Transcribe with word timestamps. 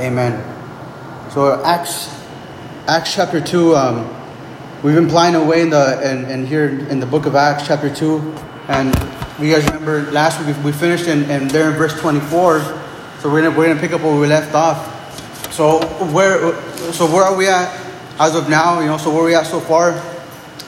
Amen. 0.00 0.42
So 1.30 1.62
Acts, 1.62 2.08
Acts 2.88 3.14
chapter 3.14 3.38
two. 3.38 3.76
Um, 3.76 4.08
we've 4.82 4.94
been 4.94 5.10
plying 5.10 5.34
away 5.34 5.60
in 5.60 5.68
the 5.68 6.00
and 6.02 6.48
here 6.48 6.70
in 6.88 7.00
the 7.00 7.06
book 7.06 7.26
of 7.26 7.34
Acts 7.34 7.66
chapter 7.66 7.94
two, 7.94 8.34
and 8.68 8.88
you 9.38 9.54
guys 9.54 9.62
remember 9.66 10.10
last 10.10 10.42
week 10.46 10.56
we 10.64 10.72
finished 10.72 11.06
in, 11.06 11.30
in 11.30 11.48
there 11.48 11.70
in 11.70 11.76
verse 11.76 12.00
twenty 12.00 12.20
four. 12.20 12.60
So 13.18 13.30
we're 13.30 13.42
gonna 13.42 13.54
we're 13.54 13.68
gonna 13.68 13.78
pick 13.78 13.92
up 13.92 14.00
where 14.00 14.18
we 14.18 14.26
left 14.26 14.54
off. 14.54 15.52
So 15.52 15.86
where 16.06 16.54
so 16.94 17.04
where 17.04 17.24
are 17.24 17.36
we 17.36 17.48
at 17.48 17.70
as 18.18 18.34
of 18.34 18.48
now? 18.48 18.80
You 18.80 18.86
know, 18.86 18.96
so 18.96 19.10
where 19.10 19.20
are 19.20 19.26
we 19.26 19.34
at 19.34 19.44
so 19.44 19.60
far? 19.60 19.90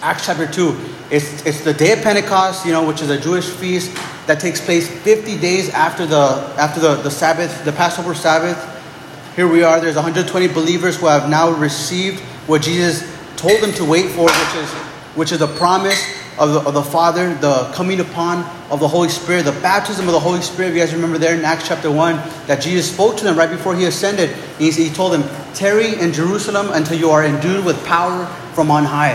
Acts 0.02 0.26
chapter 0.26 0.46
two. 0.46 0.78
It's 1.10 1.46
it's 1.46 1.64
the 1.64 1.72
day 1.72 1.92
of 1.92 2.02
Pentecost. 2.02 2.66
You 2.66 2.72
know, 2.72 2.86
which 2.86 3.00
is 3.00 3.08
a 3.08 3.18
Jewish 3.18 3.48
feast 3.48 3.96
that 4.26 4.40
takes 4.40 4.60
place 4.60 4.90
fifty 4.90 5.38
days 5.38 5.70
after 5.70 6.04
the 6.04 6.54
after 6.58 6.80
the, 6.80 6.96
the 6.96 7.10
Sabbath, 7.10 7.64
the 7.64 7.72
Passover 7.72 8.14
Sabbath. 8.14 8.68
Here 9.34 9.48
we 9.48 9.62
are, 9.62 9.80
there's 9.80 9.94
120 9.94 10.48
believers 10.48 11.00
who 11.00 11.06
have 11.06 11.30
now 11.30 11.52
received 11.52 12.20
what 12.46 12.60
Jesus 12.60 13.02
told 13.36 13.62
them 13.62 13.72
to 13.72 13.84
wait 13.84 14.10
for, 14.10 14.24
which 14.24 14.54
is, 14.56 14.70
which 15.14 15.32
is 15.32 15.38
the 15.38 15.46
promise 15.46 15.98
of 16.38 16.52
the, 16.52 16.60
of 16.60 16.74
the 16.74 16.82
Father, 16.82 17.32
the 17.36 17.70
coming 17.74 18.00
upon 18.00 18.44
of 18.70 18.78
the 18.78 18.88
Holy 18.88 19.08
Spirit, 19.08 19.46
the 19.46 19.52
baptism 19.52 20.06
of 20.06 20.12
the 20.12 20.20
Holy 20.20 20.42
Spirit. 20.42 20.68
If 20.68 20.74
You 20.74 20.80
guys 20.82 20.94
remember 20.94 21.16
there 21.16 21.34
in 21.34 21.46
Acts 21.46 21.66
chapter 21.66 21.90
1 21.90 22.16
that 22.46 22.60
Jesus 22.60 22.92
spoke 22.92 23.16
to 23.16 23.24
them 23.24 23.38
right 23.38 23.48
before 23.48 23.74
he 23.74 23.86
ascended. 23.86 24.36
He, 24.58 24.70
he 24.70 24.90
told 24.90 25.14
them, 25.14 25.24
Tarry 25.54 25.98
in 25.98 26.12
Jerusalem 26.12 26.68
until 26.70 26.98
you 26.98 27.08
are 27.08 27.24
endued 27.24 27.64
with 27.64 27.82
power 27.86 28.26
from 28.54 28.70
on 28.70 28.84
high. 28.84 29.12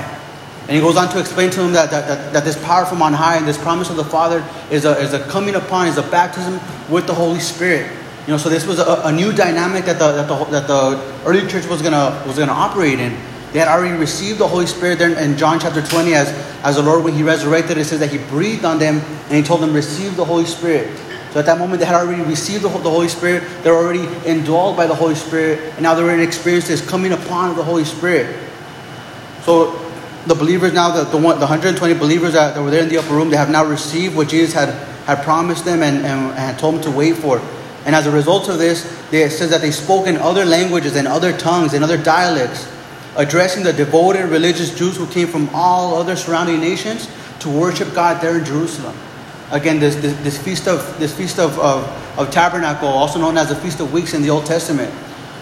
And 0.62 0.72
he 0.72 0.82
goes 0.82 0.98
on 0.98 1.10
to 1.10 1.20
explain 1.20 1.52
to 1.52 1.60
them 1.60 1.74
that, 1.74 1.92
that, 1.92 2.08
that, 2.08 2.34
that, 2.34 2.44
this 2.44 2.62
power 2.66 2.86
from 2.86 3.04
on 3.04 3.14
high 3.14 3.38
and 3.38 3.48
this 3.48 3.58
promise 3.58 3.92
of 3.92 3.98
the 3.98 4.04
Father 4.04 4.44
is 4.72 4.84
a, 4.84 4.98
is 4.98 5.14
a 5.14 5.20
coming 5.28 5.54
upon, 5.54 5.88
is 5.88 5.98
a 5.98 6.10
baptism 6.10 6.60
with 6.92 7.06
the 7.06 7.14
Holy 7.14 7.40
Spirit. 7.40 7.92
You 8.28 8.34
know, 8.34 8.38
so 8.38 8.50
this 8.50 8.68
was 8.68 8.80
a, 8.80 9.02
a 9.06 9.12
new 9.12 9.32
dynamic 9.32 9.86
that 9.86 10.00
the, 10.00 10.12
that 10.12 10.28
the, 10.28 10.44
that 10.52 10.68
the 10.68 11.24
early 11.26 11.48
church 11.48 11.66
was 11.66 11.82
gonna 11.82 12.22
was 12.28 12.38
gonna 12.38 12.52
operate 12.52 13.00
in. 13.00 13.18
They 13.54 13.60
had 13.60 13.70
already 13.70 13.96
received 13.98 14.40
the 14.40 14.48
Holy 14.48 14.68
Spirit 14.68 15.00
there 15.00 15.18
in 15.18 15.38
John 15.38 15.60
chapter 15.60 15.82
20 15.82 16.14
as, 16.14 16.30
as 16.64 16.76
the 16.76 16.84
Lord, 16.84 17.06
when 17.06 17.14
he 17.14 17.24
resurrected, 17.24 17.78
it 17.78 17.86
says 17.86 18.02
that 18.02 18.12
he 18.12 18.18
breathed 18.18 18.66
on 18.66 18.78
them 18.78 19.00
and 19.00 19.32
he 19.32 19.42
told 19.42 19.62
them, 19.62 19.74
receive 19.74 20.18
the 20.18 20.26
Holy 20.26 20.44
Spirit. 20.44 20.96
So 21.32 21.40
at 21.40 21.46
that 21.46 21.58
moment, 21.58 21.80
they 21.80 21.86
had 21.86 21.96
already 21.96 22.22
received 22.24 22.64
the, 22.64 22.70
the 22.70 22.90
Holy 22.90 23.08
Spirit. 23.08 23.44
They 23.64 23.72
were 23.72 23.78
already 23.78 24.06
indwelled 24.26 24.76
by 24.76 24.88
the 24.88 24.96
Holy 24.96 25.16
Spirit. 25.16 25.60
And 25.74 25.84
now 25.84 25.96
they 25.96 26.04
were 26.04 26.14
in 26.14 26.20
experience 26.20 26.82
coming 26.82 27.14
upon 27.14 27.52
of 27.52 27.56
the 27.56 27.64
Holy 27.64 27.86
Spirit. 27.86 28.36
So 29.44 29.72
the 30.26 30.36
believers 30.36 30.74
now, 30.74 30.92
the, 30.92 31.06
the, 31.06 31.18
one, 31.18 31.40
the 31.40 31.46
120 31.46 31.94
believers 31.94 32.34
that, 32.34 32.54
that 32.54 32.62
were 32.62 32.72
there 32.72 32.84
in 32.84 32.90
the 32.90 32.98
upper 32.98 33.14
room, 33.14 33.30
they 33.30 33.38
have 33.38 33.50
now 33.50 33.64
received 33.64 34.16
what 34.16 34.28
Jesus 34.28 34.54
had, 34.54 34.70
had 35.06 35.24
promised 35.24 35.64
them 35.64 35.82
and, 35.82 36.06
and, 36.06 36.38
and 36.38 36.60
told 36.60 36.76
them 36.76 36.82
to 36.84 36.92
wait 36.92 37.16
for. 37.16 37.42
And 37.88 37.96
as 37.96 38.06
a 38.06 38.12
result 38.12 38.50
of 38.50 38.60
this, 38.60 38.86
it 39.14 39.32
says 39.32 39.50
that 39.50 39.62
they 39.62 39.72
spoke 39.72 40.08
in 40.08 40.18
other 40.18 40.44
languages 40.44 40.98
and 40.98 41.08
other 41.08 41.36
tongues 41.36 41.74
and 41.74 41.86
other 41.86 41.98
dialects, 41.98 42.70
addressing 43.16 43.64
the 43.64 43.72
devoted 43.72 44.26
religious 44.26 44.78
Jews 44.78 44.98
who 44.98 45.08
came 45.08 45.30
from 45.30 45.50
all 45.54 45.96
other 45.96 46.18
surrounding 46.18 46.60
nations 46.60 47.10
to 47.40 47.50
worship 47.50 47.94
God 47.94 48.22
there 48.22 48.40
in 48.40 48.44
Jerusalem. 48.44 48.94
Again, 49.52 49.80
this, 49.80 49.96
this, 49.96 50.14
this 50.22 50.38
feast 50.38 50.68
of 50.68 51.00
this 51.00 51.16
feast 51.16 51.40
of, 51.40 51.58
of, 51.60 51.88
of, 52.20 52.30
tabernacle, 52.30 52.90
also 52.90 53.20
known 53.20 53.38
as 53.38 53.48
the 53.48 53.56
Feast 53.56 53.80
of 53.80 53.94
Weeks 53.94 54.14
in 54.14 54.22
the 54.22 54.30
Old 54.30 54.46
Testament. 54.46 54.94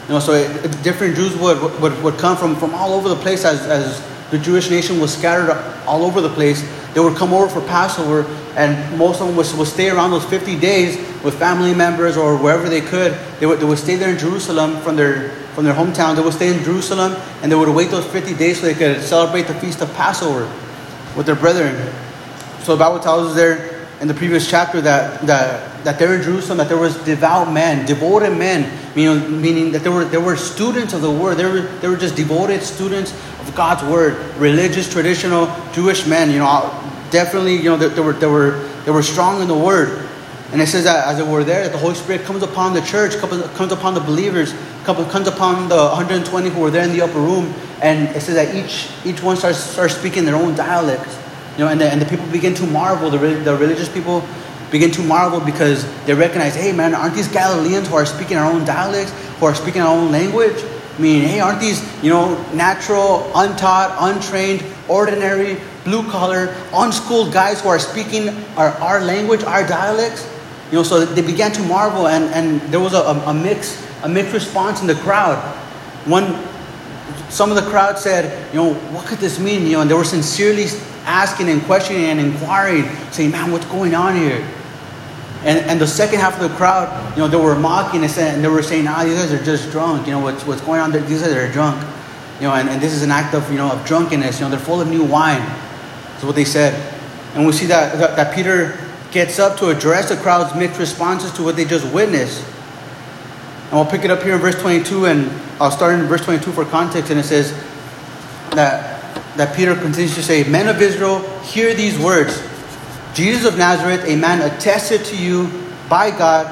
You 0.04 0.14
know, 0.14 0.20
so 0.20 0.34
it, 0.34 0.84
different 0.84 1.16
Jews 1.16 1.36
would, 1.38 1.60
would, 1.82 2.04
would 2.04 2.18
come 2.20 2.38
from, 2.38 2.56
from 2.56 2.76
all 2.76 2.94
over 2.94 3.10
the 3.10 3.16
place 3.16 3.44
as, 3.44 3.66
as 3.66 4.06
the 4.30 4.38
Jewish 4.38 4.70
nation 4.70 5.00
was 5.00 5.18
scattered 5.18 5.50
all 5.88 6.04
over 6.04 6.22
the 6.22 6.30
place. 6.30 6.62
They 6.96 7.02
would 7.02 7.18
come 7.18 7.34
over 7.34 7.50
for 7.50 7.60
Passover, 7.68 8.26
and 8.56 8.98
most 8.98 9.20
of 9.20 9.28
them 9.28 9.36
would, 9.36 9.46
would 9.58 9.68
stay 9.68 9.90
around 9.90 10.12
those 10.12 10.24
50 10.24 10.58
days 10.62 10.96
with 11.26 11.38
family 11.38 11.74
members 11.76 12.16
or 12.16 12.38
wherever 12.38 12.70
they 12.70 12.80
could. 12.80 13.12
They 13.42 13.46
would, 13.46 13.60
they 13.60 13.66
would 13.66 13.78
stay 13.78 13.98
there 13.98 14.12
in 14.12 14.18
Jerusalem 14.18 14.80
from 14.80 14.96
their, 14.96 15.32
from 15.56 15.66
their 15.66 15.74
hometown. 15.74 16.16
They 16.16 16.22
would 16.22 16.34
stay 16.34 16.58
in 16.58 16.64
Jerusalem, 16.64 17.22
and 17.42 17.52
they 17.52 17.56
would 17.56 17.68
wait 17.68 17.92
those 17.92 18.06
50 18.06 18.36
days 18.36 18.62
so 18.62 18.68
they 18.68 18.74
could 18.74 19.04
celebrate 19.04 19.44
the 19.44 19.54
feast 19.56 19.82
of 19.82 19.94
Passover 19.96 20.46
with 21.18 21.26
their 21.26 21.36
brethren. 21.36 21.76
So 22.64 22.78
the 22.78 22.80
Bible 22.80 23.02
tells 23.02 23.28
us 23.28 23.36
there 23.36 23.76
in 24.00 24.08
the 24.08 24.14
previous 24.14 24.50
chapter 24.50 24.80
that, 24.80 25.22
that, 25.28 25.84
that 25.84 26.00
there 26.00 26.16
in 26.16 26.22
Jerusalem 26.22 26.60
that 26.60 26.70
there 26.70 26.78
was 26.78 26.98
devout 27.04 27.52
men, 27.52 27.86
devoted 27.86 28.38
men, 28.38 28.72
meaning, 28.96 29.42
meaning 29.42 29.72
that 29.74 29.84
there 29.84 29.92
were, 29.92 30.06
there 30.06 30.22
were 30.22 30.38
students 30.38 30.94
of 30.94 31.02
the 31.02 31.12
word. 31.12 31.36
They 31.36 31.46
were, 31.46 31.62
they 31.62 31.90
were 31.90 31.98
just 31.98 32.16
devoted 32.16 32.62
students 32.64 33.12
of 33.48 33.56
God's 33.56 33.84
word, 33.84 34.18
religious, 34.38 34.92
traditional 34.92 35.54
Jewish 35.74 36.06
men. 36.08 36.32
You 36.32 36.40
know, 36.40 36.70
definitely, 37.12 37.56
you 37.56 37.66
know, 37.66 37.78
they, 37.78 37.90
they, 37.90 38.02
were, 38.02 38.14
they, 38.14 38.28
were, 38.28 38.52
they 38.86 38.92
were 38.92 39.04
strong 39.04 39.42
in 39.42 39.48
the 39.48 39.58
word. 39.58 40.08
And 40.52 40.62
it 40.62 40.68
says 40.68 40.84
that 40.86 41.08
as 41.08 41.20
it 41.20 41.28
were 41.28 41.44
there, 41.44 41.64
that 41.64 41.72
the 41.72 41.78
Holy 41.78 41.96
Spirit 41.96 42.24
comes 42.24 42.44
upon 42.44 42.74
the 42.74 42.82
church, 42.82 43.18
comes 43.18 43.72
upon 43.72 43.94
the 43.94 44.00
believers, 44.00 44.54
comes 44.84 45.28
upon 45.28 45.68
the 45.70 45.76
120 45.76 46.50
who 46.50 46.60
were 46.60 46.72
there 46.72 46.84
in 46.84 46.92
the 46.92 47.02
upper 47.02 47.20
room, 47.20 47.54
and 47.82 48.16
it 48.16 48.22
says 48.22 48.36
that 48.36 48.56
each 48.56 48.90
each 49.04 49.22
one 49.24 49.36
starts 49.36 49.58
starts 49.58 49.96
speaking 49.96 50.24
their 50.24 50.36
own 50.36 50.56
dialect. 50.56 51.08
You 51.58 51.66
know, 51.66 51.70
and 51.70 51.82
the, 51.82 51.90
and 51.90 52.02
the 52.02 52.06
people 52.06 52.26
begin 52.28 52.54
to 52.56 52.68
marvel. 52.68 53.10
The, 53.10 53.18
the 53.18 53.56
religious 53.58 53.90
people 53.90 54.24
begin 54.72 54.92
to 54.92 55.02
marvel 55.02 55.40
because 55.40 55.86
they 56.06 56.14
recognize, 56.14 56.56
hey 56.56 56.72
man, 56.72 56.94
aren't 56.94 57.16
these 57.16 57.28
Galileans 57.28 57.88
who 57.88 57.96
are 57.96 58.06
speaking 58.06 58.38
our 58.38 58.52
own 58.52 58.66
dialects, 58.66 59.12
who 59.40 59.46
are 59.46 59.56
speaking 59.56 59.82
our 59.82 59.98
own 59.98 60.12
language? 60.12 60.64
I 60.96 61.02
mean, 61.02 61.24
hey, 61.24 61.42
aren't 61.42 61.60
these, 61.60 61.84
you 62.02 62.10
know, 62.10 62.42
natural, 62.54 63.30
untaught, 63.36 63.98
untrained, 64.00 64.64
ordinary, 64.88 65.58
blue 65.84 66.10
collar, 66.10 66.56
unschooled 66.74 67.34
guys 67.34 67.62
who 67.62 67.68
are 67.68 67.80
speaking 67.80 68.30
our, 68.56 68.70
our 68.80 69.02
language, 69.02 69.44
our 69.44 69.68
dialects? 69.68 70.26
You 70.72 70.78
know, 70.78 70.84
so 70.84 71.04
they 71.04 71.22
began 71.22 71.52
to 71.52 71.62
marvel, 71.64 72.08
and, 72.08 72.26
and 72.34 72.62
there 72.72 72.80
was 72.80 72.94
a, 72.94 73.02
a, 73.02 73.30
a 73.30 73.34
mix, 73.34 73.86
a 74.04 74.10
mixed 74.10 74.34
response 74.34 74.82
in 74.82 74.88
the 74.88 74.96
crowd. 74.96 75.38
One, 76.06 76.42
some 77.30 77.50
of 77.50 77.56
the 77.62 77.70
crowd 77.70 78.00
said, 78.00 78.54
you 78.54 78.64
know, 78.64 78.74
what 78.92 79.06
could 79.06 79.20
this 79.20 79.38
mean? 79.38 79.66
You 79.66 79.74
know, 79.74 79.82
and 79.82 79.90
they 79.90 79.96
were 79.96 80.06
sincerely 80.06 80.66
asking 81.04 81.50
and 81.50 81.62
questioning 81.64 82.06
and 82.06 82.20
inquiring, 82.20 82.86
saying, 83.12 83.32
man, 83.32 83.52
what's 83.52 83.66
going 83.66 83.94
on 83.94 84.16
here? 84.16 84.48
And, 85.46 85.60
and 85.70 85.80
the 85.80 85.86
second 85.86 86.20
half 86.20 86.42
of 86.42 86.50
the 86.50 86.56
crowd, 86.58 87.16
you 87.16 87.22
know, 87.22 87.28
they 87.28 87.38
were 87.38 87.58
mocking 87.58 88.02
and, 88.02 88.10
saying, 88.10 88.36
and 88.36 88.44
they 88.44 88.48
were 88.48 88.64
saying, 88.64 88.88
ah, 88.88 89.04
these 89.04 89.14
guys 89.14 89.32
are 89.32 89.44
just 89.44 89.70
drunk. 89.70 90.08
You 90.08 90.14
know, 90.14 90.20
what's, 90.20 90.44
what's 90.44 90.62
going 90.62 90.82
on 90.82 90.92
there? 90.92 91.02
These 91.02 91.22
guys 91.22 91.34
are 91.34 91.52
drunk. 91.52 91.80
You 92.38 92.48
know, 92.48 92.56
and, 92.56 92.68
and 92.68 92.82
this 92.82 92.94
is 92.94 93.04
an 93.04 93.12
act 93.12 93.36
of, 93.36 93.50
you 93.52 93.58
know, 93.58 93.72
of 93.72 93.86
drunkenness. 93.86 94.40
You 94.40 94.46
know, 94.46 94.50
they're 94.50 94.60
full 94.60 94.82
of 94.82 94.90
new 94.90 95.04
wine. 95.04 95.42
That's 95.42 96.24
what 96.24 96.34
they 96.34 96.46
said. 96.46 96.74
And 97.36 97.46
we 97.46 97.52
see 97.52 97.68
that, 97.68 98.00
that, 98.00 98.16
that 98.16 98.36
Peter 98.36 98.80
gets 99.12 99.38
up 99.38 99.60
to 99.60 99.70
address 99.70 100.10
the 100.10 100.18
crowd's 100.18 100.58
mixed 100.58 100.80
responses 100.80 101.32
to 101.34 101.44
what 101.44 101.56
they 101.56 101.66
just 101.66 101.94
witnessed. 101.94 102.44
And 103.66 103.74
we'll 103.74 103.86
pick 103.86 104.04
it 104.04 104.10
up 104.10 104.24
here 104.24 104.34
in 104.34 104.42
verse 104.42 104.60
22, 104.60 105.06
and 105.06 105.30
I'll 105.62 105.70
start 105.70 105.94
in 105.94 106.08
verse 106.08 106.26
22 106.26 106.52
for 106.54 106.66
context. 106.66 107.12
And 107.12 107.20
it 107.20 107.24
says 107.24 107.52
that, 108.52 109.16
that 109.38 109.56
Peter 109.56 109.76
continues 109.76 110.16
to 110.16 110.24
say, 110.24 110.44
Men 110.44 110.68
of 110.68 110.82
Israel, 110.82 111.20
hear 111.42 111.76
these 111.76 112.00
words. 112.00 112.42
Jesus 113.16 113.46
of 113.46 113.58
Nazareth, 113.58 114.04
a 114.06 114.16
man 114.18 114.42
attested 114.42 115.06
to 115.06 115.18
you 115.18 115.50
by 115.90 116.12
God, 116.12 116.46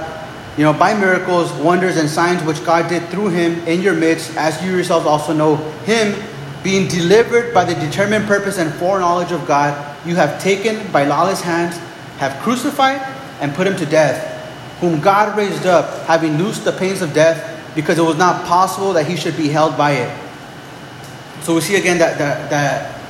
you 0.57 0.63
know, 0.63 0.71
by 0.71 0.97
miracles, 0.97 1.51
wonders, 1.51 1.97
and 1.97 2.09
signs 2.09 2.41
which 2.43 2.63
God 2.63 2.87
did 2.87 3.03
through 3.09 3.29
him 3.29 3.59
in 3.67 3.81
your 3.81 3.93
midst, 3.93 4.35
as 4.37 4.63
you 4.63 4.71
yourselves 4.71 5.05
also 5.05 5.33
know 5.33 5.57
him, 5.83 6.15
being 6.63 6.87
delivered 6.87 7.53
by 7.53 7.65
the 7.65 7.75
determined 7.75 8.25
purpose 8.25 8.57
and 8.57 8.73
foreknowledge 8.75 9.33
of 9.33 9.45
God, 9.45 9.97
you 10.07 10.15
have 10.15 10.41
taken 10.41 10.89
by 10.93 11.03
lawless 11.03 11.41
hands, 11.41 11.77
have 12.17 12.41
crucified, 12.41 13.01
and 13.41 13.53
put 13.53 13.67
him 13.67 13.75
to 13.75 13.85
death, 13.85 14.79
whom 14.79 15.01
God 15.01 15.37
raised 15.37 15.65
up, 15.65 16.05
having 16.05 16.37
loosed 16.37 16.63
the 16.63 16.71
pains 16.71 17.01
of 17.01 17.13
death, 17.13 17.75
because 17.75 17.97
it 17.97 18.03
was 18.03 18.17
not 18.17 18.45
possible 18.45 18.93
that 18.93 19.05
he 19.05 19.17
should 19.17 19.35
be 19.35 19.49
held 19.49 19.77
by 19.77 19.91
it. 19.91 20.19
So 21.41 21.55
we 21.55 21.61
see 21.61 21.75
again 21.75 21.97
that, 21.97 22.17
that, 22.19 22.49
that 22.49 23.01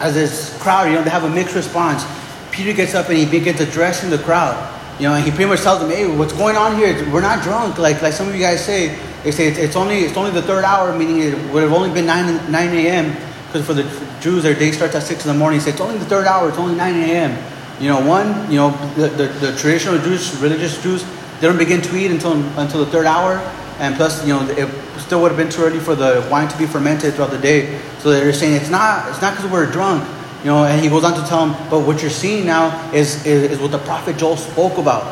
as 0.00 0.14
this 0.14 0.60
crowd, 0.60 0.88
you 0.88 0.94
know, 0.96 1.02
they 1.02 1.10
have 1.10 1.24
a 1.24 1.30
mixed 1.30 1.54
response. 1.54 2.04
Peter 2.52 2.72
gets 2.72 2.94
up 2.94 3.08
and 3.08 3.18
he 3.18 3.26
begins 3.26 3.60
addressing 3.60 4.10
the 4.10 4.18
crowd. 4.18 4.54
You 5.00 5.08
know, 5.08 5.14
and 5.14 5.24
he 5.24 5.30
pretty 5.30 5.46
much 5.46 5.62
tells 5.62 5.80
them, 5.80 5.90
"Hey, 5.90 6.06
what's 6.06 6.34
going 6.34 6.54
on 6.54 6.76
here? 6.76 6.94
We're 7.10 7.22
not 7.22 7.42
drunk, 7.42 7.78
like 7.78 8.02
like 8.02 8.12
some 8.12 8.28
of 8.28 8.34
you 8.34 8.40
guys 8.40 8.64
say. 8.64 8.96
They 9.24 9.30
say 9.30 9.46
it's, 9.48 9.58
it's 9.58 9.76
only 9.76 10.00
it's 10.00 10.16
only 10.16 10.30
the 10.30 10.42
third 10.42 10.64
hour, 10.64 10.96
meaning 10.96 11.20
it 11.20 11.34
would 11.52 11.62
have 11.62 11.72
only 11.72 11.90
been 11.90 12.06
nine 12.06 12.26
nine 12.52 12.68
a.m. 12.70 13.16
Because 13.46 13.66
for 13.66 13.74
the 13.74 13.84
Jews, 14.20 14.42
their 14.42 14.54
day 14.54 14.70
starts 14.70 14.94
at 14.94 15.02
six 15.02 15.24
in 15.24 15.32
the 15.32 15.38
morning. 15.38 15.58
They 15.58 15.66
say 15.66 15.70
it's 15.72 15.80
only 15.80 15.98
the 15.98 16.04
third 16.04 16.26
hour. 16.26 16.48
It's 16.48 16.58
only 16.58 16.74
nine 16.74 16.94
a.m. 16.94 17.36
You 17.80 17.88
know, 17.88 18.06
one, 18.06 18.48
you 18.50 18.58
know, 18.58 18.70
the, 18.94 19.08
the, 19.08 19.26
the 19.40 19.56
traditional 19.56 19.98
Jews, 19.98 20.36
religious 20.40 20.80
Jews, 20.82 21.04
they 21.40 21.48
don't 21.48 21.58
begin 21.58 21.80
to 21.82 21.96
eat 21.96 22.10
until 22.10 22.34
until 22.58 22.84
the 22.84 22.90
third 22.90 23.06
hour, 23.06 23.38
and 23.78 23.96
plus, 23.96 24.22
you 24.26 24.34
know, 24.34 24.46
it 24.50 24.68
still 25.00 25.22
would 25.22 25.32
have 25.32 25.38
been 25.38 25.50
too 25.50 25.62
early 25.62 25.80
for 25.80 25.94
the 25.94 26.26
wine 26.30 26.48
to 26.48 26.58
be 26.58 26.66
fermented 26.66 27.14
throughout 27.14 27.30
the 27.30 27.38
day. 27.38 27.80
So 27.98 28.10
they're 28.10 28.32
saying 28.32 28.54
it's 28.54 28.70
not 28.70 29.08
it's 29.08 29.22
not 29.22 29.34
because 29.34 29.50
we're 29.50 29.70
drunk 29.70 30.06
you 30.42 30.48
know, 30.48 30.64
and 30.64 30.80
he 30.80 30.88
goes 30.88 31.04
on 31.04 31.14
to 31.14 31.26
tell 31.28 31.46
him, 31.46 31.70
but 31.70 31.86
what 31.86 32.02
you're 32.02 32.10
seeing 32.10 32.44
now 32.46 32.92
is, 32.92 33.24
is, 33.24 33.52
is 33.52 33.58
what 33.60 33.70
the 33.70 33.78
prophet 33.78 34.16
Joel 34.16 34.36
spoke 34.36 34.76
about. 34.76 35.04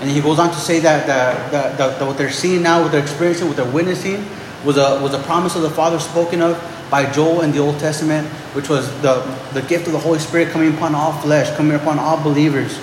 And 0.00 0.10
he 0.10 0.20
goes 0.20 0.40
on 0.40 0.48
to 0.48 0.56
say 0.56 0.80
that, 0.80 1.06
that, 1.06 1.78
that, 1.78 2.04
what 2.04 2.18
they're 2.18 2.32
seeing 2.32 2.62
now, 2.62 2.82
what 2.82 2.90
they're 2.90 3.02
experiencing, 3.02 3.46
what 3.46 3.56
they're 3.56 3.70
witnessing, 3.70 4.26
was 4.64 4.76
a, 4.76 5.00
was 5.00 5.14
a 5.14 5.22
promise 5.22 5.54
of 5.54 5.62
the 5.62 5.70
Father 5.70 6.00
spoken 6.00 6.42
of 6.42 6.60
by 6.90 7.10
Joel 7.12 7.42
in 7.42 7.52
the 7.52 7.58
Old 7.58 7.78
Testament, 7.78 8.26
which 8.54 8.68
was 8.68 8.90
the, 9.02 9.22
the 9.52 9.62
gift 9.62 9.86
of 9.86 9.92
the 9.92 10.00
Holy 10.00 10.18
Spirit 10.18 10.48
coming 10.48 10.74
upon 10.74 10.96
all 10.96 11.12
flesh, 11.12 11.54
coming 11.56 11.76
upon 11.76 12.00
all 12.00 12.20
believers. 12.20 12.76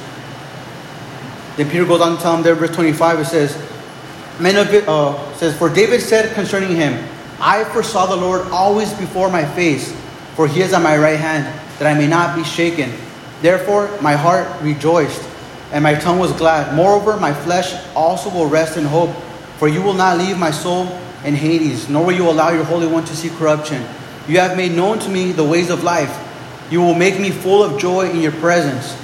Then 1.57 1.69
Peter 1.69 1.86
goes 1.86 2.00
on 2.00 2.16
to 2.16 2.22
tell 2.22 2.38
him 2.38 2.44
there, 2.44 2.56
verse 2.56 2.74
25, 2.74 3.19
it 3.19 3.25
says, 3.25 3.57
men 4.40 4.56
of 4.56 4.74
it 4.74 4.88
uh, 4.88 5.36
says, 5.36 5.57
For 5.57 5.68
David 5.68 6.00
said 6.00 6.34
concerning 6.34 6.75
him, 6.75 7.06
I 7.42 7.66
foresaw 7.66 8.06
the 8.06 8.16
Lord 8.16 8.48
always 8.48 8.94
before 8.94 9.30
my 9.30 9.44
face, 9.44 9.94
for 10.36 10.48
he 10.48 10.62
is 10.62 10.72
at 10.72 10.81
my 10.81 10.98
right 10.98 11.19
hand, 11.19 11.54
that 11.79 11.87
I 11.87 11.97
may 11.97 12.07
not 12.07 12.35
be 12.35 12.43
shaken. 12.43 12.93
Therefore 13.41 13.89
my 14.01 14.13
heart 14.13 14.47
rejoiced, 14.61 15.27
and 15.71 15.83
my 15.83 15.95
tongue 15.95 16.19
was 16.19 16.31
glad. 16.33 16.75
Moreover, 16.75 17.17
my 17.17 17.33
flesh 17.33 17.73
also 17.95 18.29
will 18.29 18.47
rest 18.47 18.77
in 18.77 18.85
hope, 18.85 19.15
for 19.57 19.67
you 19.67 19.81
will 19.81 19.93
not 19.93 20.17
leave 20.17 20.37
my 20.37 20.51
soul 20.51 20.87
in 21.25 21.35
Hades, 21.35 21.89
nor 21.89 22.05
will 22.05 22.15
you 22.15 22.29
allow 22.29 22.49
your 22.51 22.63
Holy 22.63 22.87
One 22.87 23.05
to 23.05 23.15
see 23.15 23.29
corruption. 23.29 23.83
You 24.27 24.39
have 24.39 24.55
made 24.57 24.73
known 24.73 24.99
to 24.99 25.09
me 25.09 25.31
the 25.31 25.43
ways 25.43 25.69
of 25.69 25.83
life. 25.83 26.13
You 26.71 26.81
will 26.81 26.95
make 26.95 27.19
me 27.19 27.31
full 27.31 27.63
of 27.63 27.79
joy 27.79 28.09
in 28.09 28.19
your 28.19 28.31
presence. 28.33 28.95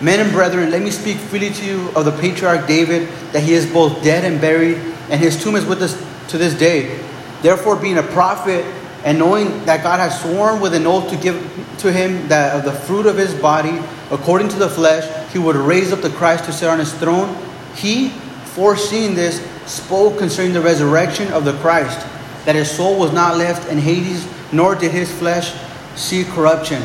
Men 0.00 0.20
and 0.20 0.32
brethren, 0.32 0.70
let 0.70 0.80
me 0.80 0.90
speak 0.90 1.16
freely 1.18 1.50
to 1.50 1.64
you 1.64 1.88
of 1.94 2.04
the 2.04 2.12
patriarch 2.12 2.66
David, 2.66 3.08
that 3.32 3.42
he 3.42 3.52
is 3.52 3.70
both 3.70 4.02
dead 4.02 4.24
and 4.24 4.40
buried, 4.40 4.76
and 5.10 5.20
his 5.20 5.42
tomb 5.42 5.56
is 5.56 5.66
with 5.66 5.82
us 5.82 5.94
to 6.28 6.38
this 6.38 6.54
day. 6.54 6.98
Therefore, 7.42 7.76
being 7.76 7.98
a 7.98 8.02
prophet, 8.02 8.64
and 9.04 9.18
knowing 9.18 9.64
that 9.64 9.82
God 9.82 9.98
has 9.98 10.20
sworn 10.20 10.60
with 10.60 10.74
an 10.74 10.86
oath 10.86 11.10
to 11.10 11.16
give 11.16 11.36
to 11.78 11.90
him 11.90 12.28
that 12.28 12.56
of 12.56 12.64
the 12.64 12.72
fruit 12.72 13.06
of 13.06 13.16
his 13.16 13.34
body, 13.34 13.78
according 14.10 14.48
to 14.50 14.58
the 14.58 14.68
flesh, 14.68 15.32
he 15.32 15.38
would 15.38 15.56
raise 15.56 15.92
up 15.92 16.02
the 16.02 16.10
Christ 16.10 16.44
to 16.44 16.52
sit 16.52 16.68
on 16.68 16.78
his 16.78 16.92
throne, 16.94 17.34
he, 17.74 18.10
foreseeing 18.54 19.14
this, 19.14 19.40
spoke 19.64 20.18
concerning 20.18 20.52
the 20.52 20.60
resurrection 20.60 21.32
of 21.32 21.44
the 21.44 21.54
Christ, 21.58 22.06
that 22.44 22.54
his 22.54 22.70
soul 22.70 22.98
was 22.98 23.12
not 23.12 23.36
left 23.36 23.70
in 23.70 23.78
Hades, 23.78 24.28
nor 24.52 24.74
did 24.74 24.90
his 24.90 25.10
flesh 25.10 25.54
see 25.96 26.24
corruption. 26.24 26.82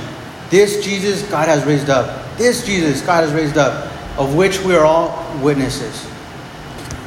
This 0.49 0.83
Jesus 0.83 1.29
God 1.29 1.47
has 1.47 1.65
raised 1.65 1.89
up. 1.89 2.37
This 2.37 2.65
Jesus 2.65 3.01
God 3.01 3.23
has 3.23 3.33
raised 3.33 3.57
up, 3.57 3.91
of 4.17 4.35
which 4.35 4.61
we 4.61 4.75
are 4.75 4.85
all 4.85 5.25
witnesses. 5.41 6.07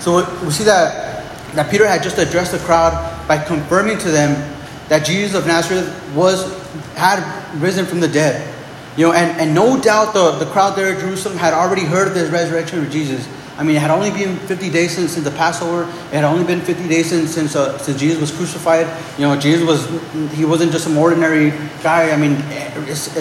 So 0.00 0.16
we 0.44 0.50
see 0.50 0.64
that, 0.64 1.25
that 1.54 1.70
Peter 1.70 1.87
had 1.87 2.02
just 2.02 2.19
addressed 2.19 2.52
the 2.52 2.58
crowd 2.58 3.26
by 3.28 3.43
confirming 3.43 3.99
to 3.99 4.11
them 4.11 4.57
that 4.88 5.05
Jesus 5.05 5.35
of 5.35 5.46
Nazareth 5.46 5.88
was 6.14 6.52
had 6.94 7.23
risen 7.61 7.87
from 7.87 8.00
the 8.00 8.08
dead. 8.08 8.55
You 8.96 9.06
know, 9.06 9.12
and, 9.12 9.40
and 9.40 9.55
no 9.55 9.81
doubt 9.81 10.12
the, 10.12 10.32
the 10.32 10.50
crowd 10.50 10.76
there 10.76 10.93
at 10.93 11.00
Jerusalem 11.00 11.38
had 11.38 11.55
already 11.55 11.85
heard 11.85 12.08
of 12.08 12.14
the 12.14 12.26
resurrection 12.31 12.81
of 12.81 12.90
Jesus. 12.90 13.29
I 13.58 13.64
mean, 13.64 13.75
it 13.75 13.81
had 13.81 13.90
only 13.90 14.11
been 14.11 14.37
50 14.37 14.70
days 14.70 14.94
since, 14.94 15.12
since 15.12 15.25
the 15.25 15.32
Passover. 15.32 15.82
It 15.82 16.14
had 16.14 16.25
only 16.25 16.44
been 16.44 16.61
50 16.61 16.88
days 16.88 17.08
since 17.08 17.35
since, 17.35 17.56
uh, 17.56 17.76
since 17.79 17.99
Jesus 17.99 18.20
was 18.20 18.31
crucified. 18.31 18.87
You 19.19 19.26
know, 19.26 19.38
Jesus 19.38 19.67
was 19.67 19.85
he 20.32 20.44
wasn't 20.44 20.70
just 20.70 20.85
some 20.85 20.96
ordinary 20.96 21.50
guy. 21.82 22.12
I 22.12 22.17
mean, 22.17 22.37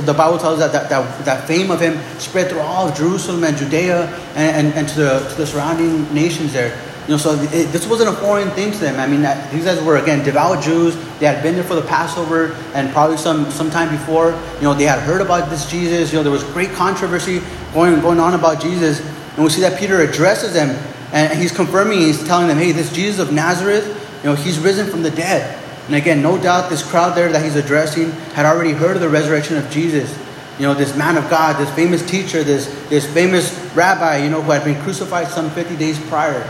the 0.06 0.14
Bible 0.16 0.38
tells 0.38 0.60
us 0.60 0.72
that, 0.72 0.90
that, 0.90 0.90
that, 0.90 1.26
that 1.26 1.48
fame 1.48 1.72
of 1.72 1.80
him 1.80 1.98
spread 2.20 2.52
through 2.52 2.60
all 2.60 2.88
of 2.88 2.96
Jerusalem 2.96 3.44
and 3.44 3.58
Judea 3.58 4.08
and, 4.36 4.68
and, 4.68 4.74
and 4.76 4.90
to, 4.90 4.96
the, 4.96 5.28
to 5.30 5.36
the 5.36 5.48
surrounding 5.48 6.12
nations 6.14 6.54
there. 6.54 6.80
You 7.08 7.14
know, 7.14 7.18
so 7.18 7.34
it, 7.36 7.72
this 7.72 7.88
wasn't 7.88 8.10
a 8.10 8.14
foreign 8.14 8.50
thing 8.52 8.72
to 8.72 8.78
them. 8.78 9.00
I 9.00 9.08
mean, 9.08 9.22
that, 9.22 9.52
these 9.52 9.64
guys 9.64 9.82
were 9.82 9.98
again 9.98 10.26
devout 10.26 10.62
Jews. 10.62 10.96
They 11.20 11.26
had 11.26 11.42
been 11.42 11.56
there 11.56 11.64
for 11.64 11.76
the 11.76 11.82
Passover 11.82 12.52
and 12.74 12.92
probably 12.92 13.16
some 13.16 13.50
some 13.50 13.70
time 13.70 13.90
before. 13.90 14.32
You 14.56 14.64
know, 14.64 14.74
they 14.74 14.84
had 14.84 15.00
heard 15.00 15.22
about 15.22 15.50
this 15.50 15.70
Jesus. 15.70 16.12
You 16.12 16.20
know, 16.20 16.24
there 16.24 16.32
was 16.32 16.44
great 16.44 16.72
controversy 16.72 17.42
going 17.74 18.00
going 18.02 18.20
on 18.20 18.34
about 18.34 18.62
Jesus. 18.62 19.00
And 19.36 19.44
we 19.44 19.50
see 19.50 19.62
that 19.62 19.80
Peter 19.80 20.02
addresses 20.02 20.54
them 20.54 20.76
and 21.14 21.40
he's 21.40 21.52
confirming, 21.52 22.00
he's 22.00 22.26
telling 22.26 22.48
them, 22.48 22.58
hey, 22.58 22.72
this 22.74 22.92
Jesus 22.92 23.20
of 23.20 23.34
Nazareth, 23.34 23.86
you 24.24 24.30
know, 24.30 24.36
he's 24.36 24.60
risen 24.60 24.88
from 24.88 25.04
the 25.04 25.12
dead. 25.12 25.58
And 25.86 25.96
again, 25.96 26.22
no 26.22 26.38
doubt 26.42 26.70
this 26.70 26.84
crowd 26.84 27.16
there 27.16 27.32
that 27.32 27.44
he's 27.44 27.56
addressing 27.56 28.12
had 28.34 28.46
already 28.46 28.72
heard 28.72 28.98
of 28.98 29.02
the 29.02 29.08
resurrection 29.08 29.58
of 29.58 29.70
Jesus. 29.70 30.18
You 30.60 30.64
know, 30.64 30.74
this 30.74 30.98
man 30.98 31.16
of 31.16 31.30
God, 31.30 31.56
this 31.58 31.74
famous 31.76 32.06
teacher, 32.10 32.44
this, 32.44 32.68
this 32.90 33.06
famous 33.14 33.58
rabbi, 33.74 34.18
you 34.18 34.30
know, 34.30 34.42
who 34.42 34.52
had 34.52 34.66
been 34.66 34.82
crucified 34.82 35.28
some 35.28 35.50
50 35.52 35.78
days 35.78 35.98
prior. 36.08 36.44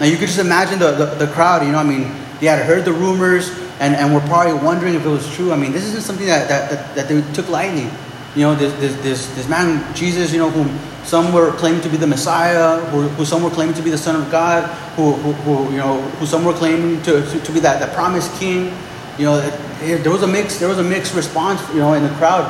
Now 0.00 0.06
you 0.06 0.16
could 0.16 0.28
just 0.28 0.38
imagine 0.38 0.78
the, 0.78 0.92
the, 0.92 1.26
the 1.26 1.32
crowd, 1.32 1.64
you 1.64 1.72
know, 1.72 1.78
I 1.78 1.84
mean, 1.84 2.12
they 2.40 2.46
had 2.46 2.64
heard 2.64 2.84
the 2.84 2.92
rumors 2.92 3.50
and, 3.80 3.94
and 3.94 4.14
were 4.14 4.20
probably 4.20 4.54
wondering 4.54 4.94
if 4.94 5.04
it 5.04 5.08
was 5.08 5.28
true. 5.34 5.52
I 5.52 5.56
mean, 5.56 5.72
this 5.72 5.84
isn't 5.84 6.02
something 6.02 6.26
that, 6.26 6.48
that, 6.48 6.70
that, 6.70 6.94
that 6.94 7.08
they 7.08 7.32
took 7.32 7.48
lightly. 7.48 7.90
You 8.36 8.42
know, 8.42 8.54
this, 8.54 8.72
this, 8.74 8.94
this, 9.02 9.34
this 9.34 9.48
man, 9.48 9.94
Jesus, 9.94 10.32
you 10.32 10.38
know, 10.38 10.50
whom 10.50 10.78
some 11.04 11.32
were 11.32 11.50
claiming 11.52 11.80
to 11.80 11.88
be 11.88 11.96
the 11.96 12.06
Messiah, 12.06 12.78
who, 12.90 13.08
who 13.08 13.24
some 13.24 13.42
were 13.42 13.50
claiming 13.50 13.74
to 13.74 13.82
be 13.82 13.90
the 13.90 13.98
Son 13.98 14.20
of 14.20 14.30
God, 14.30 14.68
who, 14.94 15.12
who, 15.14 15.32
who 15.32 15.72
you 15.72 15.78
know, 15.78 16.00
who 16.02 16.26
some 16.26 16.44
were 16.44 16.52
claiming 16.52 17.02
to, 17.02 17.24
to, 17.24 17.40
to 17.40 17.52
be 17.52 17.60
that, 17.60 17.80
that 17.80 17.94
promised 17.94 18.32
king. 18.38 18.72
You 19.18 19.24
know, 19.24 19.40
there 19.80 20.12
was 20.12 20.22
a 20.22 20.28
mix, 20.28 20.58
there 20.58 20.68
was 20.68 20.78
a 20.78 20.84
mixed 20.84 21.14
response, 21.14 21.66
you 21.70 21.80
know, 21.80 21.94
in 21.94 22.02
the 22.02 22.14
crowd 22.16 22.44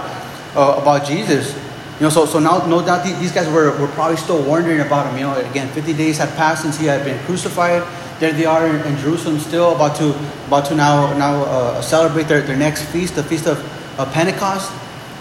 uh, 0.54 0.78
about 0.82 1.06
Jesus. 1.06 1.54
You 1.98 2.04
know, 2.04 2.10
so, 2.10 2.26
so 2.26 2.38
now, 2.38 2.64
no 2.66 2.84
doubt 2.84 3.04
these 3.04 3.32
guys 3.32 3.48
were, 3.48 3.76
were 3.80 3.88
probably 3.88 4.16
still 4.16 4.40
wondering 4.42 4.80
about 4.80 5.10
him. 5.10 5.18
You 5.18 5.26
know, 5.26 5.34
again, 5.50 5.68
50 5.68 5.94
days 5.94 6.18
had 6.18 6.28
passed 6.36 6.62
since 6.62 6.78
he 6.78 6.86
had 6.86 7.04
been 7.04 7.18
crucified. 7.24 7.82
There 8.20 8.32
they 8.32 8.46
are 8.46 8.68
in, 8.68 8.76
in 8.86 8.96
Jerusalem 8.98 9.40
still 9.40 9.74
about 9.74 9.96
to, 9.96 10.10
about 10.46 10.66
to 10.66 10.76
now, 10.76 11.16
now 11.18 11.42
uh, 11.42 11.82
celebrate 11.82 12.28
their, 12.28 12.40
their 12.42 12.56
next 12.56 12.84
feast, 12.84 13.16
the 13.16 13.24
Feast 13.24 13.48
of, 13.48 13.58
of 13.98 14.12
Pentecost. 14.12 14.72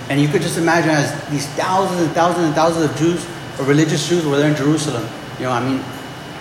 And 0.09 0.21
you 0.21 0.27
could 0.27 0.43
just 0.43 0.59
imagine 0.59 0.91
as 0.91 1.11
these 1.29 1.47
thousands 1.47 2.01
and 2.01 2.11
thousands 2.11 2.45
and 2.45 2.53
thousands 2.53 2.91
of 2.91 2.95
Jews, 2.97 3.25
or 3.59 3.65
religious 3.65 4.07
Jews, 4.07 4.25
were 4.25 4.37
there 4.37 4.49
in 4.49 4.55
Jerusalem. 4.55 5.07
You 5.39 5.45
know, 5.45 5.51
I 5.51 5.67
mean, 5.67 5.83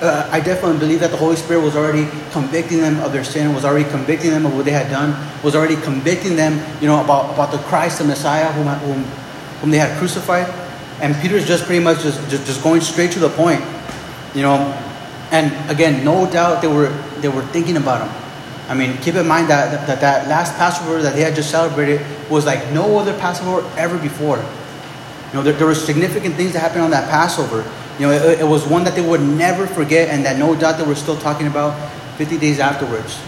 uh, 0.03 0.29
I 0.31 0.41
definitely 0.41 0.79
believe 0.79 1.01
that 1.01 1.11
the 1.11 1.17
Holy 1.17 1.37
Spirit 1.37 1.63
was 1.63 1.77
already 1.77 2.07
convicting 2.31 2.81
them 2.81 3.01
of 3.01 3.13
their 3.13 3.25
sin, 3.25 3.55
was 3.55 3.65
already 3.65 3.89
convicting 3.89 4.31
them 4.31 4.45
of 4.45 4.55
what 4.55 4.67
they 4.67 4.71
had 4.71 4.91
done, 4.91 5.17
was 5.43 5.57
already 5.57 5.77
convicting 5.77 6.37
them, 6.37 6.61
you 6.83 6.87
know, 6.87 7.03
about, 7.03 7.33
about 7.33 7.51
the 7.51 7.59
Christ, 7.69 7.99
the 7.99 8.05
Messiah, 8.05 8.53
whom, 8.53 8.67
whom, 8.67 9.26
whom 9.61 9.71
they 9.71 9.79
had 9.79 9.97
crucified. 9.99 10.47
And 11.01 11.15
Peter's 11.17 11.47
just 11.47 11.65
pretty 11.65 11.85
much 11.85 12.03
just, 12.03 12.19
just, 12.31 12.47
just 12.47 12.63
going 12.63 12.81
straight 12.81 13.13
to 13.13 13.19
the 13.19 13.29
point, 13.29 13.61
you 14.35 14.43
know. 14.43 14.57
And 15.31 15.53
again, 15.71 16.05
no 16.05 16.31
doubt 16.31 16.63
they 16.63 16.69
were, 16.69 16.89
they 17.21 17.29
were 17.29 17.43
thinking 17.47 17.77
about 17.77 18.07
him. 18.07 18.27
I 18.69 18.75
mean, 18.75 18.97
keep 18.99 19.15
in 19.15 19.29
mind 19.29 19.49
that, 19.49 19.87
that 19.87 20.01
that 20.01 20.29
last 20.29 20.57
Passover 20.57 21.01
that 21.03 21.15
they 21.15 21.23
had 21.23 21.37
just 21.37 21.51
celebrated 21.51 22.05
was 22.29 22.45
like 22.47 22.73
no 22.73 22.99
other 22.99 23.17
Passover 23.19 23.67
ever 23.79 23.97
before. 23.99 24.39
You 24.39 25.35
know, 25.35 25.43
there, 25.43 25.53
there 25.53 25.67
were 25.67 25.75
significant 25.75 26.35
things 26.35 26.53
that 26.53 26.61
happened 26.61 26.83
on 26.83 26.91
that 26.91 27.09
Passover. 27.09 27.65
You 27.99 28.07
know, 28.07 28.13
it, 28.13 28.41
it, 28.41 28.45
was 28.45 28.67
one 28.67 28.85
that 28.85 28.95
they 28.95 29.07
would 29.07 29.21
never 29.21 29.67
forget, 29.67 30.09
and 30.09 30.25
that 30.25 30.39
no 30.39 30.55
doubt 30.55 30.79
they 30.79 30.85
were 30.85 30.97
still 30.97 31.17
talking 31.17 31.47
about 31.47 31.79
50 32.19 32.39
days 32.39 32.59
afterwards. 32.59 33.21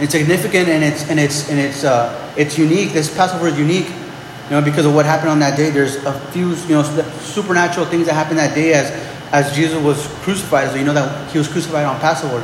It's 0.00 0.12
significant 0.12 0.68
and 0.68 0.82
it's 0.82 1.08
and 1.10 1.20
it's 1.20 1.50
and 1.50 1.60
it's 1.60 1.84
uh, 1.84 2.32
it's 2.34 2.56
unique. 2.56 2.92
This 2.92 3.14
Passover 3.14 3.48
is 3.48 3.58
unique, 3.58 3.86
you 4.50 4.56
know, 4.56 4.62
because 4.62 4.84
of 4.84 4.94
what 4.94 5.06
happened 5.06 5.30
on 5.30 5.38
that 5.38 5.56
day. 5.56 5.70
There's 5.70 5.96
a 6.04 6.12
few 6.32 6.54
you 6.66 6.74
know 6.74 6.82
supernatural 6.82 7.86
things 7.86 8.06
that 8.06 8.14
happened 8.14 8.38
that 8.40 8.54
day 8.54 8.74
as 8.74 8.90
as 9.32 9.54
Jesus 9.54 9.80
was 9.80 10.08
crucified. 10.24 10.70
So 10.70 10.76
you 10.76 10.84
know 10.84 10.92
that 10.92 11.30
he 11.30 11.38
was 11.38 11.46
crucified 11.46 11.84
on 11.84 12.00
Passover. 12.00 12.40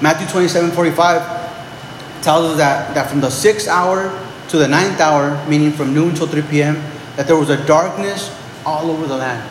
Matthew 0.00 0.28
27, 0.28 0.70
45 0.70 2.22
tells 2.22 2.50
us 2.50 2.56
that, 2.58 2.94
that 2.94 3.08
from 3.08 3.20
the 3.20 3.30
sixth 3.30 3.66
hour 3.66 4.12
to 4.48 4.58
the 4.58 4.68
ninth 4.68 5.00
hour, 5.00 5.42
meaning 5.48 5.72
from 5.72 5.94
noon 5.94 6.14
till 6.14 6.26
3 6.26 6.42
p.m., 6.42 6.74
that 7.16 7.26
there 7.26 7.36
was 7.36 7.50
a 7.50 7.66
darkness 7.66 8.30
all 8.64 8.90
over 8.90 9.06
the 9.06 9.16
land. 9.16 9.48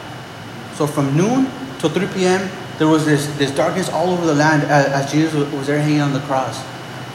So 0.76 0.86
from 0.86 1.16
noon 1.18 1.50
till 1.80 1.90
3 1.90 2.08
p.m., 2.08 2.50
there 2.78 2.88
was 2.88 3.06
this, 3.06 3.28
this 3.38 3.52
darkness 3.52 3.90
all 3.90 4.12
over 4.12 4.26
the 4.26 4.36
land 4.36 4.64
as, 4.64 4.86
as 4.88 5.12
Jesus 5.12 5.52
was 5.52 5.68
there 5.68 5.80
hanging 5.80 6.02
on 6.02 6.14
the 6.14 6.20
cross. 6.22 6.64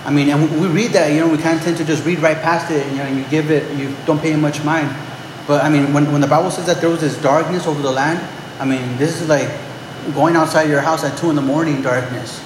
I 0.04 0.10
mean, 0.10 0.30
and 0.30 0.60
we 0.60 0.66
read 0.68 0.92
that, 0.92 1.12
you 1.12 1.20
know, 1.20 1.28
we 1.28 1.36
kind 1.38 1.58
of 1.58 1.64
tend 1.64 1.76
to 1.76 1.84
just 1.84 2.04
read 2.06 2.20
right 2.20 2.36
past 2.38 2.70
it, 2.70 2.86
and, 2.86 2.92
you 2.92 2.98
know, 2.98 3.04
and 3.04 3.18
you 3.18 3.24
give 3.24 3.50
it, 3.50 3.70
you 3.78 3.94
don't 4.06 4.20
pay 4.20 4.34
much 4.36 4.64
mind. 4.64 4.88
But 5.46 5.62
I 5.62 5.68
mean, 5.68 5.92
when, 5.92 6.10
when 6.12 6.20
the 6.20 6.26
Bible 6.26 6.50
says 6.50 6.66
that 6.66 6.80
there 6.80 6.90
was 6.90 7.00
this 7.00 7.20
darkness 7.20 7.66
over 7.66 7.82
the 7.82 7.90
land, 7.90 8.20
I 8.58 8.64
mean, 8.64 8.96
this 8.96 9.20
is 9.20 9.28
like 9.28 9.48
going 10.14 10.36
outside 10.36 10.68
your 10.68 10.80
house 10.80 11.04
at 11.04 11.18
2 11.18 11.30
in 11.30 11.36
the 11.36 11.42
morning 11.42 11.82
darkness. 11.82 12.42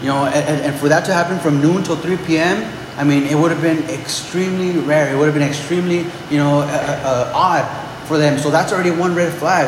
You 0.00 0.08
know, 0.08 0.26
and, 0.26 0.60
and 0.60 0.74
for 0.76 0.88
that 0.88 1.04
to 1.06 1.12
happen 1.12 1.38
from 1.38 1.60
noon 1.60 1.82
till 1.82 1.96
3 1.96 2.16
p.m., 2.26 2.70
I 2.96 3.04
mean, 3.04 3.24
it 3.24 3.34
would 3.34 3.50
have 3.50 3.62
been 3.62 3.82
extremely 3.90 4.78
rare. 4.78 5.12
It 5.12 5.18
would 5.18 5.24
have 5.24 5.34
been 5.34 5.48
extremely, 5.48 6.06
you 6.30 6.38
know, 6.38 6.60
uh, 6.60 6.64
uh, 6.64 7.00
uh, 7.04 7.32
odd 7.34 8.06
for 8.06 8.18
them. 8.18 8.38
So 8.38 8.50
that's 8.50 8.72
already 8.72 8.90
one 8.90 9.14
red 9.14 9.32
flag. 9.32 9.66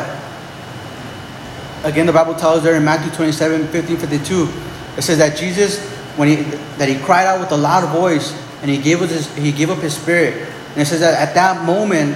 Again, 1.83 2.05
the 2.05 2.13
Bible 2.13 2.35
tells 2.35 2.63
there 2.63 2.75
in 2.75 2.85
Matthew 2.85 3.11
27, 3.11 3.67
15, 3.67 3.97
52, 3.97 4.49
it 4.97 5.01
says 5.01 5.17
that 5.17 5.37
Jesus, 5.37 5.96
when 6.17 6.27
he 6.27 6.35
that 6.77 6.89
he 6.89 6.99
cried 6.99 7.25
out 7.25 7.39
with 7.39 7.51
a 7.51 7.57
loud 7.57 7.87
voice 7.93 8.33
and 8.61 8.69
he 8.69 8.77
gave 8.77 8.99
his, 8.99 9.33
he 9.35 9.51
gave 9.51 9.69
up 9.69 9.79
his 9.79 9.95
spirit. 9.95 10.33
And 10.71 10.81
it 10.81 10.85
says 10.85 10.99
that 10.99 11.13
at 11.27 11.33
that 11.35 11.65
moment, 11.65 12.15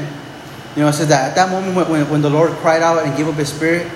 you 0.75 0.81
know, 0.81 0.89
it 0.89 0.93
says 0.93 1.07
that 1.07 1.29
at 1.29 1.35
that 1.35 1.49
moment 1.49 1.89
when, 1.89 2.09
when 2.09 2.21
the 2.21 2.29
Lord 2.29 2.51
cried 2.57 2.81
out 2.81 3.05
and 3.05 3.15
gave 3.15 3.27
up 3.27 3.35
his 3.35 3.49
spirit, 3.53 3.89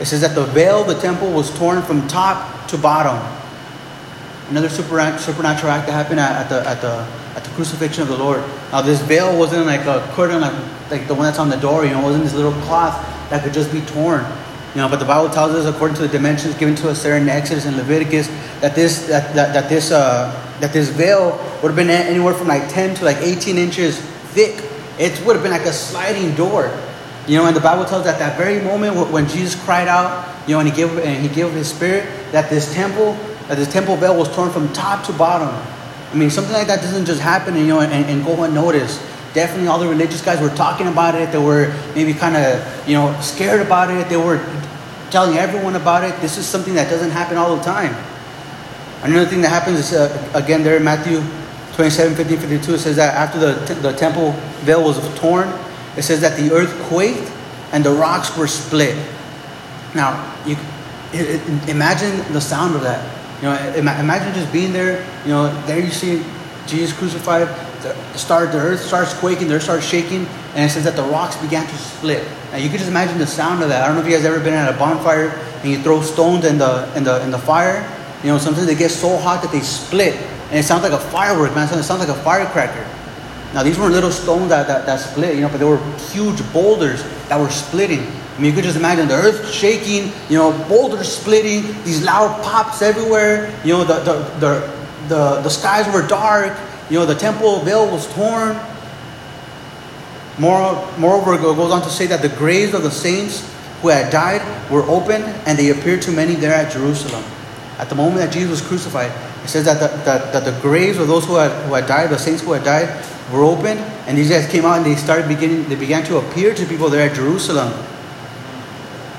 it 0.00 0.06
says 0.06 0.22
that 0.22 0.34
the 0.34 0.46
veil 0.46 0.82
of 0.82 0.88
the 0.88 0.98
temple 1.00 1.30
was 1.30 1.56
torn 1.56 1.82
from 1.82 2.08
top 2.08 2.68
to 2.68 2.78
bottom 2.78 3.18
another 4.50 4.68
supernatural 4.68 5.70
act 5.70 5.86
that 5.86 5.92
happened 5.92 6.18
at, 6.18 6.44
at, 6.44 6.48
the 6.48 6.68
at 6.68 6.80
the 6.80 7.06
at 7.36 7.44
the 7.44 7.50
crucifixion 7.50 8.02
of 8.02 8.08
the 8.08 8.18
Lord. 8.18 8.42
Now 8.72 8.82
this 8.82 9.00
veil 9.00 9.38
wasn't 9.38 9.66
like 9.66 9.86
a 9.86 10.00
curtain 10.14 10.40
like 10.40 10.52
like 10.90 11.06
the 11.06 11.14
one 11.14 11.24
that's 11.24 11.38
on 11.38 11.48
the 11.48 11.56
door. 11.56 11.84
You 11.84 11.92
know, 11.92 12.00
it 12.00 12.04
wasn't 12.04 12.24
this 12.24 12.34
little 12.34 12.52
cloth 12.62 12.98
that 13.30 13.44
could 13.44 13.54
just 13.54 13.72
be 13.72 13.80
torn. 13.82 14.24
You 14.74 14.82
know, 14.82 14.88
but 14.88 15.00
the 15.00 15.04
Bible 15.04 15.28
tells 15.28 15.52
us, 15.52 15.66
according 15.66 15.96
to 15.96 16.02
the 16.02 16.08
dimensions 16.08 16.54
given 16.56 16.76
to 16.76 16.90
us 16.90 17.02
there 17.02 17.16
in 17.16 17.28
Exodus 17.28 17.66
and 17.66 17.76
Leviticus, 17.76 18.28
that 18.60 18.76
this 18.76 19.08
that 19.08 19.34
that, 19.34 19.52
that 19.52 19.68
this 19.68 19.90
uh, 19.90 20.30
that 20.60 20.72
this 20.72 20.90
veil 20.90 21.30
would 21.60 21.70
have 21.70 21.76
been 21.76 21.90
anywhere 21.90 22.34
from 22.34 22.46
like 22.46 22.68
10 22.68 22.94
to 22.96 23.04
like 23.04 23.16
18 23.16 23.58
inches 23.58 23.98
thick. 24.32 24.62
It 24.98 25.20
would 25.26 25.34
have 25.34 25.42
been 25.42 25.50
like 25.50 25.66
a 25.66 25.72
sliding 25.72 26.36
door. 26.36 26.70
You 27.26 27.38
know, 27.38 27.46
and 27.46 27.56
the 27.56 27.60
Bible 27.60 27.84
tells 27.84 28.06
us 28.06 28.12
that 28.12 28.18
that 28.20 28.38
very 28.38 28.62
moment 28.62 28.94
when 29.10 29.26
Jesus 29.28 29.60
cried 29.64 29.88
out, 29.88 30.26
you 30.46 30.54
know, 30.54 30.60
and 30.60 30.68
he 30.68 30.74
gave 30.74 30.96
and 30.98 31.20
he 31.20 31.28
gave 31.34 31.52
his 31.52 31.68
spirit, 31.68 32.08
that 32.30 32.48
this 32.48 32.72
temple, 32.72 33.14
that 33.48 33.56
this 33.56 33.72
temple 33.72 33.96
veil 33.96 34.16
was 34.16 34.32
torn 34.34 34.50
from 34.50 34.72
top 34.72 35.04
to 35.06 35.12
bottom. 35.12 35.48
I 36.12 36.14
mean, 36.14 36.30
something 36.30 36.52
like 36.52 36.66
that 36.68 36.80
doesn't 36.80 37.06
just 37.06 37.20
happen, 37.20 37.56
you 37.56 37.66
know, 37.66 37.80
and, 37.80 37.92
and 37.92 38.24
go 38.24 38.42
unnoticed. 38.42 39.00
Definitely, 39.32 39.68
all 39.68 39.78
the 39.78 39.88
religious 39.88 40.22
guys 40.22 40.40
were 40.40 40.54
talking 40.54 40.88
about 40.88 41.14
it. 41.14 41.30
They 41.30 41.38
were 41.38 41.72
maybe 41.94 42.12
kind 42.12 42.36
of, 42.36 42.88
you 42.88 42.94
know, 42.94 43.18
scared 43.20 43.60
about 43.64 43.90
it. 43.90 44.08
They 44.08 44.16
were 44.16 44.44
telling 45.10 45.38
everyone 45.38 45.76
about 45.76 46.04
it. 46.04 46.20
This 46.20 46.36
is 46.36 46.46
something 46.46 46.74
that 46.74 46.90
doesn't 46.90 47.10
happen 47.10 47.36
all 47.36 47.56
the 47.56 47.62
time. 47.62 47.94
Another 49.02 49.26
thing 49.26 49.40
that 49.42 49.48
happens 49.48 49.78
is, 49.78 49.92
uh, 49.92 50.30
again, 50.34 50.62
there 50.62 50.76
in 50.76 50.84
Matthew 50.84 51.22
27, 51.74 52.16
15, 52.16 52.38
52, 52.38 52.74
it 52.74 52.78
says 52.78 52.96
that 52.96 53.14
after 53.14 53.38
the, 53.38 53.74
the 53.74 53.92
temple 53.92 54.32
veil 54.62 54.84
was 54.84 54.98
torn, 55.18 55.48
it 55.96 56.02
says 56.02 56.20
that 56.20 56.38
the 56.38 56.52
earth 56.52 56.74
quaked 56.88 57.32
and 57.72 57.84
the 57.84 57.92
rocks 57.92 58.36
were 58.36 58.48
split. 58.48 58.96
Now, 59.94 60.34
you 60.46 60.56
it, 61.12 61.40
it, 61.40 61.68
imagine 61.68 62.32
the 62.32 62.40
sound 62.40 62.76
of 62.76 62.82
that. 62.82 63.02
You 63.42 63.48
know, 63.48 63.78
imagine 63.78 64.34
just 64.34 64.52
being 64.52 64.72
there. 64.72 65.04
You 65.24 65.30
know, 65.30 65.62
there 65.66 65.80
you 65.80 65.90
see 65.90 66.22
Jesus 66.66 66.96
crucified. 66.96 67.48
The 67.82 68.18
start, 68.18 68.52
the 68.52 68.58
earth 68.58 68.80
starts 68.80 69.14
quaking, 69.14 69.48
the 69.48 69.54
earth 69.54 69.64
starts 69.64 69.86
shaking, 69.86 70.26
and 70.54 70.64
it 70.64 70.70
says 70.70 70.84
that 70.84 70.96
the 70.96 71.02
rocks 71.02 71.36
began 71.36 71.66
to 71.66 71.76
split. 71.76 72.26
Now 72.52 72.58
you 72.58 72.68
can 72.68 72.78
just 72.78 72.90
imagine 72.90 73.18
the 73.18 73.26
sound 73.26 73.62
of 73.62 73.68
that. 73.70 73.82
I 73.82 73.86
don't 73.86 73.96
know 73.96 74.02
if 74.02 74.08
you 74.08 74.14
guys 74.14 74.24
ever 74.24 74.40
been 74.40 74.54
at 74.54 74.74
a 74.74 74.78
bonfire 74.78 75.30
and 75.62 75.70
you 75.70 75.78
throw 75.78 76.02
stones 76.02 76.44
in 76.44 76.58
the 76.58 76.90
in 76.96 77.04
the 77.04 77.22
in 77.22 77.30
the 77.30 77.38
fire. 77.38 77.88
You 78.22 78.28
know, 78.28 78.38
sometimes 78.38 78.66
they 78.66 78.74
get 78.74 78.90
so 78.90 79.16
hot 79.16 79.42
that 79.42 79.50
they 79.50 79.60
split, 79.60 80.14
and 80.50 80.58
it 80.58 80.64
sounds 80.64 80.82
like 80.82 80.92
a 80.92 80.98
firework, 80.98 81.54
man. 81.54 81.66
It 81.72 81.82
sounds 81.82 82.00
like 82.00 82.08
a 82.08 82.22
firecracker. 82.22 82.86
Now 83.54 83.62
these 83.64 83.78
weren't 83.78 83.94
little 83.94 84.12
stones 84.12 84.50
that, 84.50 84.68
that, 84.68 84.86
that 84.86 85.00
split, 85.00 85.34
you 85.34 85.40
know, 85.40 85.48
but 85.48 85.58
they 85.58 85.64
were 85.64 85.82
huge 86.12 86.40
boulders 86.52 87.02
that 87.28 87.40
were 87.40 87.50
splitting. 87.50 88.00
I 88.00 88.38
mean, 88.38 88.50
you 88.50 88.52
could 88.52 88.64
just 88.64 88.76
imagine 88.76 89.08
the 89.08 89.14
earth 89.14 89.50
shaking, 89.52 90.12
you 90.28 90.38
know, 90.38 90.52
boulders 90.68 91.08
splitting, 91.08 91.62
these 91.82 92.02
loud 92.02 92.42
pops 92.44 92.80
everywhere. 92.80 93.52
You 93.64 93.72
know, 93.72 93.84
the, 93.84 93.98
the, 94.00 94.12
the, 94.38 94.80
the, 95.08 95.40
the 95.42 95.50
skies 95.50 95.92
were 95.92 96.06
dark. 96.06 96.56
You 96.90 96.98
know, 96.98 97.06
the 97.06 97.14
temple 97.14 97.60
veil 97.60 97.90
was 97.90 98.12
torn. 98.14 98.58
Moreover, 100.38 101.34
it 101.34 101.40
goes 101.40 101.70
on 101.70 101.82
to 101.82 101.90
say 101.90 102.06
that 102.06 102.22
the 102.22 102.28
graves 102.28 102.74
of 102.74 102.82
the 102.82 102.90
saints 102.90 103.48
who 103.80 103.88
had 103.88 104.12
died 104.12 104.42
were 104.70 104.82
opened 104.82 105.24
and 105.46 105.58
they 105.58 105.70
appeared 105.70 106.02
to 106.02 106.12
many 106.12 106.34
there 106.34 106.54
at 106.54 106.72
Jerusalem. 106.72 107.24
At 107.78 107.88
the 107.88 107.94
moment 107.94 108.18
that 108.18 108.32
Jesus 108.32 108.60
was 108.60 108.62
crucified, 108.62 109.12
it 109.44 109.48
says 109.48 109.64
that 109.64 109.80
the, 109.80 109.96
that, 110.04 110.32
that 110.32 110.44
the 110.44 110.60
graves 110.60 110.98
of 110.98 111.08
those 111.08 111.24
who 111.26 111.36
had, 111.36 111.50
who 111.66 111.74
had 111.74 111.86
died, 111.86 112.10
the 112.10 112.18
saints 112.18 112.42
who 112.42 112.52
had 112.52 112.64
died, 112.64 112.88
were 113.32 113.44
opened, 113.44 113.80
and 114.06 114.18
these 114.18 114.28
guys 114.28 114.46
came 114.50 114.64
out 114.64 114.78
and 114.78 114.86
they 114.86 114.96
started 114.96 115.28
beginning, 115.28 115.68
they 115.68 115.76
began 115.76 116.04
to 116.04 116.18
appear 116.18 116.52
to 116.54 116.66
people 116.66 116.90
there 116.90 117.08
at 117.08 117.16
Jerusalem 117.16 117.72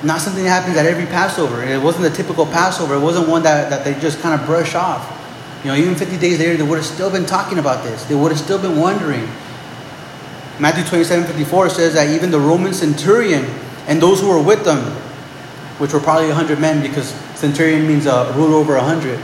not 0.04 0.20
something 0.20 0.44
that 0.44 0.50
happens 0.50 0.78
at 0.78 0.86
every 0.86 1.06
Passover. 1.06 1.63
It 1.63 1.82
wasn't 1.82 2.06
a 2.06 2.10
typical 2.10 2.46
Passover. 2.46 2.96
It 2.96 3.00
wasn't 3.00 3.28
one 3.28 3.44
that, 3.44 3.70
that 3.70 3.84
they 3.84 4.00
just 4.00 4.20
kind 4.20 4.40
of 4.40 4.46
brush 4.48 4.74
off. 4.75 5.21
You 5.63 5.68
know, 5.68 5.75
even 5.75 5.96
50 5.96 6.18
days 6.18 6.39
later, 6.39 6.58
they 6.58 6.63
would 6.63 6.77
have 6.77 6.86
still 6.86 7.12
been 7.12 7.25
talking 7.25 7.60
about 7.60 7.84
this. 7.84 8.03
They 8.06 8.15
would 8.15 8.32
have 8.32 8.41
still 8.41 8.60
been 8.60 8.80
wondering. 8.80 9.27
Matthew 10.60 10.84
27 10.84 11.25
54 11.25 11.70
says 11.70 11.94
that 11.94 12.10
even 12.10 12.32
the 12.32 12.39
Roman 12.39 12.74
centurion 12.74 13.46
and 13.88 14.01
those 14.01 14.22
who 14.22 14.30
were 14.30 14.41
with 14.41 14.63
them, 14.63 14.80
which 15.80 15.94
were 15.94 16.00
probably 16.00 16.27
100 16.27 16.60
men 16.60 16.82
because 16.82 17.10
centurion 17.36 17.88
means 17.88 18.06
a 18.06 18.34
ruler 18.36 18.56
over 18.56 18.75
100. 18.75 19.20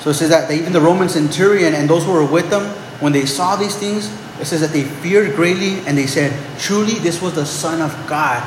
So 0.00 0.10
it 0.10 0.14
says 0.14 0.30
that 0.30 0.50
even 0.50 0.72
the 0.72 0.80
Roman 0.80 1.08
centurion 1.08 1.74
and 1.74 1.90
those 1.90 2.04
who 2.04 2.12
were 2.12 2.24
with 2.24 2.50
them, 2.50 2.62
when 3.00 3.12
they 3.12 3.26
saw 3.26 3.56
these 3.56 3.76
things, 3.76 4.12
it 4.40 4.44
says 4.44 4.60
that 4.60 4.70
they 4.70 4.84
feared 4.84 5.34
greatly 5.34 5.78
and 5.86 5.98
they 5.98 6.06
said, 6.06 6.32
Truly, 6.58 6.94
this 6.94 7.20
was 7.20 7.34
the 7.34 7.46
Son 7.46 7.80
of 7.80 7.90
God 8.06 8.42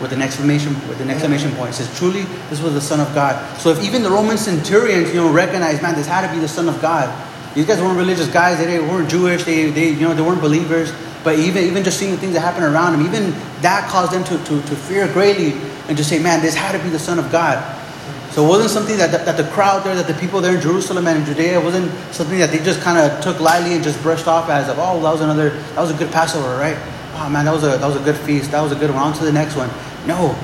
with 0.00 0.12
an 0.12 0.22
exclamation 0.22 0.74
with 0.88 1.00
an 1.00 1.10
exclamation 1.10 1.50
point. 1.52 1.70
It 1.70 1.74
says, 1.74 1.98
"Truly, 1.98 2.22
this 2.50 2.60
was 2.60 2.74
the 2.74 2.80
Son 2.80 3.00
of 3.00 3.12
God." 3.14 3.34
So 3.58 3.70
if 3.70 3.82
even 3.82 4.02
the 4.02 4.10
Roman 4.10 4.38
centurions, 4.38 5.08
you 5.08 5.16
know, 5.16 5.30
recognize, 5.30 5.82
man, 5.82 5.94
this 5.94 6.06
had 6.06 6.26
to 6.26 6.32
be 6.32 6.40
the 6.40 6.48
Son 6.48 6.68
of 6.68 6.80
God. 6.80 7.12
These 7.54 7.66
guys 7.66 7.80
weren't 7.80 7.98
religious 7.98 8.28
guys. 8.28 8.58
They 8.58 8.78
weren't 8.78 9.08
Jewish. 9.08 9.44
They, 9.44 9.70
they, 9.70 9.90
you 9.90 10.06
know, 10.06 10.14
they 10.14 10.22
weren't 10.22 10.40
believers. 10.40 10.92
But 11.24 11.38
even, 11.38 11.64
even 11.64 11.82
just 11.82 11.98
seeing 11.98 12.12
the 12.12 12.16
things 12.18 12.34
that 12.34 12.40
happen 12.40 12.62
around 12.62 12.92
them, 12.92 13.04
even 13.04 13.34
that 13.62 13.88
caused 13.88 14.12
them 14.12 14.22
to, 14.24 14.38
to, 14.38 14.62
to 14.62 14.76
fear 14.76 15.12
greatly 15.12 15.54
and 15.88 15.96
to 15.96 16.04
say, 16.04 16.18
man, 16.20 16.40
this 16.40 16.54
had 16.54 16.72
to 16.76 16.82
be 16.84 16.90
the 16.90 16.98
Son 16.98 17.18
of 17.18 17.32
God. 17.32 17.58
So 18.30 18.44
it 18.44 18.48
wasn't 18.48 18.70
something 18.70 18.96
that, 18.98 19.10
that, 19.10 19.24
that 19.24 19.36
the 19.36 19.50
crowd 19.50 19.84
there, 19.84 19.96
that 19.96 20.06
the 20.06 20.14
people 20.14 20.40
there 20.40 20.54
in 20.54 20.60
Jerusalem 20.60 21.08
and 21.08 21.18
in 21.18 21.24
Judea, 21.24 21.60
wasn't 21.60 21.90
something 22.14 22.38
that 22.38 22.50
they 22.50 22.58
just 22.58 22.80
kind 22.82 22.98
of 22.98 23.20
took 23.20 23.40
lightly 23.40 23.74
and 23.74 23.82
just 23.82 24.00
brushed 24.02 24.28
off 24.28 24.48
as, 24.48 24.68
of, 24.68 24.78
oh, 24.78 25.02
that 25.02 25.10
was 25.10 25.20
another, 25.22 25.50
that 25.50 25.80
was 25.80 25.90
a 25.90 25.94
good 25.94 26.12
Passover, 26.12 26.56
right? 26.56 26.78
Oh 27.20 27.28
man, 27.28 27.46
that 27.46 27.52
was 27.52 27.64
a 27.64 27.78
that 27.78 27.86
was 27.86 27.96
a 27.96 28.04
good 28.04 28.16
feast. 28.16 28.52
That 28.52 28.60
was 28.60 28.70
a 28.70 28.76
good 28.76 28.90
one. 28.90 29.02
On 29.02 29.12
to 29.12 29.24
the 29.24 29.32
next 29.32 29.56
one. 29.56 29.68
No. 30.08 30.34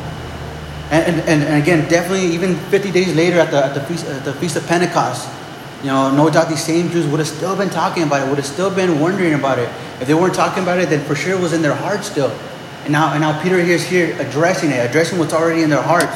And, 0.90 1.21
and, 1.23 1.42
and 1.42 1.62
again, 1.62 1.88
definitely 1.88 2.26
even 2.26 2.54
50 2.54 2.92
days 2.92 3.16
later 3.16 3.40
at 3.40 3.50
the, 3.50 3.64
at 3.64 3.75
the, 3.75 3.80
feast, 3.80 4.06
at 4.06 4.25
the 4.25 4.35
Feast 4.35 4.56
of 4.56 4.66
Pentecost, 4.66 5.28
you 5.80 5.87
know, 5.87 6.14
no 6.14 6.30
doubt 6.30 6.49
these 6.49 6.62
same 6.62 6.90
Jews 6.90 7.06
would 7.06 7.18
have 7.18 7.28
still 7.28 7.56
been 7.56 7.71
talking 7.71 8.02
about 8.02 8.23
it, 8.23 8.28
would 8.28 8.38
have 8.38 8.47
still 8.47 8.73
been 8.73 9.00
wondering 9.00 9.35
about 9.35 9.59
it. 9.59 9.68
If 10.00 10.06
they 10.06 10.14
weren't 10.14 10.35
talking 10.35 10.62
about 10.62 10.78
it, 10.78 10.90
then 10.90 11.04
for 11.04 11.14
sure 11.14 11.33
it 11.37 11.40
was 11.40 11.52
in 11.52 11.62
their 11.62 11.75
hearts 11.75 12.11
still. 12.11 12.30
And 12.85 12.92
now, 12.92 13.12
and 13.12 13.23
now 13.23 13.42
Peter 13.42 13.59
is 13.59 13.87
here 13.87 14.14
addressing 14.21 14.71
it, 14.71 14.88
addressing 14.88 15.18
what's 15.18 15.33
already 15.33 15.62
in 15.62 15.71
their 15.71 15.83
hearts. 15.83 16.14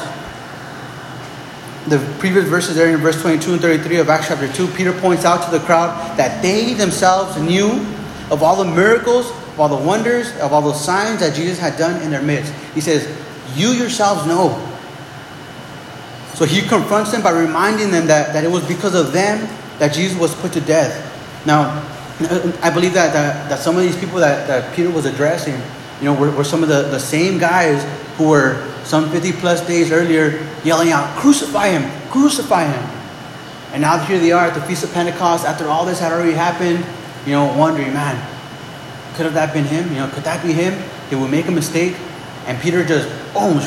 The 1.89 1.99
previous 2.19 2.47
verses 2.47 2.77
there 2.77 2.95
in 2.95 3.01
verse 3.01 3.21
22 3.23 3.53
and 3.53 3.61
33 3.63 3.97
of 3.97 4.11
Acts 4.11 4.29
chapter 4.29 4.53
2, 4.53 4.69
Peter 4.69 4.93
points 4.93 5.25
out 5.25 5.45
to 5.47 5.51
the 5.51 5.65
crowd 5.65 6.19
that 6.19 6.43
they 6.43 6.75
themselves 6.75 7.41
knew 7.41 7.71
of 8.31 8.43
all 8.43 8.63
the 8.63 8.71
miracles, 8.71 9.31
of 9.31 9.61
all 9.61 9.69
the 9.71 9.87
wonders, 9.87 10.37
of 10.37 10.53
all 10.53 10.61
the 10.61 10.75
signs 10.75 11.21
that 11.21 11.35
Jesus 11.35 11.59
had 11.59 11.79
done 11.79 12.03
in 12.03 12.11
their 12.11 12.21
midst. 12.21 12.53
He 12.75 12.83
says, 12.83 13.07
you 13.55 13.71
yourselves 13.71 14.27
know. 14.27 14.65
So 16.35 16.45
he 16.45 16.63
confronts 16.63 17.11
them 17.11 17.23
by 17.23 17.33
reminding 17.33 17.91
them 17.91 18.07
that, 18.07 18.33
that 18.33 18.45
it 18.45 18.51
was 18.51 18.67
because 18.67 18.95
of 18.95 19.13
them 19.13 19.49
that 19.79 19.93
Jesus 19.93 20.19
was 20.19 20.35
put 20.37 20.53
to 20.53 20.61
death. 20.61 21.05
Now, 21.47 21.85
uh, 22.21 22.53
I 22.63 22.71
believe 22.71 22.95
that, 22.95 23.13
that, 23.13 23.49
that 23.49 23.59
some 23.59 23.77
of 23.77 23.83
these 23.83 23.97
people 23.97 24.19
that, 24.19 24.47
that 24.47 24.75
Peter 24.75 24.91
was 24.91 25.05
addressing, 25.05 25.55
you 26.01 26.05
know, 26.05 26.15
were, 26.15 26.31
were 26.31 26.45
some 26.45 26.63
of 26.63 26.69
the, 26.69 26.83
the 26.83 27.01
same 27.01 27.39
guys 27.39 27.85
who 28.17 28.29
were 28.29 28.65
some 28.85 29.11
50 29.11 29.33
plus 29.33 29.67
days 29.67 29.93
earlier 29.93 30.45
yelling 30.65 30.91
out, 30.91 31.17
Crucify 31.17 31.69
him! 31.69 32.11
Crucify 32.11 32.65
him! 32.65 32.99
And 33.73 33.83
now 33.83 33.99
here 33.99 34.19
they 34.19 34.33
are 34.33 34.47
at 34.47 34.55
the 34.55 34.63
Feast 34.63 34.85
of 34.85 34.93
Pentecost 34.93 35.45
after 35.45 35.69
all 35.69 35.85
this 35.85 36.01
had 36.01 36.13
already 36.13 36.33
happened, 36.33 36.85
you 37.27 37.33
know, 37.33 37.55
wondering, 37.57 37.93
man, 37.93 38.17
could 39.15 39.25
have 39.25 39.35
that 39.35 39.53
been 39.53 39.65
him? 39.65 39.89
You 39.91 39.97
know, 39.97 40.09
could 40.09 40.25
that 40.25 40.43
be 40.43 40.53
him? 40.53 40.73
Did 41.11 41.21
we 41.21 41.29
make 41.29 41.49
a 41.49 41.53
mistake? 41.53 41.97
And 42.47 42.59
Peter 42.61 42.85
just, 42.85 43.09
boom, 43.33 43.61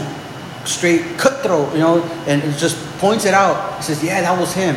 straight 0.65 1.17
cutthroat, 1.17 1.73
you 1.73 1.79
know, 1.79 2.03
and 2.27 2.43
it 2.43 2.57
just 2.57 2.77
points 2.99 3.25
it 3.25 3.33
out. 3.33 3.77
He 3.77 3.83
says, 3.83 4.03
yeah, 4.03 4.21
that 4.21 4.39
was 4.39 4.53
him. 4.53 4.75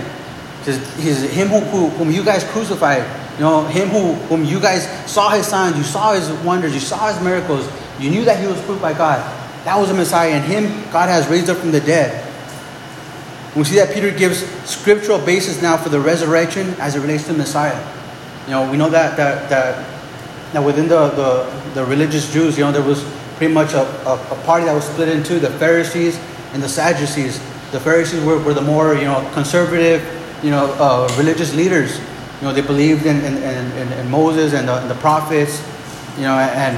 He 0.58 0.64
says, 0.64 0.96
he's 0.96 1.22
him 1.30 1.48
who, 1.48 1.60
who, 1.60 1.88
whom 1.90 2.10
you 2.10 2.24
guys 2.24 2.44
crucified. 2.44 3.04
You 3.34 3.40
know, 3.40 3.66
him 3.66 3.88
who, 3.88 4.14
whom 4.28 4.44
you 4.44 4.60
guys 4.60 4.86
saw 5.10 5.30
his 5.30 5.46
signs, 5.46 5.76
you 5.76 5.82
saw 5.82 6.14
his 6.14 6.30
wonders, 6.44 6.72
you 6.72 6.80
saw 6.80 7.12
his 7.12 7.22
miracles. 7.22 7.68
You 7.98 8.10
knew 8.10 8.24
that 8.24 8.40
he 8.40 8.46
was 8.46 8.60
proved 8.62 8.80
by 8.80 8.92
God. 8.92 9.18
That 9.64 9.78
was 9.78 9.88
the 9.88 9.94
Messiah, 9.94 10.30
and 10.30 10.44
him 10.44 10.64
God 10.92 11.08
has 11.08 11.26
raised 11.28 11.48
up 11.48 11.56
from 11.56 11.72
the 11.72 11.80
dead. 11.80 12.20
We 13.56 13.64
see 13.64 13.76
that 13.76 13.94
Peter 13.94 14.10
gives 14.10 14.44
scriptural 14.68 15.18
basis 15.18 15.62
now 15.62 15.76
for 15.76 15.88
the 15.88 16.00
resurrection 16.00 16.74
as 16.78 16.96
it 16.96 17.00
relates 17.00 17.26
to 17.26 17.32
Messiah. 17.32 17.78
You 18.46 18.50
know, 18.50 18.70
we 18.70 18.76
know 18.76 18.90
that 18.90 19.16
that 19.16 19.48
that, 19.48 20.52
that 20.52 20.60
within 20.60 20.88
the, 20.88 21.08
the, 21.10 21.70
the 21.74 21.84
religious 21.84 22.32
Jews, 22.32 22.58
you 22.58 22.64
know, 22.64 22.72
there 22.72 22.82
was 22.82 23.04
pretty 23.36 23.52
much 23.52 23.72
a, 23.72 23.82
a, 24.06 24.14
a, 24.14 24.42
party 24.44 24.64
that 24.66 24.74
was 24.74 24.84
split 24.84 25.08
into 25.08 25.38
the 25.38 25.50
Pharisees 25.50 26.18
and 26.52 26.62
the 26.62 26.68
Sadducees. 26.68 27.38
The 27.72 27.80
Pharisees 27.80 28.22
were, 28.24 28.38
were 28.42 28.54
the 28.54 28.62
more 28.62 28.94
you 28.94 29.04
know 29.04 29.28
conservative, 29.34 30.02
you 30.42 30.50
know, 30.50 30.72
uh, 30.78 31.12
religious 31.18 31.54
leaders. 31.54 31.98
You 32.40 32.48
know, 32.48 32.52
they 32.52 32.62
believed 32.62 33.06
in, 33.06 33.16
in, 33.24 33.36
in, 33.42 33.92
in 33.92 34.10
Moses 34.10 34.52
and 34.52 34.68
the, 34.68 34.80
the, 34.80 34.94
prophets, 34.96 35.62
you 36.16 36.22
know, 36.22 36.34
and 36.34 36.76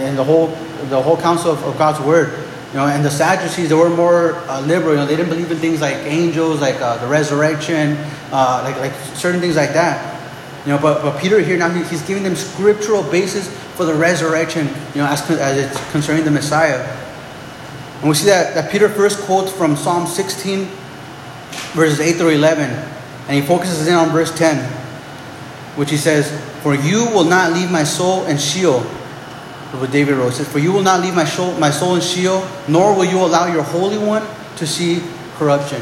and 0.00 0.16
the 0.16 0.24
whole 0.24 0.48
the 0.88 1.00
whole 1.00 1.16
counsel 1.16 1.52
of, 1.52 1.62
of 1.64 1.78
God's 1.78 2.00
word. 2.00 2.46
You 2.70 2.76
know, 2.76 2.86
and 2.86 3.04
the 3.04 3.10
Sadducees 3.10 3.68
they 3.68 3.74
were 3.74 3.90
more 3.90 4.34
uh, 4.48 4.60
liberal. 4.60 4.92
You 4.92 5.00
know, 5.00 5.06
they 5.06 5.16
didn't 5.16 5.30
believe 5.30 5.50
in 5.50 5.58
things 5.58 5.80
like 5.80 5.96
angels, 5.96 6.60
like 6.60 6.80
uh, 6.80 6.98
the 6.98 7.06
resurrection, 7.06 7.96
uh, 8.32 8.62
like 8.64 8.76
like 8.76 8.92
certain 9.16 9.40
things 9.40 9.56
like 9.56 9.72
that. 9.74 10.19
You 10.66 10.72
know, 10.72 10.78
but, 10.78 11.02
but 11.02 11.20
Peter 11.20 11.40
here 11.40 11.56
now 11.56 11.70
he's 11.70 12.02
giving 12.02 12.22
them 12.22 12.36
scriptural 12.36 13.02
basis 13.02 13.48
for 13.76 13.86
the 13.86 13.94
resurrection, 13.94 14.66
you 14.94 15.00
know, 15.00 15.06
as, 15.06 15.28
as 15.30 15.56
it's 15.56 15.90
concerning 15.90 16.24
the 16.24 16.30
Messiah. 16.30 16.78
And 18.00 18.08
we 18.08 18.14
see 18.14 18.26
that, 18.26 18.54
that 18.54 18.70
Peter 18.70 18.88
first 18.88 19.20
quotes 19.20 19.50
from 19.52 19.74
Psalm 19.76 20.06
16, 20.06 20.66
verses 21.72 22.00
8 22.00 22.16
through 22.16 22.30
11. 22.30 22.64
And 22.64 23.30
he 23.30 23.40
focuses 23.40 23.86
in 23.86 23.94
on 23.94 24.10
verse 24.10 24.36
10, 24.36 24.58
which 25.76 25.90
he 25.90 25.96
says, 25.96 26.30
For 26.62 26.74
you 26.74 27.06
will 27.06 27.24
not 27.24 27.52
leave 27.52 27.70
my 27.70 27.84
soul 27.84 28.26
in 28.26 28.36
Sheol. 28.36 28.80
What 29.70 29.92
David 29.92 30.14
wrote. 30.16 30.32
Says, 30.32 30.48
For 30.48 30.58
you 30.58 30.72
will 30.72 30.82
not 30.82 31.00
leave 31.00 31.14
my 31.14 31.24
soul, 31.24 31.56
my 31.58 31.70
soul 31.70 31.94
in 31.94 32.00
Sheol, 32.00 32.46
nor 32.68 32.94
will 32.94 33.04
you 33.04 33.18
allow 33.18 33.52
your 33.52 33.62
Holy 33.62 33.98
One 33.98 34.26
to 34.56 34.66
see 34.66 35.02
corruption. 35.36 35.80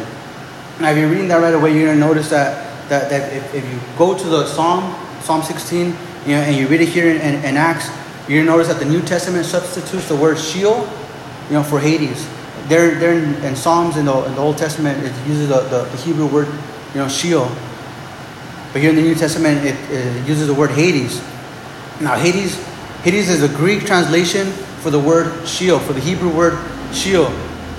Now, 0.80 0.90
if 0.90 0.98
you're 0.98 1.08
reading 1.08 1.28
that 1.28 1.40
right 1.40 1.54
away, 1.54 1.72
you're 1.74 1.86
going 1.86 1.98
to 1.98 2.06
notice 2.06 2.30
that 2.30 2.67
that, 2.88 3.10
that 3.10 3.32
if, 3.32 3.54
if 3.54 3.72
you 3.72 3.80
go 3.96 4.16
to 4.16 4.28
the 4.28 4.46
Psalm, 4.46 4.94
Psalm 5.22 5.42
16, 5.42 5.86
you 5.86 5.92
know, 5.92 5.96
and 6.26 6.56
you 6.56 6.66
read 6.68 6.80
it 6.80 6.88
here 6.88 7.08
in, 7.08 7.20
in, 7.20 7.44
in 7.44 7.56
Acts, 7.56 7.90
you 8.28 8.44
notice 8.44 8.68
that 8.68 8.78
the 8.78 8.84
New 8.84 9.00
Testament 9.02 9.46
substitutes 9.46 10.08
the 10.08 10.16
word 10.16 10.38
Sheol, 10.38 10.86
you 11.48 11.54
know, 11.54 11.62
for 11.62 11.80
Hades. 11.80 12.28
There, 12.68 12.94
there 12.96 13.14
in, 13.14 13.34
in 13.42 13.56
Psalms 13.56 13.96
in 13.96 14.04
the, 14.04 14.24
in 14.24 14.34
the, 14.34 14.40
Old 14.40 14.58
Testament, 14.58 15.02
it 15.02 15.12
uses 15.26 15.48
the, 15.48 15.60
the, 15.60 15.84
the, 15.84 15.96
Hebrew 15.96 16.26
word, 16.26 16.46
you 16.92 17.00
know, 17.00 17.08
Sheol. 17.08 17.46
But 18.72 18.82
here 18.82 18.90
in 18.90 18.96
the 18.96 19.02
New 19.02 19.14
Testament, 19.14 19.64
it, 19.64 19.76
it 19.90 20.28
uses 20.28 20.46
the 20.46 20.54
word 20.54 20.70
Hades. 20.70 21.22
Now, 22.00 22.16
Hades, 22.16 22.62
Hades 23.02 23.30
is 23.30 23.42
a 23.42 23.48
Greek 23.56 23.86
translation 23.86 24.48
for 24.82 24.90
the 24.90 25.00
word 25.00 25.48
Sheol, 25.48 25.78
for 25.78 25.94
the 25.94 26.00
Hebrew 26.00 26.28
word 26.28 26.58
Sheol, 26.92 27.30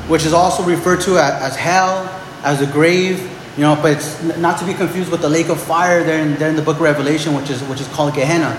which 0.07 0.25
is 0.25 0.33
also 0.33 0.63
referred 0.63 1.01
to 1.01 1.19
as, 1.19 1.51
as 1.51 1.55
hell, 1.55 2.09
as 2.43 2.61
a 2.61 2.71
grave, 2.71 3.19
you 3.59 3.65
know, 3.65 3.75
but 3.75 3.97
it's 3.97 4.23
not 4.37 4.57
to 4.59 4.65
be 4.65 4.73
confused 4.73 5.11
with 5.11 5.19
the 5.19 5.27
lake 5.27 5.49
of 5.49 5.61
fire 5.61 6.01
there 6.01 6.25
in, 6.25 6.35
there 6.35 6.49
in 6.49 6.55
the 6.55 6.61
book 6.61 6.77
of 6.77 6.81
Revelation, 6.81 7.33
which 7.33 7.49
is 7.49 7.61
which 7.63 7.81
is 7.81 7.89
called 7.89 8.13
Gehenna. 8.13 8.55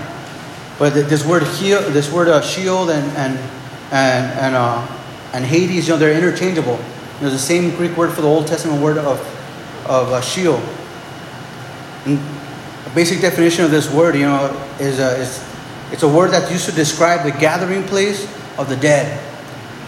But 0.77 0.93
this 0.93 1.25
word 1.25 1.41
this 1.41 2.11
word 2.11 2.27
uh, 2.27 2.39
Sheol 2.41 2.91
and 2.91 3.09
and 3.17 3.39
and 3.91 4.39
and, 4.39 4.55
uh, 4.55 4.87
and 5.33 5.43
Hades, 5.43 5.87
you 5.87 5.95
know, 5.95 5.97
they're 5.97 6.13
interchangeable. 6.13 6.77
There's 7.19 7.33
the 7.33 7.39
same 7.39 7.75
Greek 7.77 7.97
word 7.97 8.13
for 8.13 8.21
the 8.21 8.27
Old 8.27 8.45
Testament 8.45 8.79
word 8.79 8.99
of 8.99 9.17
of 9.89 10.13
uh, 10.13 10.21
Sheol. 10.21 10.61
And 12.05 12.19
a 12.85 12.89
basic 12.93 13.21
definition 13.21 13.65
of 13.65 13.71
this 13.71 13.91
word, 13.91 14.13
you 14.13 14.25
know, 14.25 14.55
is, 14.79 14.99
uh, 14.99 15.17
is 15.17 15.43
it's 15.91 16.03
a 16.03 16.07
word 16.07 16.29
that's 16.29 16.51
used 16.51 16.69
to 16.69 16.75
describe 16.75 17.25
the 17.25 17.31
gathering 17.39 17.81
place 17.85 18.25
of 18.59 18.69
the 18.69 18.75
dead, 18.75 19.19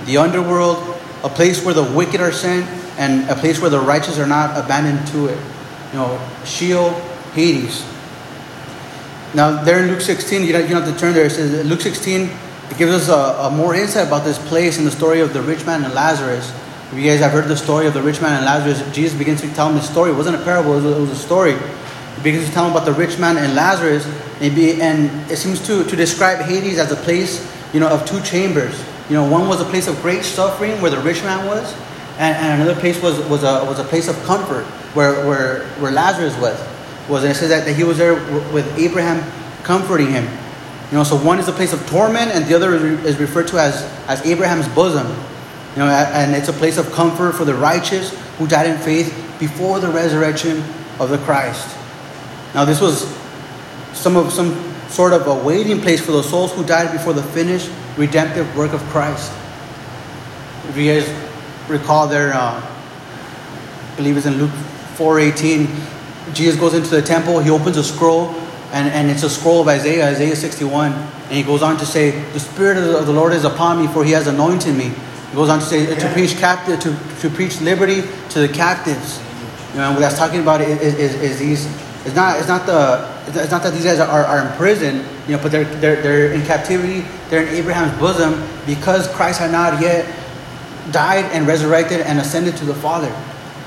the 0.08 0.18
underworld, 0.18 0.78
a 1.24 1.30
place 1.30 1.64
where 1.64 1.76
the 1.76 1.84
wicked 1.84 2.20
are 2.20 2.32
sent, 2.32 2.83
and 2.98 3.30
a 3.30 3.36
place 3.36 3.60
where 3.60 3.70
the 3.70 3.80
righteous 3.80 4.20
are 4.20 4.28
not 4.28 4.58
abandoned 4.58 5.08
to 5.10 5.28
it. 5.28 5.38
You 5.92 6.00
know, 6.00 6.30
Sheol, 6.46 6.92
Hades. 7.34 7.86
Now, 9.34 9.64
there 9.64 9.84
in 9.84 9.90
Luke 9.90 10.02
16, 10.02 10.44
you 10.44 10.54
don't, 10.54 10.64
you 10.64 10.70
don't 10.70 10.84
have 10.84 10.94
to 10.94 11.00
turn 11.00 11.14
there. 11.14 11.26
It 11.26 11.32
says 11.32 11.66
Luke 11.66 11.82
16, 11.82 12.30
it 12.70 12.78
gives 12.78 12.92
us 12.92 13.10
a, 13.10 13.48
a, 13.48 13.52
more 13.52 13.74
insight 13.74 14.08
about 14.08 14.24
this 14.24 14.38
place 14.48 14.78
in 14.78 14.86
the 14.86 14.92
story 14.92 15.22
of 15.22 15.34
the 15.34 15.42
rich 15.42 15.66
man 15.66 15.84
and 15.84 15.94
Lazarus. 15.94 16.52
If 16.92 16.98
you 16.98 17.04
guys 17.04 17.20
have 17.20 17.32
heard 17.32 17.46
the 17.46 17.58
story 17.58 17.88
of 17.88 17.96
the 17.96 18.02
rich 18.02 18.22
man 18.22 18.34
and 18.36 18.46
Lazarus, 18.46 18.96
Jesus 18.96 19.18
begins 19.18 19.42
to 19.42 19.52
tell 19.54 19.70
him 19.70 19.76
the 19.76 19.82
story. 19.82 20.12
It 20.12 20.16
wasn't 20.16 20.36
a 20.36 20.44
parable, 20.44 20.74
it 20.74 20.84
was 20.84 20.86
a, 20.86 20.98
it 20.98 21.02
was 21.02 21.10
a 21.10 21.16
story. 21.16 21.54
He 21.54 22.22
begins 22.24 22.48
to 22.48 22.52
tell 22.54 22.66
him 22.66 22.72
about 22.72 22.86
the 22.86 22.94
rich 22.94 23.18
man 23.18 23.38
and 23.38 23.56
Lazarus, 23.56 24.06
and, 24.40 24.56
be, 24.56 24.80
and 24.82 25.10
it 25.32 25.38
seems 25.38 25.66
to, 25.66 25.84
to 25.84 25.96
describe 25.96 26.46
Hades 26.46 26.78
as 26.78 26.92
a 26.92 26.96
place, 26.96 27.42
you 27.74 27.80
know, 27.80 27.90
of 27.90 28.06
two 28.06 28.22
chambers. 28.22 28.84
You 29.10 29.16
know, 29.16 29.28
one 29.30 29.48
was 29.48 29.60
a 29.60 29.66
place 29.66 29.88
of 29.88 30.00
great 30.02 30.24
suffering 30.24 30.80
where 30.80 30.92
the 30.92 31.00
rich 31.00 31.24
man 31.24 31.48
was, 31.48 31.76
and, 32.18 32.36
and 32.36 32.62
another 32.62 32.80
place 32.80 33.02
was, 33.02 33.20
was, 33.28 33.44
a, 33.44 33.66
was 33.66 33.80
a 33.80 33.84
place 33.84 34.08
of 34.08 34.16
comfort 34.24 34.66
where, 34.94 35.26
where, 35.28 35.66
where 35.80 35.92
Lazarus 35.92 36.38
was. 36.40 36.60
was. 37.10 37.24
And 37.24 37.32
it 37.32 37.36
says 37.36 37.50
that, 37.50 37.66
that 37.66 37.74
he 37.74 37.84
was 37.84 37.98
there 37.98 38.14
with 38.52 38.78
Abraham 38.78 39.24
comforting 39.64 40.12
him. 40.12 40.26
You 40.92 40.98
know, 41.00 41.04
so 41.04 41.18
one 41.18 41.40
is 41.40 41.48
a 41.48 41.52
place 41.52 41.74
of 41.74 41.86
torment, 41.88 42.32
and 42.32 42.46
the 42.46 42.54
other 42.54 42.76
is 42.76 43.18
referred 43.18 43.48
to 43.48 43.58
as, 43.58 43.82
as 44.08 44.24
Abraham's 44.26 44.68
bosom. 44.70 45.08
You 45.74 45.80
know, 45.80 45.88
and 45.88 46.36
it's 46.36 46.50
a 46.50 46.54
place 46.54 46.78
of 46.78 46.92
comfort 46.92 47.34
for 47.34 47.46
the 47.46 47.56
righteous 47.56 48.16
who 48.38 48.48
died 48.48 48.68
in 48.68 48.78
faith 48.78 49.36
before 49.40 49.80
the 49.80 49.90
resurrection 49.90 50.64
of 51.00 51.10
the 51.10 51.18
Christ. 51.20 51.76
Now, 52.54 52.64
this 52.64 52.80
was 52.80 53.08
some 53.94 54.16
of 54.16 54.32
some 54.32 54.54
sort 54.88 55.14
of 55.14 55.26
a 55.26 55.34
waiting 55.34 55.82
place 55.82 56.00
for 56.00 56.12
the 56.12 56.22
souls 56.22 56.54
who 56.54 56.64
died 56.64 56.92
before 56.92 57.14
the 57.14 57.24
finished 57.24 57.72
redemptive 57.98 58.56
work 58.56 58.74
of 58.74 58.82
Christ. 58.90 59.32
If 60.70 60.78
you 60.78 60.94
guys 60.94 61.33
recall 61.68 62.08
there, 62.08 62.34
uh, 62.34 62.62
I 62.62 63.96
believe 63.96 64.18
it's 64.18 64.26
in 64.26 64.38
Luke 64.38 64.52
4:18. 64.96 65.68
Jesus 66.34 66.60
goes 66.60 66.74
into 66.74 66.90
the 66.90 67.02
temple. 67.02 67.40
He 67.40 67.50
opens 67.50 67.78
a 67.78 67.84
scroll, 67.84 68.30
and, 68.72 68.90
and 68.90 69.10
it's 69.10 69.24
a 69.24 69.30
scroll 69.30 69.62
of 69.62 69.68
Isaiah, 69.68 70.08
Isaiah 70.08 70.36
61. 70.36 70.92
And 70.92 71.32
he 71.32 71.44
goes 71.44 71.62
on 71.62 71.78
to 71.78 71.86
say, 71.86 72.12
"The 72.34 72.40
Spirit 72.40 72.78
of 72.78 73.06
the 73.06 73.14
Lord 73.14 73.34
is 73.34 73.46
upon 73.46 73.82
me, 73.82 73.88
for 73.88 74.04
He 74.04 74.12
has 74.12 74.28
anointed 74.28 74.76
me." 74.76 74.90
He 75.30 75.36
goes 75.36 75.50
on 75.50 75.60
to 75.60 75.66
say, 75.66 75.86
"To 75.86 76.14
preach 76.14 76.38
captive, 76.38 76.80
to, 76.82 76.98
to 77.22 77.30
preach 77.30 77.62
liberty 77.62 78.04
to 78.30 78.40
the 78.40 78.50
captives." 78.50 79.20
You 79.74 79.80
know, 79.80 79.92
what 79.92 80.00
that's 80.00 80.18
talking 80.18 80.42
about 80.42 80.62
is, 80.62 80.96
is, 80.96 81.16
is 81.16 81.40
these. 81.40 81.66
It's 82.06 82.16
not. 82.16 82.40
It's 82.40 82.48
not 82.48 82.66
the. 82.66 83.10
It's 83.28 83.52
not 83.52 83.64
that 83.64 83.74
these 83.74 83.86
guys 83.86 84.00
are, 84.00 84.24
are 84.26 84.46
in 84.46 84.58
prison, 84.58 85.06
you 85.28 85.38
know, 85.38 85.42
but 85.42 85.52
they're, 85.52 85.64
they're, 85.64 86.02
they're 86.02 86.34
in 86.34 86.46
captivity. 86.46 87.06
They're 87.30 87.48
in 87.48 87.56
Abraham's 87.56 87.98
bosom 87.98 88.44
because 88.66 89.08
Christ 89.08 89.40
had 89.40 89.52
not 89.52 89.82
yet 89.82 90.06
died 90.92 91.26
and 91.32 91.48
resurrected 91.48 92.02
and 92.02 92.20
ascended 92.20 92.58
to 92.58 92.66
the 92.66 92.74
Father. 92.76 93.14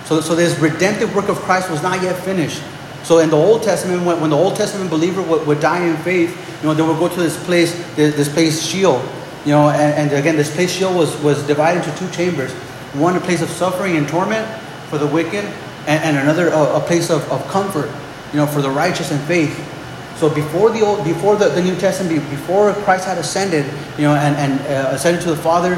So, 0.05 0.21
so 0.21 0.35
this 0.35 0.59
redemptive 0.59 1.15
work 1.15 1.29
of 1.29 1.37
Christ 1.39 1.71
was 1.71 1.83
not 1.83 2.03
yet 2.03 2.17
finished. 2.23 2.63
So 3.03 3.19
in 3.19 3.31
the 3.31 3.37
Old 3.37 3.63
Testament, 3.63 4.05
when, 4.05 4.21
when 4.21 4.31
the 4.31 4.37
Old 4.37 4.57
Testament 4.57 4.91
believer 4.91 5.23
would, 5.23 5.47
would, 5.47 5.61
die 5.61 5.87
in 5.87 5.97
faith, 5.99 6.31
you 6.61 6.69
know, 6.69 6.75
they 6.75 6.83
would 6.83 6.99
go 6.99 7.09
to 7.09 7.21
this 7.21 7.43
place, 7.45 7.73
this, 7.95 8.17
this 8.17 8.29
place 8.29 8.63
Sheol. 8.63 9.03
You 9.45 9.53
know, 9.53 9.69
and, 9.71 10.11
and, 10.11 10.19
again, 10.19 10.37
this 10.37 10.53
place 10.53 10.73
Sheol 10.73 10.93
was, 10.93 11.17
was 11.23 11.47
divided 11.47 11.85
into 11.85 11.97
two 11.99 12.11
chambers. 12.11 12.53
One, 12.95 13.17
a 13.17 13.21
place 13.21 13.43
of 13.43 13.49
suffering 13.49 13.97
and 13.97 14.09
torment 14.09 14.47
for 14.89 14.99
the 14.99 15.07
wicked, 15.07 15.45
and, 15.87 16.03
and 16.03 16.17
another, 16.17 16.49
a, 16.49 16.77
a, 16.77 16.81
place 16.81 17.11
of, 17.11 17.31
of 17.31 17.47
comfort, 17.47 17.91
you 18.33 18.39
know, 18.39 18.47
for 18.47 18.61
the 18.61 18.71
righteous 18.71 19.13
and 19.13 19.21
faith. 19.23 19.57
So 20.17 20.33
before 20.35 20.71
the 20.71 20.81
old, 20.81 21.05
before 21.05 21.37
the, 21.37 21.49
the 21.51 21.63
New 21.63 21.77
Testament, 21.77 22.29
before 22.31 22.73
Christ 22.73 23.05
had 23.05 23.19
ascended, 23.19 23.67
you 23.97 24.05
know, 24.05 24.15
and, 24.15 24.35
and 24.37 24.61
uh, 24.63 24.91
ascended 24.93 25.23
to 25.23 25.31
the 25.31 25.37
Father, 25.37 25.77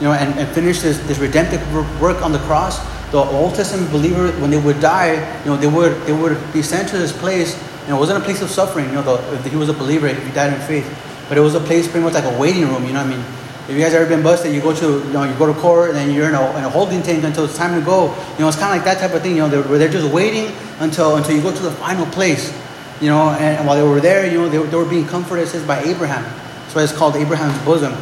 you 0.00 0.02
know, 0.02 0.12
and, 0.12 0.38
and 0.38 0.48
finish 0.54 0.80
this, 0.80 0.98
this 1.06 1.18
redemptive 1.18 1.60
work 2.00 2.20
on 2.22 2.32
the 2.32 2.38
cross, 2.40 2.78
the 3.10 3.18
Old 3.18 3.54
Testament 3.54 3.90
believer, 3.90 4.30
when 4.40 4.50
they 4.50 4.58
would 4.58 4.80
die, 4.80 5.14
you 5.44 5.50
know, 5.50 5.56
they 5.56 5.66
would 5.66 5.92
they 6.02 6.12
would 6.12 6.36
be 6.52 6.62
sent 6.62 6.88
to 6.90 6.98
this 6.98 7.12
place. 7.12 7.56
You 7.84 7.90
know, 7.90 7.96
it 7.96 8.00
wasn't 8.00 8.20
a 8.20 8.24
place 8.24 8.42
of 8.42 8.50
suffering. 8.50 8.86
You 8.86 8.96
know, 8.96 9.02
the, 9.02 9.34
if 9.34 9.46
he 9.46 9.56
was 9.56 9.68
a 9.68 9.72
believer, 9.72 10.06
if 10.06 10.24
he 10.26 10.32
died 10.32 10.52
in 10.52 10.60
faith, 10.66 10.86
but 11.28 11.38
it 11.38 11.40
was 11.40 11.54
a 11.54 11.60
place 11.60 11.88
pretty 11.88 12.04
much 12.04 12.14
like 12.14 12.24
a 12.24 12.38
waiting 12.38 12.62
room. 12.62 12.84
You 12.84 12.92
know, 12.92 13.04
what 13.04 13.14
I 13.14 13.16
mean, 13.16 13.24
if 13.68 13.70
you 13.70 13.80
guys 13.80 13.94
ever 13.94 14.08
been 14.08 14.22
busted, 14.22 14.54
you 14.54 14.60
go 14.60 14.74
to 14.74 14.86
you 15.06 15.12
know 15.12 15.24
you 15.24 15.34
go 15.38 15.46
to 15.46 15.58
court 15.60 15.90
and 15.90 15.98
then 15.98 16.10
you're 16.10 16.28
in 16.28 16.34
a, 16.34 16.58
in 16.58 16.64
a 16.64 16.68
holding 16.68 17.02
tank 17.02 17.24
until 17.24 17.44
it's 17.44 17.56
time 17.56 17.78
to 17.78 17.84
go. 17.84 18.14
You 18.34 18.40
know, 18.40 18.48
it's 18.48 18.58
kind 18.58 18.76
of 18.76 18.84
like 18.84 18.84
that 18.84 19.00
type 19.00 19.14
of 19.14 19.22
thing. 19.22 19.32
You 19.32 19.42
know, 19.42 19.48
they're, 19.48 19.62
where 19.62 19.78
they're 19.78 19.88
just 19.88 20.12
waiting 20.12 20.54
until 20.80 21.16
until 21.16 21.34
you 21.34 21.42
go 21.42 21.54
to 21.54 21.62
the 21.62 21.72
final 21.72 22.06
place. 22.06 22.52
You 23.00 23.08
know, 23.08 23.30
and, 23.30 23.66
while 23.66 23.76
they 23.76 23.86
were 23.86 24.00
there, 24.00 24.26
you 24.26 24.38
know, 24.38 24.48
they, 24.48 24.58
they 24.58 24.76
were 24.76 24.84
being 24.84 25.06
comforted. 25.06 25.46
It 25.46 25.50
says 25.50 25.66
by 25.66 25.82
Abraham. 25.84 26.22
That's 26.22 26.74
why 26.74 26.82
it's 26.82 26.92
called 26.92 27.16
Abraham's 27.16 27.62
bosom. 27.64 27.94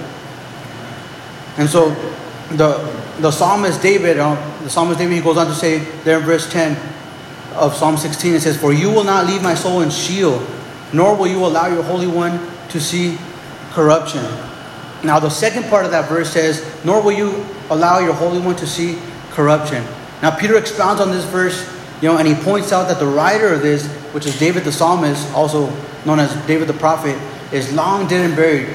And 1.57 1.69
so 1.69 1.91
the, 2.51 2.79
the 3.21 3.31
psalmist 3.31 3.81
David, 3.83 4.19
uh, 4.19 4.35
the 4.63 4.71
psalmist 4.71 4.99
David, 4.99 5.17
he 5.17 5.23
goes 5.23 5.37
on 5.37 5.47
to 5.47 5.55
say 5.55 5.79
there 6.05 6.19
in 6.19 6.25
verse 6.25 6.51
10 6.51 6.77
of 7.55 7.75
Psalm 7.75 7.97
16, 7.97 8.35
it 8.35 8.41
says, 8.41 8.57
For 8.57 8.73
you 8.73 8.91
will 8.91 9.05
not 9.05 9.27
leave 9.27 9.43
my 9.43 9.55
soul 9.55 9.83
in 9.83 9.91
Sheol, 9.91 10.45
nor 10.93 11.17
will 11.17 11.29
you 11.29 11.45
allow 11.45 11.69
your 11.69 11.83
Holy 11.83 12.07
One 12.07 12.41
to 12.71 12.81
see 12.81 13.19
corruption. 13.71 14.25
Now, 15.05 15.21
the 15.21 15.31
second 15.31 15.65
part 15.65 15.85
of 15.85 15.91
that 15.91 16.09
verse 16.09 16.33
says, 16.33 16.65
Nor 16.85 17.03
will 17.03 17.13
you 17.13 17.45
allow 17.71 17.99
your 17.99 18.15
Holy 18.15 18.41
One 18.41 18.57
to 18.57 18.67
see 18.67 18.99
corruption. 19.31 19.85
Now, 20.23 20.37
Peter 20.37 20.57
expounds 20.57 21.01
on 21.01 21.11
this 21.11 21.25
verse, 21.25 21.69
you 22.01 22.09
know, 22.09 22.19
and 22.19 22.27
he 22.27 22.35
points 22.35 22.73
out 22.73 22.89
that 22.89 22.99
the 22.99 23.07
writer 23.07 23.53
of 23.53 23.63
this, 23.63 23.87
which 24.13 24.27
is 24.27 24.39
David 24.39 24.65
the 24.65 24.73
psalmist, 24.73 25.33
also 25.35 25.71
known 26.05 26.19
as 26.19 26.35
David 26.47 26.69
the 26.69 26.75
prophet, 26.75 27.17
is 27.53 27.73
long 27.73 28.09
dead 28.09 28.25
and 28.25 28.35
buried. 28.35 28.69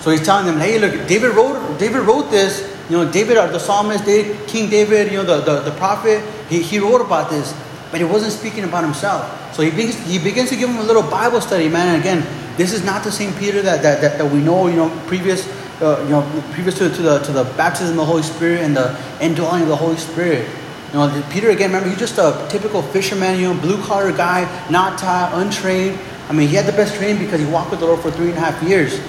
So 0.00 0.10
he's 0.10 0.24
telling 0.24 0.46
them, 0.46 0.58
hey, 0.58 0.78
look, 0.78 1.08
David 1.08 1.34
wrote, 1.34 1.56
David 1.78 2.00
wrote 2.00 2.30
this. 2.30 2.72
You 2.88 2.98
know, 2.98 3.10
David, 3.10 3.36
the 3.36 3.58
psalmist, 3.58 4.04
King 4.46 4.70
David, 4.70 5.10
you 5.10 5.18
know, 5.18 5.24
the, 5.24 5.40
the, 5.40 5.70
the 5.70 5.76
prophet, 5.76 6.22
he, 6.48 6.62
he 6.62 6.78
wrote 6.78 7.00
about 7.00 7.30
this, 7.30 7.52
but 7.90 7.98
he 7.98 8.04
wasn't 8.06 8.32
speaking 8.32 8.62
about 8.62 8.84
himself. 8.84 9.54
So 9.54 9.62
he 9.62 9.70
begins, 9.70 9.96
he 10.06 10.18
begins 10.18 10.50
to 10.50 10.56
give 10.56 10.70
him 10.70 10.76
a 10.76 10.84
little 10.84 11.02
Bible 11.02 11.40
study, 11.40 11.68
man. 11.68 11.88
And 11.88 12.00
again, 12.00 12.56
this 12.56 12.72
is 12.72 12.84
not 12.84 13.02
the 13.02 13.10
same 13.10 13.32
Peter 13.34 13.60
that, 13.62 13.82
that, 13.82 14.00
that, 14.00 14.18
that 14.18 14.32
we 14.32 14.38
know, 14.38 14.68
you 14.68 14.76
know, 14.76 15.02
previous, 15.06 15.48
uh, 15.82 16.00
you 16.04 16.10
know, 16.10 16.22
previous 16.52 16.78
to, 16.78 16.88
to, 16.88 17.02
the, 17.02 17.18
to 17.20 17.32
the 17.32 17.44
baptism 17.56 17.90
of 17.90 17.96
the 17.96 18.04
Holy 18.04 18.22
Spirit 18.22 18.60
and 18.60 18.76
the 18.76 18.96
indwelling 19.20 19.62
of 19.62 19.68
the 19.68 19.76
Holy 19.76 19.96
Spirit. 19.96 20.48
You 20.92 20.98
know, 20.98 21.24
Peter, 21.30 21.50
again, 21.50 21.70
remember, 21.70 21.88
he's 21.88 21.98
just 21.98 22.18
a 22.18 22.46
typical 22.48 22.82
fisherman, 22.82 23.40
you 23.40 23.52
know, 23.52 23.60
blue 23.60 23.82
collar 23.82 24.12
guy, 24.12 24.44
not 24.70 24.98
taught, 24.98 25.32
untrained. 25.34 25.98
I 26.28 26.32
mean, 26.32 26.48
he 26.48 26.54
had 26.54 26.66
the 26.66 26.72
best 26.72 26.94
training 26.94 27.22
because 27.22 27.40
he 27.40 27.46
walked 27.46 27.72
with 27.72 27.80
the 27.80 27.86
Lord 27.86 28.00
for 28.00 28.10
three 28.10 28.28
and 28.28 28.38
a 28.38 28.40
half 28.40 28.62
years. 28.62 29.00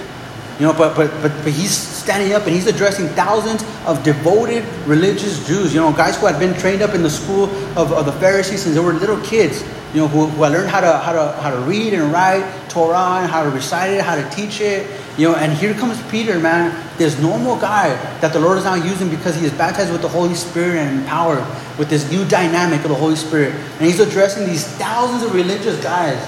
You 0.58 0.66
know, 0.66 0.72
but, 0.72 0.96
but, 0.96 1.10
but, 1.22 1.30
but 1.44 1.52
he's 1.52 1.70
standing 1.70 2.32
up 2.32 2.42
and 2.46 2.52
he's 2.52 2.66
addressing 2.66 3.06
thousands 3.10 3.62
of 3.86 4.02
devoted 4.02 4.64
religious 4.86 5.46
Jews, 5.46 5.72
you 5.72 5.78
know, 5.78 5.92
guys 5.92 6.18
who 6.18 6.26
had 6.26 6.40
been 6.40 6.52
trained 6.58 6.82
up 6.82 6.94
in 6.94 7.02
the 7.02 7.10
school 7.10 7.44
of, 7.78 7.92
of 7.92 8.06
the 8.06 8.12
Pharisees 8.12 8.62
since 8.62 8.74
they 8.74 8.80
were 8.80 8.92
little 8.92 9.20
kids, 9.22 9.62
you 9.94 10.00
know, 10.00 10.08
who, 10.08 10.26
who 10.26 10.42
had 10.42 10.52
learned 10.52 10.68
how 10.68 10.80
to, 10.80 10.98
how, 10.98 11.12
to, 11.12 11.40
how 11.40 11.50
to 11.50 11.60
read 11.60 11.94
and 11.94 12.12
write 12.12 12.42
Torah 12.68 13.20
and 13.20 13.30
how 13.30 13.44
to 13.44 13.50
recite 13.50 13.92
it, 13.92 14.00
how 14.00 14.16
to 14.16 14.28
teach 14.30 14.60
it, 14.60 14.84
you 15.16 15.28
know, 15.28 15.36
and 15.36 15.52
here 15.52 15.74
comes 15.74 16.02
Peter, 16.10 16.40
man, 16.40 16.74
this 16.98 17.20
normal 17.20 17.56
guy 17.56 17.90
that 18.20 18.32
the 18.32 18.40
Lord 18.40 18.58
is 18.58 18.64
now 18.64 18.74
using 18.74 19.08
because 19.10 19.36
he 19.36 19.46
is 19.46 19.52
baptized 19.52 19.92
with 19.92 20.02
the 20.02 20.08
Holy 20.08 20.34
Spirit 20.34 20.78
and 20.78 21.00
empowered 21.00 21.44
with 21.78 21.88
this 21.88 22.10
new 22.10 22.24
dynamic 22.26 22.82
of 22.82 22.88
the 22.88 22.96
Holy 22.96 23.16
Spirit. 23.16 23.54
And 23.54 23.82
he's 23.82 24.00
addressing 24.00 24.44
these 24.44 24.66
thousands 24.66 25.22
of 25.22 25.34
religious 25.34 25.80
guys, 25.84 26.18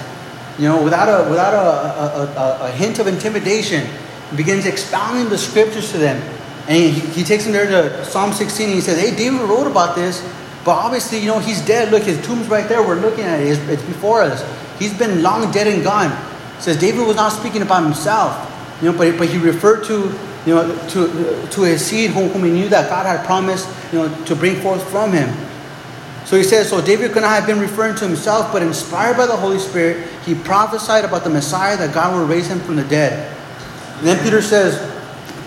you 0.57 0.69
know, 0.69 0.81
without 0.81 1.09
a, 1.09 1.29
without 1.29 1.53
a, 1.53 1.57
a, 1.57 2.65
a, 2.67 2.69
a 2.69 2.71
hint 2.71 2.99
of 2.99 3.07
intimidation 3.07 3.85
begins 4.35 4.65
expounding 4.65 5.29
the 5.29 5.37
scriptures 5.37 5.91
to 5.91 5.97
them. 5.97 6.21
And 6.67 6.77
he, 6.77 6.91
he 6.91 7.23
takes 7.23 7.43
them 7.43 7.53
there 7.53 7.67
to 7.67 8.05
Psalm 8.05 8.33
16 8.33 8.67
and 8.67 8.75
he 8.75 8.81
says, 8.81 8.99
Hey, 8.99 9.15
David 9.15 9.41
wrote 9.41 9.67
about 9.67 9.95
this, 9.95 10.21
but 10.63 10.71
obviously, 10.71 11.19
you 11.19 11.27
know, 11.27 11.39
he's 11.39 11.61
dead. 11.65 11.91
Look, 11.91 12.03
his 12.03 12.23
tomb's 12.25 12.47
right 12.47 12.67
there. 12.69 12.81
We're 12.85 12.99
looking 12.99 13.23
at 13.23 13.39
it. 13.39 13.47
It's, 13.47 13.59
it's 13.67 13.83
before 13.83 14.21
us. 14.21 14.43
He's 14.79 14.97
been 14.97 15.23
long 15.23 15.51
dead 15.51 15.67
and 15.67 15.83
gone. 15.83 16.15
says 16.59 16.79
David 16.79 17.05
was 17.07 17.15
not 17.15 17.31
speaking 17.31 17.61
about 17.61 17.83
himself. 17.83 18.47
You 18.81 18.91
know, 18.91 18.97
but, 18.97 19.17
but 19.17 19.27
he 19.27 19.37
referred 19.37 19.83
to, 19.85 20.17
you 20.45 20.55
know, 20.55 20.87
to, 20.89 21.47
to 21.49 21.61
his 21.63 21.85
seed 21.85 22.11
whom, 22.11 22.29
whom 22.29 22.45
he 22.45 22.51
knew 22.51 22.69
that 22.69 22.89
God 22.89 23.05
had 23.05 23.25
promised, 23.25 23.67
you 23.91 23.99
know, 23.99 24.25
to 24.25 24.35
bring 24.35 24.55
forth 24.61 24.87
from 24.89 25.11
him. 25.11 25.29
So 26.25 26.37
he 26.37 26.43
says, 26.43 26.69
so 26.69 26.79
David 26.79 27.11
could 27.11 27.23
not 27.23 27.31
have 27.31 27.47
been 27.47 27.59
referring 27.59 27.95
to 27.95 28.07
himself, 28.07 28.53
but 28.53 28.61
inspired 28.61 29.17
by 29.17 29.25
the 29.25 29.35
Holy 29.35 29.59
Spirit, 29.59 30.07
he 30.23 30.35
prophesied 30.35 31.03
about 31.03 31.23
the 31.23 31.29
Messiah 31.29 31.75
that 31.77 31.93
God 31.93 32.17
would 32.17 32.29
raise 32.29 32.47
him 32.47 32.59
from 32.59 32.75
the 32.75 32.83
dead. 32.83 33.37
And 34.01 34.09
then 34.09 34.23
Peter 34.23 34.41
says, 34.41 34.81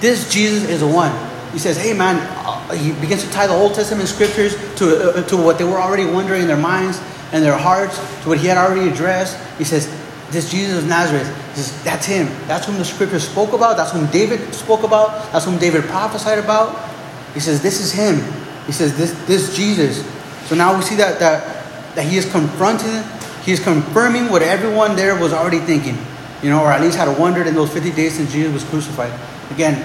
this 0.01 0.31
Jesus 0.31 0.69
is 0.69 0.79
the 0.79 0.87
one. 0.87 1.11
He 1.53 1.59
says, 1.59 1.77
hey 1.77 1.93
man, 1.93 2.17
uh, 2.47 2.73
he 2.75 2.93
begins 3.01 3.25
to 3.25 3.31
tie 3.33 3.49
the 3.49 3.53
Old 3.53 3.75
Testament 3.75 4.09
scriptures 4.09 4.55
to, 4.77 5.19
uh, 5.19 5.23
to 5.27 5.37
what 5.37 5.59
they 5.59 5.65
were 5.65 5.81
already 5.81 6.05
wondering 6.07 6.43
in 6.43 6.47
their 6.47 6.57
minds 6.57 7.03
and 7.33 7.45
their 7.45 7.59
hearts, 7.59 7.99
to 8.23 8.29
what 8.29 8.39
he 8.39 8.47
had 8.47 8.57
already 8.57 8.89
addressed. 8.89 9.37
He 9.59 9.65
says, 9.65 9.91
this 10.31 10.51
Jesus 10.51 10.79
of 10.79 10.89
Nazareth, 10.89 11.27
says, 11.57 11.83
that's 11.83 12.07
him. 12.07 12.27
That's 12.47 12.67
whom 12.67 12.79
the 12.79 12.85
scriptures 12.85 13.29
spoke 13.29 13.55
about. 13.55 13.77
That's 13.77 13.91
whom 13.91 14.07
David 14.07 14.55
spoke 14.55 14.85
about. 14.85 15.33
That's 15.33 15.45
whom 15.45 15.59
David 15.59 15.83
prophesied 15.85 16.39
about. 16.39 16.91
He 17.35 17.41
says, 17.41 17.61
this 17.61 17.81
is 17.81 17.93
him. 17.93 18.23
He 18.67 18.73
says, 18.73 18.97
this, 18.97 19.13
this 19.27 19.57
Jesus. 19.57 20.07
So 20.49 20.55
now 20.55 20.77
we 20.77 20.83
see 20.83 20.95
that, 20.97 21.19
that, 21.19 21.95
that 21.97 22.05
he 22.05 22.17
is 22.17 22.31
confronting, 22.31 23.03
he 23.45 23.53
is 23.53 23.63
confirming 23.63 24.31
what 24.31 24.43
everyone 24.43 24.97
there 24.97 25.19
was 25.19 25.33
already 25.33 25.59
thinking, 25.59 25.99
you 26.43 26.51
know, 26.51 26.63
or 26.63 26.71
at 26.73 26.81
least 26.81 26.97
had 26.97 27.19
wondered 27.19 27.47
in 27.47 27.55
those 27.55 27.71
50 27.71 27.93
days 27.93 28.15
since 28.15 28.33
Jesus 28.33 28.53
was 28.53 28.65
crucified. 28.65 29.13
Again, 29.51 29.85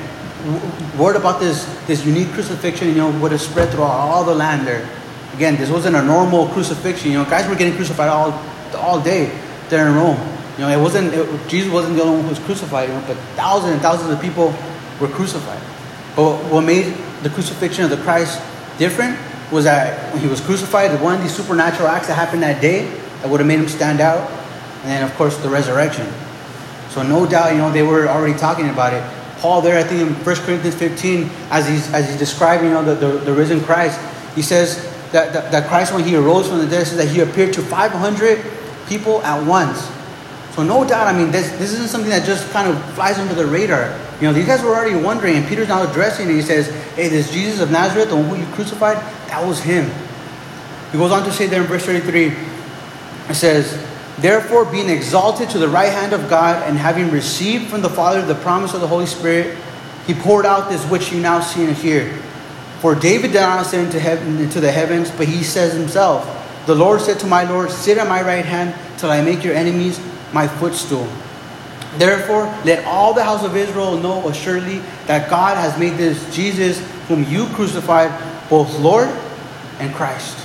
word 0.98 1.16
about 1.16 1.40
this, 1.40 1.66
this 1.86 2.06
unique 2.06 2.30
crucifixion, 2.30 2.90
you 2.90 2.96
know, 2.96 3.12
would 3.20 3.32
have 3.32 3.42
spread 3.42 3.70
throughout 3.70 3.92
all 3.92 4.24
the 4.24 4.36
land 4.36 4.68
there. 4.68 4.88
Again, 5.34 5.56
this 5.58 5.70
wasn't 5.70 5.96
a 5.96 6.04
normal 6.04 6.48
crucifixion. 6.50 7.12
You 7.12 7.20
know, 7.20 7.26
guys 7.26 7.48
were 7.48 7.56
getting 7.56 7.76
crucified 7.76 8.10
all, 8.10 8.32
all 8.76 9.02
day 9.02 9.32
there 9.70 9.88
in 9.88 9.96
Rome. 9.96 10.18
You 10.58 10.66
know, 10.66 10.70
it 10.78 10.82
wasn't 10.82 11.14
it, 11.14 11.48
Jesus 11.48 11.72
wasn't 11.72 11.96
the 11.96 12.04
only 12.04 12.16
one 12.16 12.24
who 12.24 12.30
was 12.30 12.40
crucified, 12.40 12.90
you 12.90 12.96
know, 12.96 13.04
but 13.08 13.16
thousands 13.36 13.74
and 13.74 13.82
thousands 13.82 14.12
of 14.12 14.20
people 14.22 14.54
were 15.00 15.08
crucified. 15.08 15.62
But 16.16 16.38
what 16.52 16.62
made 16.62 16.94
the 17.24 17.30
crucifixion 17.30 17.86
of 17.86 17.90
the 17.90 17.98
Christ 17.98 18.42
different 18.78 19.18
was 19.52 19.64
that 19.64 20.12
when 20.14 20.22
he 20.22 20.28
was 20.28 20.42
crucified, 20.42 21.00
one 21.02 21.16
of 21.16 21.22
these 21.22 21.34
supernatural 21.34 21.88
acts 21.88 22.08
that 22.08 22.16
happened 22.16 22.44
that 22.44 22.62
day 22.62 22.92
that 23.22 23.30
would 23.30 23.40
have 23.40 23.48
made 23.48 23.60
him 23.60 23.68
stand 23.68 24.02
out, 24.02 24.30
and 24.82 24.92
then 24.92 25.04
of 25.04 25.14
course 25.16 25.38
the 25.38 25.50
resurrection. 25.50 26.08
So 27.00 27.08
no 27.08 27.26
doubt, 27.26 27.54
you 27.54 27.60
know, 27.60 27.72
they 27.72 27.82
were 27.82 28.10
already 28.10 28.38
talking 28.38 28.68
about 28.68 28.92
it. 28.92 29.02
Paul 29.40 29.62
there, 29.62 29.80
I 29.80 29.84
think 29.84 30.02
in 30.02 30.14
1 30.14 30.36
Corinthians 30.44 30.76
15, 30.76 31.30
as 31.50 31.66
he's 31.66 31.94
as 31.94 32.10
he's 32.10 32.20
describing, 32.20 32.66
you 32.68 32.74
know, 32.74 32.84
the, 32.84 32.96
the, 32.96 33.18
the 33.20 33.34
risen 33.34 33.62
Christ, 33.62 33.98
he 34.36 34.42
says 34.42 34.84
that, 35.14 35.32
that, 35.32 35.50
that 35.50 35.70
Christ, 35.70 35.94
when 35.94 36.04
he 36.04 36.18
arose 36.18 36.50
from 36.50 36.58
the 36.58 36.68
dead, 36.68 36.86
says 36.86 36.98
that 36.98 37.08
he 37.08 37.22
appeared 37.22 37.54
to 37.54 37.62
500 37.62 38.44
people 38.90 39.22
at 39.22 39.42
once. 39.48 39.90
So 40.52 40.62
no 40.62 40.86
doubt, 40.86 41.08
I 41.08 41.18
mean, 41.18 41.32
this, 41.32 41.50
this 41.52 41.72
isn't 41.72 41.88
something 41.88 42.10
that 42.10 42.26
just 42.26 42.52
kind 42.52 42.68
of 42.68 42.78
flies 42.96 43.18
under 43.18 43.34
the 43.34 43.46
radar. 43.46 43.98
You 44.20 44.28
know, 44.28 44.34
these 44.34 44.46
guys 44.46 44.62
were 44.62 44.76
already 44.76 45.02
wondering, 45.02 45.38
and 45.38 45.48
Peter's 45.48 45.70
now 45.70 45.90
addressing 45.90 46.30
it. 46.30 46.34
He 46.34 46.42
says, 46.42 46.68
hey, 46.96 47.08
this 47.08 47.32
Jesus 47.32 47.62
of 47.62 47.72
Nazareth, 47.72 48.10
the 48.10 48.18
one 48.18 48.26
who 48.26 48.36
you 48.46 48.54
crucified, 48.56 48.98
that 49.30 49.48
was 49.48 49.64
him. 49.64 49.90
He 50.92 50.98
goes 50.98 51.14
on 51.14 51.24
to 51.24 51.32
say 51.32 51.48
there 51.48 51.62
in 51.62 51.68
verse 51.68 51.86
33, 51.86 52.36
it 53.30 53.36
says, 53.36 53.89
Therefore, 54.22 54.66
being 54.66 54.90
exalted 54.90 55.50
to 55.52 55.60
the 55.60 55.70
right 55.70 55.92
hand 55.92 56.14
of 56.14 56.30
God, 56.30 56.68
and 56.68 56.78
having 56.78 57.10
received 57.10 57.70
from 57.70 57.82
the 57.82 57.90
Father 57.90 58.22
the 58.22 58.36
promise 58.36 58.74
of 58.74 58.82
the 58.82 58.88
Holy 58.88 59.06
Spirit, 59.06 59.58
he 60.06 60.14
poured 60.14 60.46
out 60.46 60.70
this 60.70 60.84
which 60.86 61.12
you 61.12 61.22
now 61.22 61.40
see 61.40 61.64
and 61.64 61.76
hear. 61.76 62.12
For 62.80 62.96
David 62.96 63.32
did 63.32 63.42
not 63.42 63.66
ascend 63.66 63.88
into, 63.88 64.00
heaven, 64.00 64.38
into 64.40 64.60
the 64.60 64.72
heavens, 64.72 65.12
but 65.12 65.28
he 65.28 65.44
says 65.44 65.74
himself, 65.74 66.26
The 66.66 66.76
Lord 66.76 67.02
said 67.02 67.20
to 67.20 67.28
my 67.28 67.44
Lord, 67.44 67.72
Sit 67.72 67.98
at 67.98 68.08
my 68.08 68.22
right 68.22 68.46
hand 68.46 68.74
till 68.98 69.12
I 69.12 69.22
make 69.22 69.44
your 69.44 69.54
enemies 69.54 70.00
my 70.34 70.48
footstool. 70.48 71.08
Therefore, 71.98 72.44
let 72.66 72.86
all 72.86 73.14
the 73.14 73.24
house 73.24 73.44
of 73.44 73.56
Israel 73.56 73.98
know 73.98 74.28
assuredly 74.30 74.80
that 75.08 75.30
God 75.30 75.58
has 75.58 75.78
made 75.80 75.98
this 75.98 76.34
Jesus, 76.36 76.80
whom 77.08 77.24
you 77.24 77.48
crucified, 77.48 78.12
both 78.50 78.78
Lord 78.80 79.08
and 79.80 79.94
Christ. 79.94 80.38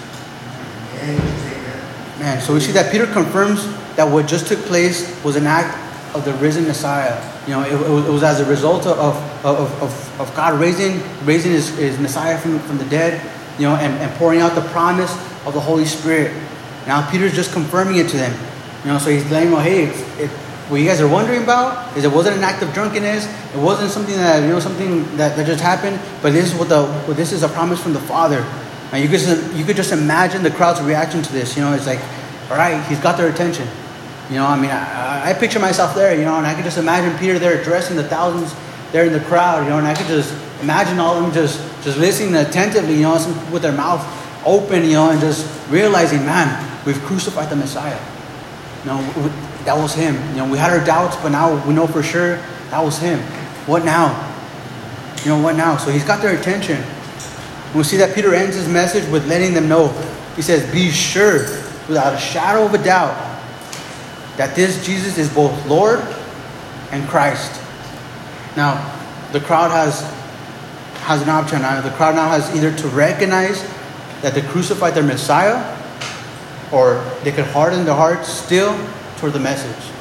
Man, 2.25 2.41
so 2.41 2.55
we 2.55 2.61
see 2.61 2.73
that 2.73 2.91
Peter 2.91 3.07
confirms 3.07 3.67
that 3.97 4.05
what 4.11 4.27
just 4.27 4.47
took 4.47 4.59
place 4.61 5.23
was 5.23 5.37
an 5.37 5.47
act 5.47 5.77
of 6.17 6.25
the 6.25 6.33
risen 6.41 6.65
Messiah. 6.65 7.21
You 7.47 7.53
know, 7.53 7.63
it, 7.65 7.75
it, 7.75 8.11
was, 8.11 8.23
as 8.23 8.41
a 8.41 8.47
result 8.47 8.87
of, 8.87 8.99
of, 9.45 9.83
of, 9.83 10.21
of 10.21 10.35
God 10.35 10.59
raising, 10.59 11.03
raising 11.27 11.53
his, 11.53 11.77
his 11.77 11.99
Messiah 11.99 12.39
from, 12.39 12.61
from 12.61 12.79
the 12.79 12.87
dead, 12.87 13.21
you 13.59 13.67
know, 13.67 13.77
and, 13.77 13.93
and 14.01 14.11
pouring 14.17 14.41
out 14.41 14.55
the 14.55 14.67
promise 14.71 15.13
of 15.45 15.53
the 15.53 15.61
Holy 15.61 15.85
Spirit. 15.85 16.33
Now 16.87 17.07
Peter's 17.11 17.35
just 17.35 17.53
confirming 17.53 17.97
it 17.97 18.09
to 18.09 18.17
them. 18.17 18.33
You 18.85 18.93
know, 18.93 18.99
so 18.99 19.11
he's 19.11 19.29
them 19.29 19.51
know, 19.51 19.59
hey, 19.59 19.89
it, 20.17 20.31
what 20.71 20.81
you 20.81 20.89
guys 20.89 21.03
are 21.03 21.09
wondering 21.09 21.43
about 21.43 21.95
is 21.95 22.05
it 22.05 22.11
wasn't 22.11 22.39
an 22.39 22.43
act 22.43 22.63
of 22.63 22.73
drunkenness. 22.73 23.27
It 23.55 23.61
wasn't 23.61 23.91
something 23.91 24.17
that 24.17 24.43
you 24.43 24.49
know 24.49 24.61
something 24.61 25.05
that, 25.19 25.37
that 25.37 25.47
just 25.47 25.61
happened. 25.61 26.01
But 26.23 26.33
this 26.33 26.51
is 26.51 26.59
what 26.59 26.71
the 26.71 26.87
this 27.13 27.33
is 27.33 27.43
a 27.43 27.49
promise 27.49 27.83
from 27.83 27.93
the 27.93 28.01
Father. 28.01 28.41
And 28.93 29.03
you 29.03 29.09
could 29.09 29.21
just, 29.21 29.55
you 29.55 29.65
could 29.65 29.77
just 29.77 29.93
imagine 29.93 30.43
the 30.43 30.51
crowd's 30.51 30.81
reaction 30.81 31.23
to 31.23 31.33
this. 31.33 31.57
You 31.57 31.63
know, 31.63 31.73
it's 31.73 31.87
like, 31.87 32.01
all 32.51 32.57
right, 32.57 32.85
he's 32.87 33.01
got 33.01 33.17
their 33.17 33.29
attention. 33.29 33.67
You 34.31 34.37
know, 34.37 34.47
I 34.47 34.61
mean, 34.61 34.71
I, 34.71 35.31
I 35.31 35.33
picture 35.35 35.59
myself 35.59 35.95
there. 35.95 36.17
You 36.17 36.25
know, 36.25 36.37
and 36.37 36.47
I 36.47 36.55
could 36.55 36.65
just 36.65 36.79
imagine 36.79 37.19
Peter 37.19 37.39
there 37.39 37.61
addressing 37.61 37.97
the 37.97 38.05
thousands 38.05 38.55
there 38.93 39.05
in 39.05 39.13
the 39.13 39.21
crowd. 39.21 39.65
You 39.65 39.71
know, 39.71 39.79
and 39.79 39.87
I 39.87 39.95
could 39.95 40.07
just 40.07 40.33
imagine 40.63 40.99
all 40.99 41.17
of 41.17 41.23
them 41.25 41.33
just 41.33 41.61
just 41.83 41.99
listening 41.99 42.35
attentively. 42.35 42.95
You 42.95 43.03
know, 43.03 43.15
with 43.53 43.63
their 43.63 43.73
mouth 43.73 44.03
open. 44.47 44.85
You 44.85 44.93
know, 44.93 45.11
and 45.11 45.21
just 45.21 45.47
realizing, 45.71 46.25
man, 46.25 46.49
we've 46.87 47.01
crucified 47.03 47.51
the 47.51 47.57
Messiah. 47.57 47.99
You 48.85 48.91
know, 48.91 49.33
that 49.65 49.77
was 49.77 49.95
him. 49.95 50.15
You 50.31 50.37
know, 50.37 50.51
we 50.51 50.59
had 50.59 50.71
our 50.71 50.85
doubts, 50.85 51.17
but 51.17 51.31
now 51.31 51.67
we 51.67 51.75
know 51.75 51.87
for 51.87 52.03
sure 52.03 52.37
that 52.71 52.83
was 52.83 52.99
him. 52.99 53.19
What 53.67 53.85
now? 53.85 54.13
You 55.25 55.31
know, 55.31 55.43
what 55.43 55.57
now? 55.57 55.77
So 55.79 55.91
he's 55.91 56.05
got 56.05 56.21
their 56.21 56.39
attention. 56.39 56.83
We 57.75 57.83
see 57.83 57.97
that 57.97 58.15
Peter 58.15 58.35
ends 58.35 58.57
his 58.57 58.69
message 58.69 59.09
with 59.11 59.27
letting 59.27 59.53
them 59.53 59.69
know. 59.69 59.89
He 60.37 60.43
says, 60.43 60.71
Be 60.73 60.91
sure, 60.91 61.41
without 61.89 62.15
a 62.15 62.19
shadow 62.19 62.65
of 62.65 62.75
a 62.75 62.83
doubt, 62.83 63.15
that 64.37 64.55
this 64.55 64.85
Jesus 64.85 65.19
is 65.19 65.33
both 65.33 65.67
Lord 65.67 66.01
and 66.91 67.09
Christ. 67.09 67.61
Now, 68.57 68.93
the 69.33 69.41
crowd 69.41 69.73
has, 69.73 70.03
has 71.03 71.23
an 71.23 71.29
option 71.29 71.63
now. 71.63 71.81
The 71.81 71.91
crowd 71.91 72.15
now 72.15 72.29
has 72.29 72.55
either 72.55 72.77
to 72.77 72.89
recognize 72.89 73.63
that 74.23 74.35
they 74.35 74.43
crucified 74.43 74.95
their 74.95 75.03
Messiah, 75.03 75.77
or 76.73 77.05
they 77.25 77.33
could 77.33 77.47
harden 77.47 77.85
their 77.85 77.95
hearts 77.95 78.29
still 78.29 78.75
toward 79.17 79.33
the 79.33 79.41
message. 79.41 79.93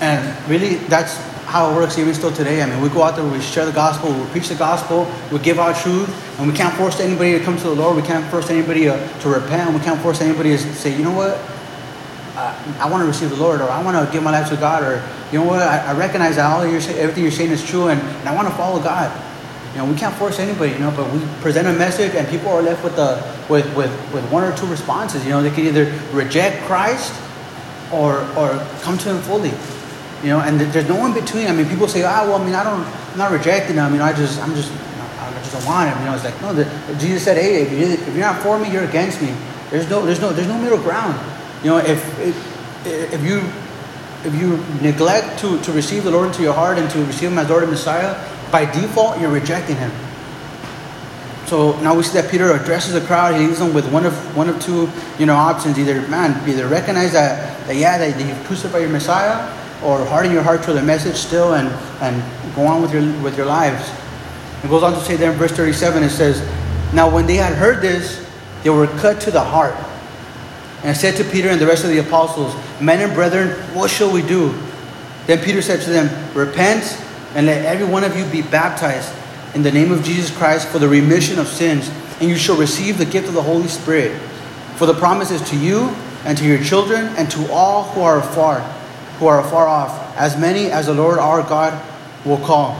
And 0.00 0.48
really, 0.48 0.74
that's 0.74 1.16
how 1.54 1.70
it 1.70 1.76
works 1.76 1.96
even 1.98 2.12
still 2.12 2.32
today. 2.32 2.60
I 2.60 2.66
mean, 2.66 2.82
we 2.82 2.88
go 2.88 3.04
out 3.04 3.14
there, 3.14 3.24
we 3.24 3.40
share 3.40 3.64
the 3.64 3.70
gospel, 3.70 4.12
we 4.12 4.26
preach 4.30 4.48
the 4.48 4.56
gospel, 4.56 5.06
we 5.30 5.38
give 5.38 5.60
our 5.60 5.72
truth, 5.72 6.10
and 6.40 6.50
we 6.50 6.52
can't 6.52 6.74
force 6.74 6.98
anybody 6.98 7.38
to 7.38 7.44
come 7.44 7.56
to 7.56 7.62
the 7.62 7.74
Lord. 7.76 7.94
We 7.94 8.02
can't 8.02 8.28
force 8.28 8.50
anybody 8.50 8.86
to, 8.86 8.98
to 9.20 9.28
repent. 9.28 9.72
We 9.72 9.78
can't 9.78 10.00
force 10.00 10.20
anybody 10.20 10.50
to 10.50 10.58
say, 10.58 10.96
you 10.96 11.04
know 11.04 11.12
what, 11.14 11.38
uh, 12.34 12.74
I 12.80 12.90
want 12.90 13.02
to 13.02 13.06
receive 13.06 13.30
the 13.30 13.36
Lord, 13.36 13.60
or 13.60 13.70
I 13.70 13.80
want 13.84 13.94
to 13.96 14.12
give 14.12 14.24
my 14.24 14.32
life 14.32 14.48
to 14.48 14.56
God, 14.56 14.82
or 14.82 15.00
you 15.30 15.38
know 15.38 15.44
what, 15.44 15.62
I, 15.62 15.92
I 15.92 15.96
recognize 15.96 16.34
that 16.34 16.52
all 16.52 16.66
you're, 16.66 16.80
everything 16.98 17.22
you're 17.22 17.30
saying 17.30 17.52
is 17.52 17.64
true, 17.64 17.86
and, 17.86 18.00
and 18.00 18.28
I 18.28 18.34
want 18.34 18.48
to 18.48 18.54
follow 18.54 18.82
God. 18.82 19.14
You 19.74 19.78
know, 19.78 19.86
we 19.86 19.94
can't 19.94 20.16
force 20.16 20.40
anybody, 20.40 20.72
you 20.72 20.80
know, 20.80 20.90
but 20.96 21.08
we 21.12 21.20
present 21.40 21.68
a 21.68 21.72
message, 21.72 22.16
and 22.16 22.26
people 22.26 22.48
are 22.48 22.62
left 22.62 22.82
with 22.82 22.96
the 22.96 23.22
with 23.48 23.66
with 23.76 23.92
with 24.12 24.28
one 24.32 24.42
or 24.42 24.56
two 24.56 24.66
responses. 24.66 25.24
You 25.24 25.30
know, 25.30 25.42
they 25.42 25.50
can 25.50 25.66
either 25.66 25.86
reject 26.12 26.64
Christ 26.64 27.14
or 27.92 28.22
or 28.36 28.58
come 28.82 28.98
to 28.98 29.14
him 29.14 29.22
fully. 29.22 29.52
You 30.24 30.30
know, 30.30 30.40
and 30.40 30.58
there's 30.58 30.88
no 30.88 31.04
in 31.04 31.12
between. 31.12 31.48
I 31.48 31.52
mean, 31.52 31.68
people 31.68 31.86
say, 31.86 32.02
"Ah, 32.02 32.24
well, 32.24 32.40
I 32.40 32.44
mean, 32.44 32.54
I 32.54 32.64
don't, 32.64 32.80
I'm 32.80 33.18
not 33.18 33.30
rejecting 33.30 33.76
him. 33.76 33.92
You 33.92 33.98
know, 33.98 34.04
I 34.04 34.14
just, 34.14 34.40
I'm 34.40 34.54
just, 34.54 34.72
I 34.72 35.30
just 35.38 35.52
don't 35.52 35.66
want 35.66 35.90
him." 35.90 35.98
You 36.00 36.06
know, 36.06 36.14
it's 36.14 36.24
like, 36.24 36.40
no. 36.40 36.54
The, 36.54 36.64
Jesus 36.98 37.22
said, 37.22 37.36
"Hey, 37.36 37.62
if, 37.62 37.70
you, 37.70 37.92
if 37.92 38.08
you're 38.08 38.24
not 38.24 38.42
for 38.42 38.58
me, 38.58 38.72
you're 38.72 38.84
against 38.84 39.20
me." 39.20 39.36
There's 39.68 39.88
no, 39.90 40.04
there's 40.04 40.20
no, 40.20 40.32
there's 40.32 40.48
no 40.48 40.58
middle 40.58 40.78
ground. 40.78 41.14
You 41.62 41.70
know, 41.70 41.78
if 41.78 42.00
if, 42.20 43.12
if 43.12 43.22
you 43.22 43.42
if 44.24 44.34
you 44.34 44.56
neglect 44.80 45.38
to, 45.40 45.60
to 45.60 45.72
receive 45.72 46.04
the 46.04 46.10
Lord 46.10 46.28
into 46.28 46.42
your 46.42 46.54
heart 46.54 46.78
and 46.78 46.90
to 46.90 47.04
receive 47.04 47.30
Him 47.30 47.38
as 47.38 47.50
Lord 47.50 47.62
and 47.62 47.72
Messiah, 47.72 48.16
by 48.50 48.64
default, 48.64 49.20
you're 49.20 49.30
rejecting 49.30 49.76
Him. 49.76 49.92
So 51.46 51.78
now 51.80 51.94
we 51.94 52.02
see 52.02 52.18
that 52.20 52.30
Peter 52.30 52.50
addresses 52.52 52.94
the 52.94 53.02
crowd. 53.02 53.34
He 53.34 53.46
leaves 53.46 53.58
them 53.58 53.74
with 53.74 53.90
one 53.92 54.06
of 54.06 54.14
one 54.34 54.48
of 54.48 54.58
two, 54.62 54.88
you 55.18 55.26
know, 55.26 55.36
options. 55.36 55.78
Either 55.78 56.00
man, 56.08 56.48
either 56.48 56.66
recognize 56.66 57.12
that, 57.12 57.66
that 57.66 57.76
yeah, 57.76 57.98
that 57.98 58.18
you've 58.18 58.46
crucified 58.46 58.80
your 58.80 58.90
Messiah, 58.90 59.44
or 59.84 60.04
harden 60.04 60.32
your 60.32 60.42
heart 60.42 60.62
to 60.64 60.72
the 60.72 60.82
message 60.82 61.16
still 61.16 61.54
and 61.54 61.68
and 62.00 62.22
go 62.56 62.66
on 62.66 62.82
with 62.82 62.92
your 62.92 63.02
with 63.22 63.36
your 63.36 63.46
lives. 63.46 63.90
It 64.64 64.70
goes 64.70 64.82
on 64.82 64.94
to 64.94 65.00
say 65.00 65.16
there 65.16 65.30
in 65.30 65.36
verse 65.36 65.52
37, 65.52 66.02
it 66.02 66.08
says, 66.08 66.40
Now 66.94 67.14
when 67.14 67.26
they 67.26 67.34
had 67.34 67.52
heard 67.52 67.82
this, 67.82 68.26
they 68.62 68.70
were 68.70 68.86
cut 68.86 69.20
to 69.22 69.30
the 69.30 69.44
heart. 69.44 69.76
And 70.82 70.96
said 70.96 71.16
to 71.16 71.24
Peter 71.24 71.50
and 71.50 71.60
the 71.60 71.66
rest 71.66 71.84
of 71.84 71.90
the 71.90 71.98
apostles, 71.98 72.54
Men 72.80 73.00
and 73.00 73.12
brethren, 73.12 73.50
what 73.74 73.90
shall 73.90 74.10
we 74.10 74.22
do? 74.22 74.58
Then 75.26 75.42
Peter 75.44 75.60
said 75.60 75.82
to 75.82 75.90
them, 75.90 76.34
Repent 76.34 76.98
and 77.34 77.46
let 77.46 77.64
every 77.66 77.86
one 77.86 78.04
of 78.04 78.16
you 78.16 78.24
be 78.26 78.40
baptized 78.40 79.12
in 79.54 79.62
the 79.62 79.70
name 79.70 79.92
of 79.92 80.02
Jesus 80.02 80.34
Christ 80.34 80.68
for 80.68 80.78
the 80.78 80.88
remission 80.88 81.38
of 81.38 81.46
sins, 81.46 81.90
and 82.20 82.28
you 82.28 82.36
shall 82.36 82.56
receive 82.56 82.96
the 82.96 83.04
gift 83.04 83.28
of 83.28 83.34
the 83.34 83.42
Holy 83.42 83.68
Spirit. 83.68 84.18
For 84.76 84.86
the 84.86 84.94
promise 84.94 85.30
is 85.30 85.46
to 85.50 85.58
you 85.58 85.94
and 86.24 86.38
to 86.38 86.44
your 86.44 86.62
children 86.62 87.06
and 87.16 87.30
to 87.32 87.52
all 87.52 87.84
who 87.84 88.00
are 88.00 88.18
afar, 88.18 88.60
who 89.18 89.26
are 89.26 89.40
afar 89.40 89.66
off, 89.66 90.16
as 90.16 90.38
many 90.38 90.70
as 90.70 90.86
the 90.86 90.94
Lord 90.94 91.18
our 91.18 91.42
God 91.42 91.80
will 92.24 92.38
call. 92.38 92.72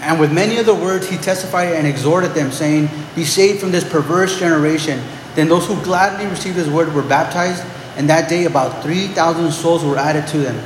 And 0.00 0.20
with 0.20 0.32
many 0.32 0.58
other 0.58 0.74
words 0.74 1.08
he 1.08 1.16
testified 1.16 1.72
and 1.74 1.86
exhorted 1.86 2.32
them, 2.32 2.50
saying, 2.50 2.88
Be 3.14 3.24
saved 3.24 3.60
from 3.60 3.72
this 3.72 3.88
perverse 3.88 4.38
generation. 4.38 5.02
Then 5.34 5.48
those 5.48 5.66
who 5.66 5.82
gladly 5.82 6.26
received 6.26 6.56
his 6.56 6.68
word 6.68 6.92
were 6.94 7.02
baptized, 7.02 7.64
and 7.96 8.08
that 8.08 8.28
day 8.28 8.44
about 8.44 8.82
3,000 8.82 9.50
souls 9.52 9.84
were 9.84 9.96
added 9.96 10.26
to 10.28 10.38
them. 10.38 10.56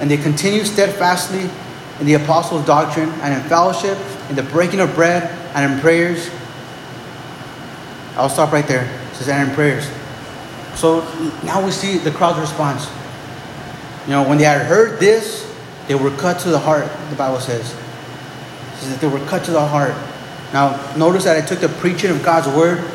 And 0.00 0.10
they 0.10 0.16
continued 0.16 0.66
steadfastly 0.66 1.48
in 2.00 2.06
the 2.06 2.14
apostles' 2.14 2.66
doctrine, 2.66 3.08
and 3.20 3.34
in 3.34 3.48
fellowship, 3.48 3.96
in 4.28 4.36
the 4.36 4.42
breaking 4.42 4.80
of 4.80 4.94
bread, 4.94 5.30
and 5.54 5.72
in 5.72 5.80
prayers. 5.80 6.28
I'll 8.16 8.28
stop 8.28 8.52
right 8.52 8.66
there. 8.66 8.84
It 8.84 9.14
says, 9.14 9.28
and 9.28 9.48
in 9.48 9.54
prayers. 9.54 9.88
So 10.74 11.00
now 11.44 11.64
we 11.64 11.70
see 11.70 11.96
the 11.98 12.10
crowd's 12.10 12.38
response. 12.38 12.86
You 14.06 14.12
know, 14.12 14.28
when 14.28 14.38
they 14.38 14.44
had 14.44 14.64
heard 14.66 15.00
this, 15.00 15.52
they 15.88 15.94
were 15.94 16.10
cut 16.12 16.40
to 16.40 16.50
the 16.50 16.58
heart, 16.58 16.88
the 17.10 17.16
Bible 17.16 17.40
says. 17.40 17.72
It 17.72 18.76
says 18.78 18.90
that 18.90 19.00
they 19.00 19.08
were 19.08 19.24
cut 19.26 19.44
to 19.44 19.50
the 19.50 19.66
heart. 19.66 19.94
Now, 20.52 20.94
notice 20.96 21.24
that 21.24 21.36
I 21.36 21.44
took 21.44 21.58
the 21.58 21.68
preaching 21.68 22.10
of 22.10 22.22
God's 22.24 22.48
word 22.56 22.88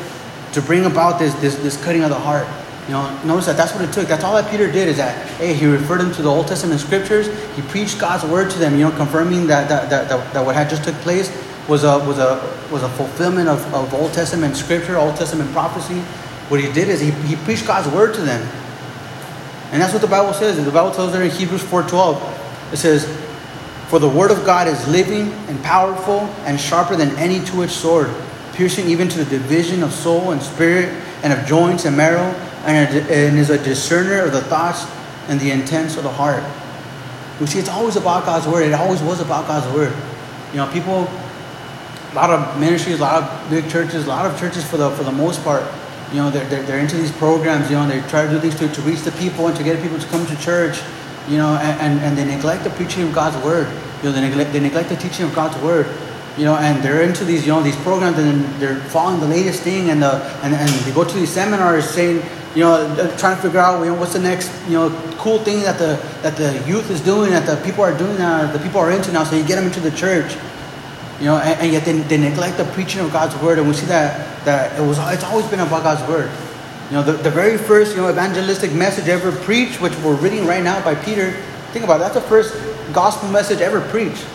to 0.52 0.62
bring 0.62 0.86
about 0.86 1.18
this, 1.18 1.34
this, 1.34 1.56
this 1.56 1.82
cutting 1.82 2.02
of 2.02 2.10
the 2.10 2.18
heart. 2.18 2.46
You 2.86 2.94
know, 2.94 3.22
notice 3.24 3.46
that 3.46 3.56
that's 3.56 3.74
what 3.74 3.84
it 3.84 3.92
took. 3.92 4.08
That's 4.08 4.24
all 4.24 4.34
that 4.34 4.50
Peter 4.50 4.70
did 4.70 4.88
is 4.88 4.96
that, 4.96 5.28
hey, 5.36 5.54
he 5.54 5.66
referred 5.66 6.00
them 6.00 6.12
to 6.14 6.22
the 6.22 6.28
Old 6.28 6.48
Testament 6.48 6.80
scriptures. 6.80 7.28
He 7.54 7.62
preached 7.62 8.00
God's 8.00 8.24
word 8.24 8.50
to 8.50 8.58
them, 8.58 8.74
you 8.74 8.84
know, 8.84 8.90
confirming 8.90 9.46
that, 9.46 9.68
that, 9.68 9.88
that, 9.90 10.08
that, 10.08 10.32
that 10.32 10.44
what 10.44 10.54
had 10.54 10.68
just 10.68 10.82
took 10.82 10.94
place 10.96 11.30
was 11.68 11.84
a, 11.84 11.98
was 12.00 12.18
a, 12.18 12.40
was 12.72 12.82
a 12.82 12.88
fulfillment 12.90 13.48
of, 13.48 13.62
of 13.72 13.94
Old 13.94 14.12
Testament 14.12 14.56
scripture, 14.56 14.96
Old 14.96 15.16
Testament 15.16 15.50
prophecy. 15.52 16.00
What 16.48 16.60
he 16.60 16.72
did 16.72 16.88
is 16.88 17.00
he, 17.00 17.12
he 17.28 17.36
preached 17.36 17.66
God's 17.66 17.92
word 17.94 18.14
to 18.14 18.22
them. 18.22 18.46
And 19.72 19.80
that's 19.80 19.92
what 19.94 20.02
the 20.02 20.08
Bible 20.08 20.34
says. 20.34 20.58
And 20.58 20.66
the 20.66 20.70
Bible 20.70 20.92
tells 20.92 21.12
there 21.12 21.22
in 21.22 21.30
Hebrews 21.30 21.62
4.12, 21.62 22.74
it 22.74 22.76
says, 22.76 23.06
For 23.88 23.98
the 23.98 24.08
word 24.08 24.30
of 24.30 24.44
God 24.44 24.68
is 24.68 24.86
living 24.86 25.32
and 25.48 25.62
powerful 25.64 26.20
and 26.44 26.60
sharper 26.60 26.94
than 26.94 27.16
any 27.16 27.42
two-edged 27.44 27.72
sword, 27.72 28.14
piercing 28.52 28.86
even 28.88 29.08
to 29.08 29.24
the 29.24 29.38
division 29.38 29.82
of 29.82 29.90
soul 29.92 30.32
and 30.32 30.42
spirit 30.42 30.90
and 31.22 31.32
of 31.32 31.46
joints 31.46 31.86
and 31.86 31.96
marrow, 31.96 32.30
and, 32.64 32.96
and 33.10 33.38
is 33.38 33.48
a 33.48 33.58
discerner 33.64 34.26
of 34.26 34.32
the 34.32 34.42
thoughts 34.42 34.86
and 35.28 35.40
the 35.40 35.50
intents 35.50 35.96
of 35.96 36.02
the 36.02 36.10
heart. 36.10 36.44
We 37.40 37.46
see 37.46 37.58
it's 37.58 37.70
always 37.70 37.96
about 37.96 38.26
God's 38.26 38.46
word. 38.46 38.66
It 38.66 38.74
always 38.74 39.02
was 39.02 39.20
about 39.20 39.46
God's 39.46 39.66
word. 39.74 39.94
You 40.50 40.58
know, 40.58 40.70
people, 40.70 41.08
a 42.12 42.14
lot 42.14 42.30
of 42.30 42.60
ministries, 42.60 42.98
a 42.98 43.02
lot 43.02 43.22
of 43.22 43.50
big 43.50 43.70
churches, 43.70 44.04
a 44.04 44.08
lot 44.08 44.26
of 44.26 44.38
churches 44.38 44.68
for 44.68 44.76
the 44.76 44.90
for 44.90 45.02
the 45.02 45.12
most 45.12 45.42
part, 45.42 45.62
you 46.12 46.18
know, 46.18 46.30
they're, 46.30 46.46
they're, 46.46 46.62
they're 46.62 46.78
into 46.78 46.96
these 46.96 47.12
programs, 47.12 47.70
you 47.70 47.76
know, 47.76 47.88
they 47.88 48.00
try 48.08 48.26
to 48.26 48.30
do 48.30 48.38
things 48.38 48.54
to, 48.56 48.68
to 48.68 48.80
reach 48.82 49.00
the 49.00 49.12
people 49.12 49.46
and 49.48 49.56
to 49.56 49.64
get 49.64 49.82
people 49.82 49.98
to 49.98 50.06
come 50.08 50.26
to 50.26 50.36
church, 50.40 50.80
you 51.28 51.38
know, 51.38 51.56
and, 51.56 51.80
and, 51.80 52.00
and 52.00 52.18
they 52.18 52.24
neglect 52.24 52.64
the 52.64 52.70
preaching 52.70 53.04
of 53.04 53.14
God's 53.14 53.42
word. 53.44 53.68
You 54.02 54.08
know, 54.08 54.12
they 54.12 54.20
neglect, 54.20 54.52
they 54.52 54.60
neglect 54.60 54.88
the 54.88 54.96
teaching 54.96 55.24
of 55.24 55.34
God's 55.34 55.60
word 55.62 55.86
you 56.36 56.44
know, 56.44 56.56
and 56.56 56.82
they're 56.82 57.02
into 57.02 57.24
these, 57.24 57.46
you 57.46 57.52
know, 57.52 57.62
these 57.62 57.76
programs, 57.76 58.18
and 58.18 58.44
they're 58.60 58.80
following 58.88 59.20
the 59.20 59.26
latest 59.26 59.62
thing, 59.62 59.90
and 59.90 60.02
the 60.02 60.14
and, 60.42 60.54
and 60.54 60.70
they 60.86 60.92
go 60.92 61.04
to 61.04 61.14
these 61.14 61.30
seminars 61.30 61.88
saying, 61.90 62.22
you 62.54 62.62
know, 62.62 62.72
uh, 62.72 63.16
trying 63.18 63.36
to 63.36 63.42
figure 63.42 63.60
out, 63.60 63.82
you 63.82 63.90
know, 63.90 63.94
what's 63.94 64.14
the 64.14 64.18
next, 64.18 64.50
you 64.66 64.74
know, 64.74 64.90
cool 65.18 65.38
thing 65.38 65.60
that 65.60 65.78
the 65.78 66.00
that 66.22 66.36
the 66.36 66.62
youth 66.66 66.90
is 66.90 67.00
doing, 67.00 67.30
that 67.30 67.46
the 67.46 67.62
people 67.64 67.84
are 67.84 67.96
doing 67.96 68.16
now, 68.16 68.50
the 68.50 68.58
people 68.60 68.80
are 68.80 68.90
into 68.90 69.12
now, 69.12 69.24
so 69.24 69.36
you 69.36 69.44
get 69.44 69.56
them 69.56 69.66
into 69.66 69.80
the 69.80 69.90
church, 69.90 70.34
you 71.18 71.26
know, 71.26 71.38
and, 71.38 71.60
and 71.60 71.72
yet 71.72 71.84
they, 71.84 71.92
they 71.92 72.18
neglect 72.18 72.56
the 72.56 72.64
preaching 72.66 73.00
of 73.00 73.12
God's 73.12 73.36
word, 73.42 73.58
and 73.58 73.68
we 73.68 73.74
see 73.74 73.86
that 73.86 74.44
that 74.44 74.78
it 74.78 74.82
was 74.82 74.98
it's 75.12 75.24
always 75.24 75.46
been 75.46 75.60
about 75.60 75.82
God's 75.82 76.08
word. 76.08 76.30
You 76.90 76.98
know, 76.98 77.02
the, 77.02 77.12
the 77.12 77.30
very 77.30 77.56
first, 77.56 77.92
you 77.96 78.02
know, 78.02 78.10
evangelistic 78.10 78.72
message 78.72 79.08
ever 79.08 79.32
preached, 79.32 79.80
which 79.80 79.96
we're 79.98 80.16
reading 80.16 80.46
right 80.46 80.62
now 80.62 80.82
by 80.84 80.94
Peter. 80.94 81.32
Think 81.72 81.84
about 81.84 81.96
it, 81.96 82.00
that's 82.00 82.14
the 82.14 82.20
first 82.20 82.54
gospel 82.92 83.30
message 83.30 83.60
ever 83.60 83.80
preached. 83.88 84.26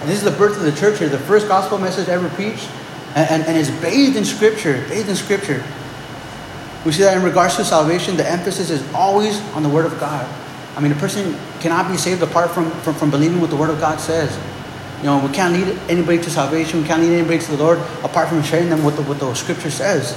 And 0.00 0.08
this 0.08 0.18
is 0.18 0.24
the 0.24 0.30
birth 0.38 0.56
of 0.56 0.62
the 0.62 0.72
church 0.72 0.98
here, 0.98 1.08
the 1.08 1.18
first 1.18 1.48
gospel 1.48 1.78
message 1.78 2.08
ever 2.08 2.28
preached. 2.30 2.68
And, 3.16 3.28
and, 3.30 3.42
and 3.42 3.56
it's 3.58 3.70
bathed 3.82 4.16
in 4.16 4.24
Scripture, 4.24 4.84
bathed 4.88 5.08
in 5.08 5.16
Scripture. 5.16 5.64
We 6.86 6.92
see 6.92 7.02
that 7.02 7.16
in 7.16 7.22
regards 7.22 7.56
to 7.56 7.64
salvation, 7.64 8.16
the 8.16 8.28
emphasis 8.28 8.70
is 8.70 8.86
always 8.94 9.40
on 9.52 9.62
the 9.62 9.68
Word 9.68 9.84
of 9.84 9.98
God. 9.98 10.26
I 10.76 10.80
mean, 10.80 10.92
a 10.92 10.96
person 10.96 11.36
cannot 11.60 11.90
be 11.90 11.96
saved 11.96 12.22
apart 12.22 12.52
from, 12.52 12.70
from, 12.82 12.94
from 12.94 13.10
believing 13.10 13.40
what 13.40 13.50
the 13.50 13.56
Word 13.56 13.68
of 13.68 13.80
God 13.80 14.00
says. 14.00 14.30
You 15.00 15.06
know, 15.06 15.26
we 15.26 15.32
can't 15.32 15.54
lead 15.54 15.78
anybody 15.88 16.18
to 16.18 16.30
salvation. 16.30 16.82
We 16.82 16.86
can't 16.86 17.02
lead 17.02 17.12
anybody 17.12 17.38
to 17.38 17.50
the 17.52 17.56
Lord 17.56 17.78
apart 18.04 18.28
from 18.28 18.42
sharing 18.42 18.68
them 18.68 18.84
what 18.84 18.96
the, 18.96 19.02
what 19.02 19.18
the 19.18 19.34
Scripture 19.34 19.70
says. 19.70 20.12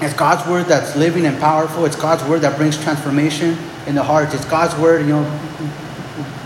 It's 0.00 0.14
God's 0.14 0.48
Word 0.48 0.66
that's 0.66 0.96
living 0.96 1.26
and 1.26 1.38
powerful. 1.38 1.86
It's 1.86 1.96
God's 1.96 2.24
Word 2.24 2.42
that 2.42 2.56
brings 2.56 2.80
transformation 2.82 3.56
in 3.86 3.94
the 3.94 4.02
heart. 4.02 4.34
It's 4.34 4.44
God's 4.44 4.76
Word, 4.76 5.06
you 5.06 5.12
know, 5.12 5.40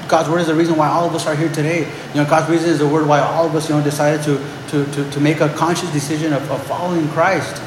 God's 0.09 0.29
word 0.29 0.39
is 0.39 0.47
the 0.47 0.55
reason 0.55 0.77
why 0.77 0.89
all 0.89 1.09
of 1.09 1.15
us 1.15 1.27
are 1.27 1.35
here 1.35 1.49
today. 1.49 1.81
You 2.15 2.23
know, 2.23 2.25
God's 2.25 2.49
reason 2.49 2.71
is 2.71 2.79
the 2.79 2.87
word 2.87 3.09
why 3.09 3.21
all 3.21 3.47
of 3.47 3.55
us, 3.57 3.69
you 3.69 3.75
know, 3.75 3.83
decided 3.83 4.23
to, 4.25 4.39
to, 4.69 4.85
to, 4.93 5.11
to 5.11 5.21
make 5.21 5.41
a 5.41 5.49
conscious 5.55 5.93
decision 5.93 6.33
of, 6.33 6.49
of 6.51 6.65
following 6.67 7.09
Christ. 7.09 7.61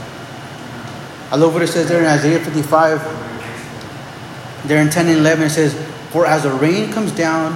I 1.31 1.35
love 1.35 1.53
what 1.53 1.61
it 1.61 1.67
says 1.67 1.89
there 1.89 1.99
in 1.99 2.05
Isaiah 2.05 2.39
55. 2.39 4.67
There 4.67 4.81
in 4.81 4.89
10 4.89 5.07
and 5.07 5.19
11 5.19 5.47
it 5.47 5.49
says, 5.49 5.73
For 6.11 6.25
as 6.25 6.43
the 6.43 6.51
rain 6.51 6.91
comes 6.91 7.11
down, 7.11 7.53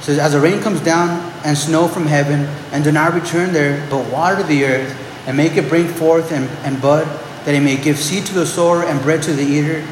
says, 0.00 0.18
As 0.18 0.32
the 0.32 0.40
rain 0.40 0.60
comes 0.60 0.80
down 0.80 1.32
and 1.44 1.56
snow 1.56 1.88
from 1.88 2.06
heaven, 2.06 2.46
and 2.72 2.84
do 2.84 2.92
not 2.92 3.14
return 3.14 3.52
there, 3.52 3.86
but 3.90 4.10
water 4.10 4.42
the 4.42 4.64
earth, 4.64 5.26
and 5.26 5.36
make 5.36 5.56
it 5.56 5.68
bring 5.68 5.86
forth 5.86 6.32
and, 6.32 6.48
and 6.64 6.80
bud, 6.80 7.06
that 7.44 7.54
it 7.54 7.60
may 7.60 7.76
give 7.76 7.98
seed 7.98 8.26
to 8.26 8.34
the 8.34 8.46
sower 8.46 8.82
and 8.82 9.00
bread 9.02 9.22
to 9.22 9.32
the 9.32 9.42
eater, 9.42 9.86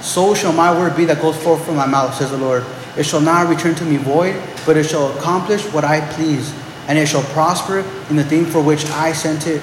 so 0.00 0.34
shall 0.34 0.52
my 0.52 0.76
word 0.76 0.96
be 0.96 1.04
that 1.06 1.20
goes 1.20 1.36
forth 1.36 1.64
from 1.64 1.76
my 1.76 1.86
mouth, 1.86 2.14
says 2.14 2.30
the 2.30 2.36
Lord. 2.36 2.64
It 2.96 3.04
shall 3.04 3.20
not 3.20 3.48
return 3.48 3.74
to 3.76 3.84
me 3.84 3.96
void, 3.96 4.40
but 4.64 4.76
it 4.76 4.84
shall 4.84 5.16
accomplish 5.18 5.62
what 5.72 5.84
I 5.84 6.00
please, 6.14 6.54
and 6.86 6.98
it 6.98 7.06
shall 7.06 7.24
prosper 7.24 7.80
in 8.08 8.16
the 8.16 8.24
thing 8.24 8.44
for 8.46 8.62
which 8.62 8.84
I 8.86 9.12
sent 9.12 9.46
it 9.46 9.62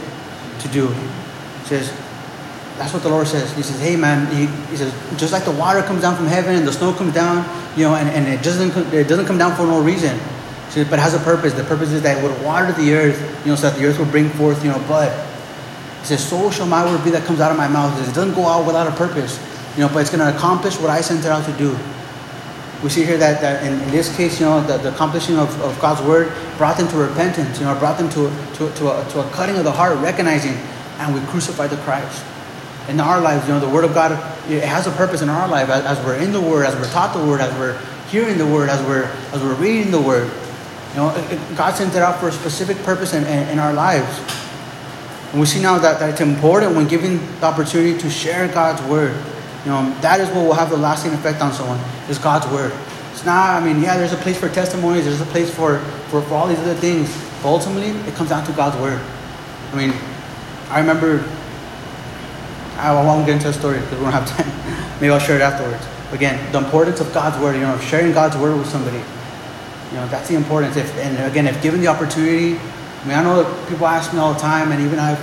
to 0.60 0.68
do. 0.68 0.90
It 0.92 1.66
says, 1.66 2.03
that's 2.78 2.94
what 2.94 3.04
the 3.04 3.10
Lord 3.10 3.28
says. 3.28 3.56
He 3.56 3.62
says, 3.62 3.80
hey 3.80 3.96
man, 3.96 4.28
he, 4.36 4.48
he, 4.70 4.78
says, 4.78 4.92
just 5.18 5.32
like 5.32 5.46
the 5.46 5.52
water 5.52 5.82
comes 5.84 6.02
down 6.02 6.16
from 6.16 6.26
heaven 6.26 6.56
and 6.56 6.68
the 6.68 6.74
snow 6.74 6.94
comes 6.94 7.14
down, 7.14 7.46
you 7.78 7.84
know, 7.84 7.96
and, 7.96 8.10
and 8.10 8.28
it 8.28 8.44
doesn't 8.44 8.72
it 8.94 9.08
doesn't 9.08 9.26
come 9.26 9.38
down 9.38 9.56
for 9.56 9.64
no 9.64 9.82
reason. 9.82 10.20
Says, 10.70 10.90
but 10.90 10.98
it 10.98 11.04
has 11.04 11.14
a 11.14 11.20
purpose. 11.20 11.54
The 11.54 11.64
purpose 11.64 11.92
is 11.92 12.02
that 12.02 12.18
it 12.18 12.24
would 12.24 12.44
water 12.44 12.72
the 12.72 12.94
earth, 12.94 13.46
you 13.46 13.52
know, 13.52 13.56
so 13.56 13.70
that 13.70 13.78
the 13.78 13.86
earth 13.86 14.00
will 14.00 14.08
bring 14.08 14.30
forth, 14.30 14.64
you 14.64 14.72
know, 14.72 14.80
bud. 14.88 15.12
He 16.00 16.06
says, 16.06 16.28
so 16.28 16.50
shall 16.50 16.66
my 16.66 16.84
word 16.84 17.04
be 17.04 17.12
that 17.12 17.26
comes 17.26 17.40
out 17.40 17.52
of 17.52 17.58
my 17.58 17.68
mouth. 17.68 17.96
Says, 18.00 18.10
it 18.10 18.16
doesn't 18.16 18.34
go 18.34 18.46
out 18.46 18.66
without 18.66 18.88
a 18.88 18.96
purpose, 18.96 19.40
you 19.76 19.82
know, 19.82 19.88
but 19.88 20.00
it's 20.00 20.10
going 20.10 20.20
to 20.20 20.36
accomplish 20.36 20.80
what 20.80 20.90
I 20.90 21.02
sent 21.02 21.20
it 21.22 21.28
out 21.28 21.46
to 21.46 21.54
do 21.54 21.78
we 22.84 22.90
see 22.90 23.06
here 23.06 23.18
that, 23.18 23.40
that 23.40 23.66
in, 23.66 23.80
in, 23.82 23.92
this 23.92 24.14
case, 24.18 24.42
you 24.42 24.46
know, 24.46 24.62
the, 24.62 24.78
the 24.78 24.94
accomplishing 24.94 25.38
of, 25.38 25.50
of 25.62 25.80
God's 25.80 26.02
word 26.06 26.34
brought 26.58 26.78
them 26.78 26.90
to 26.90 26.98
repentance, 26.98 27.58
you 27.58 27.66
know, 27.66 27.80
brought 27.80 27.98
them 27.98 28.10
to, 28.10 28.30
to, 28.58 28.70
to, 28.76 28.92
a, 28.92 29.10
to 29.12 29.22
a 29.22 29.30
cutting 29.32 29.56
of 29.56 29.64
the 29.64 29.72
heart, 29.72 29.98
recognizing, 30.00 30.52
and 31.00 31.16
we 31.16 31.22
crucified 31.28 31.70
the 31.70 31.78
Christ. 31.78 32.26
In 32.90 33.00
our 33.00 33.22
lives, 33.22 33.48
you 33.48 33.54
know, 33.54 33.60
the 33.60 33.70
word 33.70 33.86
of 33.86 33.94
God, 33.94 34.12
it 34.50 34.64
has 34.64 34.88
a 34.88 34.92
purpose 34.92 35.22
in 35.22 35.30
our 35.30 35.48
life 35.48 35.70
as, 35.70 35.86
as 35.86 36.06
we're 36.06 36.18
in 36.18 36.32
the 36.32 36.42
word, 36.42 36.66
as 36.66 36.76
we're 36.76 36.92
taught 36.92 37.16
the 37.16 37.26
word, 37.26 37.40
as 37.40 37.58
we're 37.58 37.78
hearing 38.10 38.38
the 38.38 38.46
word, 38.46 38.70
as 38.70 38.86
we're, 38.86 39.06
as 39.32 39.42
we're 39.42 39.56
reading 39.56 39.92
the 39.92 40.02
word. 40.02 40.30
You 40.92 40.98
know, 40.98 41.16
it, 41.16 41.34
it, 41.34 41.58
God 41.58 41.74
sent 41.76 41.96
it 41.96 42.02
out 42.02 42.20
for 42.20 42.28
a 42.28 42.32
specific 42.32 42.78
purpose 42.84 43.14
in, 43.14 43.24
in, 43.24 43.50
in 43.50 43.60
our 43.60 43.74
lives. 43.74 44.20
And 45.32 45.40
we 45.40 45.46
see 45.46 45.62
now 45.62 45.80
that, 45.80 46.00
that 46.00 46.10
it's 46.10 46.22
important 46.22 46.76
when 46.76 46.88
given 46.88 47.18
the 47.40 47.46
opportunity 47.46 47.98
to 48.00 48.10
share 48.10 48.48
God's 48.48 48.82
word 48.90 49.16
you 49.66 49.72
know, 49.72 49.90
that 50.02 50.20
is 50.20 50.28
what 50.30 50.44
will 50.44 50.54
have 50.54 50.70
the 50.70 50.78
lasting 50.78 51.14
effect 51.14 51.42
on 51.42 51.54
someone, 51.54 51.80
is 52.10 52.18
God's 52.18 52.46
word. 52.48 52.74
It's 53.12 53.24
not, 53.24 53.62
I 53.62 53.66
mean, 53.66 53.82
yeah, 53.82 53.96
there's 53.96 54.12
a 54.12 54.18
place 54.18 54.38
for 54.38 54.50
testimonies, 54.50 55.06
there's 55.06 55.22
a 55.22 55.26
place 55.26 55.54
for, 55.54 55.80
for, 56.12 56.22
for 56.22 56.34
all 56.34 56.48
these 56.48 56.60
other 56.60 56.74
things. 56.74 57.10
But 57.42 57.50
ultimately, 57.50 57.92
it 58.10 58.14
comes 58.16 58.30
down 58.30 58.46
to 58.46 58.52
God's 58.52 58.76
word. 58.82 59.02
I 59.72 59.76
mean, 59.78 59.94
I 60.70 60.80
remember, 60.80 61.20
I 62.78 62.94
won't 62.94 63.26
get 63.26 63.36
into 63.36 63.50
a 63.50 63.54
story 63.54 63.80
because 63.80 63.98
we 63.98 64.04
don't 64.04 64.14
have 64.14 64.28
time. 64.28 64.48
Maybe 65.02 65.12
I'll 65.12 65.20
share 65.20 65.36
it 65.36 65.42
afterwards. 65.42 65.86
Again, 66.12 66.40
the 66.52 66.60
importance 66.60 67.00
of 67.00 67.14
God's 67.14 67.42
word, 67.42 67.56
you 67.56 67.62
know, 67.62 67.78
sharing 67.80 68.14
God's 68.14 68.38
word 68.38 68.58
with 68.58 68.68
somebody. 68.68 68.98
You 68.98 70.00
know, 70.00 70.08
that's 70.08 70.28
the 70.28 70.36
importance. 70.36 70.76
If, 70.76 70.96
and 70.98 71.18
again, 71.30 71.48
if 71.48 71.62
given 71.62 71.82
the 71.82 71.88
opportunity, 71.88 72.58
I 72.58 73.06
mean, 73.06 73.18
I 73.18 73.24
know 73.24 73.44
that 73.44 73.70
people 73.70 73.86
ask 73.86 74.14
me 74.14 74.20
all 74.20 74.34
the 74.34 74.40
time, 74.40 74.72
and 74.72 74.82
even 74.82 75.00
I've 75.00 75.20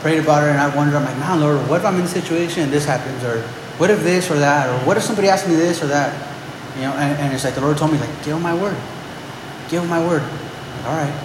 prayed 0.00 0.18
about 0.18 0.44
it, 0.44 0.50
and 0.50 0.60
I've 0.60 0.74
wondered, 0.74 0.96
I'm 0.96 1.04
like, 1.04 1.18
man, 1.18 1.40
Lord, 1.40 1.68
what 1.68 1.80
if 1.80 1.86
I'm 1.86 1.96
in 1.96 2.02
a 2.02 2.08
situation 2.08 2.62
and 2.62 2.72
this 2.72 2.84
happens, 2.84 3.22
or 3.22 3.42
what 3.78 3.90
if 3.90 4.02
this 4.02 4.30
or 4.30 4.38
that? 4.38 4.68
Or 4.68 4.86
what 4.86 4.96
if 4.96 5.02
somebody 5.02 5.28
asks 5.28 5.48
me 5.48 5.54
this 5.54 5.82
or 5.82 5.86
that? 5.88 6.14
You 6.76 6.82
know, 6.82 6.92
and, 6.92 7.18
and 7.18 7.34
it's 7.34 7.44
like 7.44 7.54
the 7.54 7.60
Lord 7.60 7.76
told 7.76 7.92
me, 7.92 7.98
like, 7.98 8.24
give 8.24 8.36
him 8.36 8.42
my 8.42 8.54
word. 8.54 8.76
Give 9.68 9.82
him 9.82 9.88
my 9.88 10.04
word. 10.04 10.22
Like, 10.22 10.86
All 10.86 10.96
right. 10.96 11.24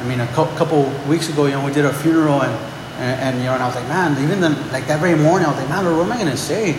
I 0.00 0.04
mean, 0.04 0.20
a 0.20 0.26
couple 0.28 0.90
weeks 1.08 1.28
ago, 1.28 1.46
you 1.46 1.52
know, 1.52 1.64
we 1.64 1.72
did 1.72 1.84
a 1.84 1.92
funeral 1.92 2.42
and, 2.42 2.71
and, 3.02 3.20
and 3.20 3.38
you 3.38 3.44
know, 3.44 3.54
and 3.54 3.62
I 3.62 3.66
was 3.66 3.74
like, 3.74 3.88
man, 3.88 4.22
even 4.22 4.40
then, 4.40 4.54
like 4.70 4.86
that 4.86 5.00
very 5.00 5.18
morning, 5.18 5.46
I 5.46 5.50
was 5.50 5.58
like, 5.58 5.68
man, 5.68 5.84
Lord, 5.84 5.98
what 5.98 6.06
am 6.06 6.26
I 6.26 6.30
to 6.30 6.36
say? 6.36 6.78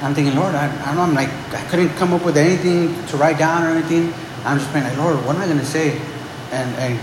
I'm 0.00 0.14
thinking, 0.14 0.34
Lord, 0.34 0.54
I, 0.54 0.66
I 0.82 0.86
don't 0.86 0.96
know, 0.96 1.02
I'm 1.02 1.14
like, 1.14 1.30
I 1.52 1.62
couldn't 1.68 1.90
come 2.00 2.14
up 2.14 2.24
with 2.24 2.36
anything 2.36 2.96
to 3.08 3.16
write 3.16 3.38
down 3.38 3.64
or 3.64 3.68
anything. 3.68 4.14
I'm 4.44 4.58
just 4.58 4.70
praying, 4.70 4.86
like, 4.88 4.96
Lord, 4.96 5.16
what 5.26 5.36
am 5.36 5.42
I 5.42 5.46
to 5.46 5.64
say? 5.64 6.00
And, 6.50 6.74
and 6.76 6.98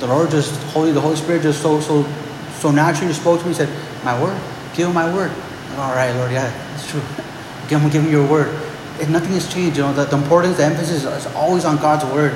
the 0.00 0.06
Lord 0.06 0.30
just, 0.30 0.52
Holy, 0.74 0.92
the 0.92 1.00
Holy 1.00 1.16
Spirit 1.16 1.42
just 1.42 1.62
so, 1.62 1.80
so, 1.80 2.06
so 2.60 2.70
naturally 2.70 3.14
spoke 3.14 3.40
to 3.40 3.48
me, 3.48 3.54
said, 3.54 3.70
my 4.04 4.20
word, 4.20 4.38
give 4.74 4.86
him 4.88 4.94
my 4.94 5.12
word 5.12 5.32
all 5.76 5.92
right, 5.92 6.12
Lord, 6.12 6.30
yeah, 6.30 6.52
it's 6.74 6.88
true. 6.88 7.02
Give 7.68 7.80
him, 7.80 7.90
give 7.90 8.04
him 8.04 8.12
your 8.12 8.28
word. 8.28 8.54
If 9.00 9.08
nothing 9.08 9.32
has 9.32 9.52
changed. 9.52 9.78
You 9.78 9.84
know, 9.84 9.92
the, 9.94 10.04
the 10.04 10.18
importance, 10.18 10.58
the 10.58 10.64
emphasis 10.64 11.04
is 11.04 11.26
always 11.34 11.64
on 11.64 11.78
God's 11.78 12.04
word. 12.12 12.32